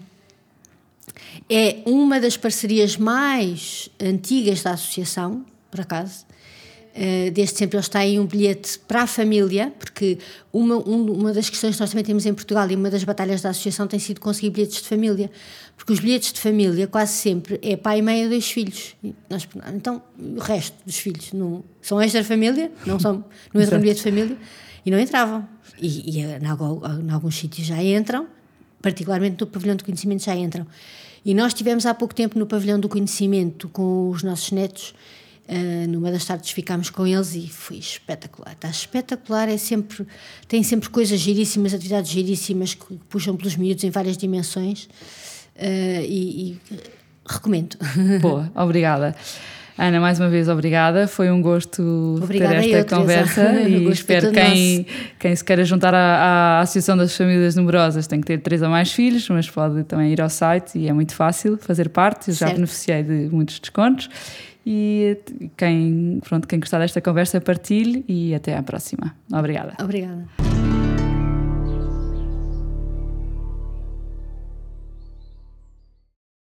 É 1.51 1.79
uma 1.87 2.21
das 2.21 2.37
parcerias 2.37 2.97
mais 2.97 3.89
antigas 4.01 4.63
da 4.63 4.73
associação, 4.73 5.45
por 5.71 5.81
acaso. 5.81 6.27
Uh, 6.95 7.31
desde 7.31 7.57
sempre 7.57 7.77
eles 7.77 7.89
têm 7.89 8.19
um 8.19 8.27
bilhete 8.27 8.77
para 8.81 9.03
a 9.03 9.07
família, 9.07 9.73
porque 9.79 10.19
uma, 10.53 10.77
um- 10.77 11.13
uma 11.13 11.33
das 11.33 11.49
questões 11.49 11.77
que 11.77 11.81
nós 11.81 11.91
também 11.91 12.05
temos 12.05 12.27
em 12.27 12.35
Portugal 12.35 12.69
e 12.69 12.75
uma 12.75 12.91
das 12.91 13.05
batalhas 13.05 13.41
da 13.41 13.51
associação 13.51 13.87
tem 13.87 14.01
sido 14.01 14.21
conseguir 14.21 14.51
bilhetes 14.51 14.83
de 14.83 14.89
família, 14.89 15.31
porque 15.77 15.93
os 15.93 16.01
bilhetes 16.01 16.33
de 16.33 16.41
família 16.41 16.89
quase 16.89 17.13
sempre 17.13 17.61
é 17.63 17.77
pai 17.77 18.01
e 18.01 18.03
mãe 18.03 18.25
e 18.25 18.29
dois 18.29 18.51
filhos. 18.51 18.97
Nós, 19.31 19.47
então, 19.77 20.03
o 20.19 20.41
resto 20.41 20.75
dos 20.85 20.97
filhos 20.99 21.33
não, 21.33 21.63
são 21.81 22.03
extra-família, 22.03 22.73
não, 22.85 22.99
são, 22.99 23.25
não 23.55 23.63
entram 23.63 23.79
no 23.79 23.83
bilhete 23.83 23.99
de 23.99 24.11
família, 24.11 24.37
e 24.85 24.91
não 24.91 24.99
entravam. 24.99 25.49
E, 25.81 26.17
e 26.19 26.21
em, 26.21 26.47
algum- 26.47 26.81
em 26.85 27.11
alguns 27.13 27.37
sítios 27.39 27.65
já 27.65 27.81
entram, 27.81 28.27
particularmente 28.83 29.37
no 29.41 29.47
pavilhão 29.47 29.77
do 29.77 29.85
conhecimento 29.85 30.25
já 30.25 30.35
entram. 30.35 30.67
E 31.25 31.35
nós 31.35 31.53
tivemos 31.55 31.87
há 31.87 31.95
pouco 31.95 32.15
tempo 32.15 32.39
no 32.39 32.47
pavilhão 32.47 32.79
do 32.79 32.89
conhecimento 32.89 33.69
com 33.69 34.11
os 34.11 34.23
nossos 34.23 34.51
netos, 34.51 34.95
ah, 35.49 35.87
numa 35.89 36.11
das 36.11 36.25
tardes 36.25 36.51
ficámos 36.51 36.91
com 36.91 37.07
eles 37.07 37.35
e 37.35 37.49
foi 37.49 37.77
espetacular. 37.79 38.53
Está 38.53 38.69
espetacular, 38.69 39.49
é 39.49 39.57
sempre, 39.57 40.07
tem 40.47 40.63
sempre 40.63 40.89
coisas 40.91 41.19
giríssimas, 41.19 41.75
atividades 41.75 42.11
giríssimas 42.11 42.75
que 42.75 42.99
puxam 43.09 43.37
pelos 43.37 43.57
miúdos 43.57 43.85
em 43.85 43.91
várias 43.91 44.17
dimensões 44.17 44.89
ah, 45.57 46.03
e, 46.03 46.53
e 46.53 46.61
recomendo. 47.27 47.77
Boa, 48.21 48.51
obrigada. 48.55 49.17
Ana, 49.79 50.01
mais 50.01 50.19
uma 50.19 50.29
vez, 50.29 50.49
obrigada. 50.49 51.07
Foi 51.07 51.31
um 51.31 51.41
gosto 51.41 52.19
Obrigada 52.21 52.61
ter 52.61 52.71
eu, 52.71 52.79
esta 52.81 52.85
Teresa. 52.85 52.97
conversa 52.97 53.43
O 53.63 53.69
e 53.69 53.79
gosto 53.85 53.93
espero 53.93 54.33
quem, 54.33 54.87
quem 55.21 55.37
se 55.37 55.45
queira 55.45 55.65
juntar 55.65 55.95
à, 55.95 56.59
à 56.59 56.61
Associação 56.61 56.97
das 56.97 57.17
Famílias 57.17 57.55
Numerosas 57.55 58.07
tem 58.09 58.21
que 58.21 58.27
ter 58.27 58.39
três 58.39 58.61
ou 58.61 58.69
mais 58.69 58.91
filhos, 58.93 59.29
mas 59.29 59.49
pode 59.49 59.85
também 59.85 60.13
ir 60.13 60.21
ao 60.21 60.29
site 60.29 60.77
e 60.79 60.89
é 60.89 60.93
muito 60.93 61.15
fácil 61.15 61.57
fazer 61.59 61.89
parte. 61.91 62.29
Eu 62.29 62.35
já 62.35 62.39
Certo. 62.47 62.55
beneficiei 62.57 63.03
de 63.05 63.29
muitos 63.31 63.61
descontos. 63.61 64.11
E 64.67 65.17
quem, 65.57 66.21
pronto, 66.29 66.47
quem 66.47 66.59
gostar 66.59 66.81
desta 66.81 67.01
conversa, 67.01 67.41
partilhe 67.41 68.05
e 68.09 68.35
até 68.35 68.57
à 68.57 68.63
próxima. 68.63 69.15
Obrigada. 69.33 69.73
Obrigada. 69.83 70.58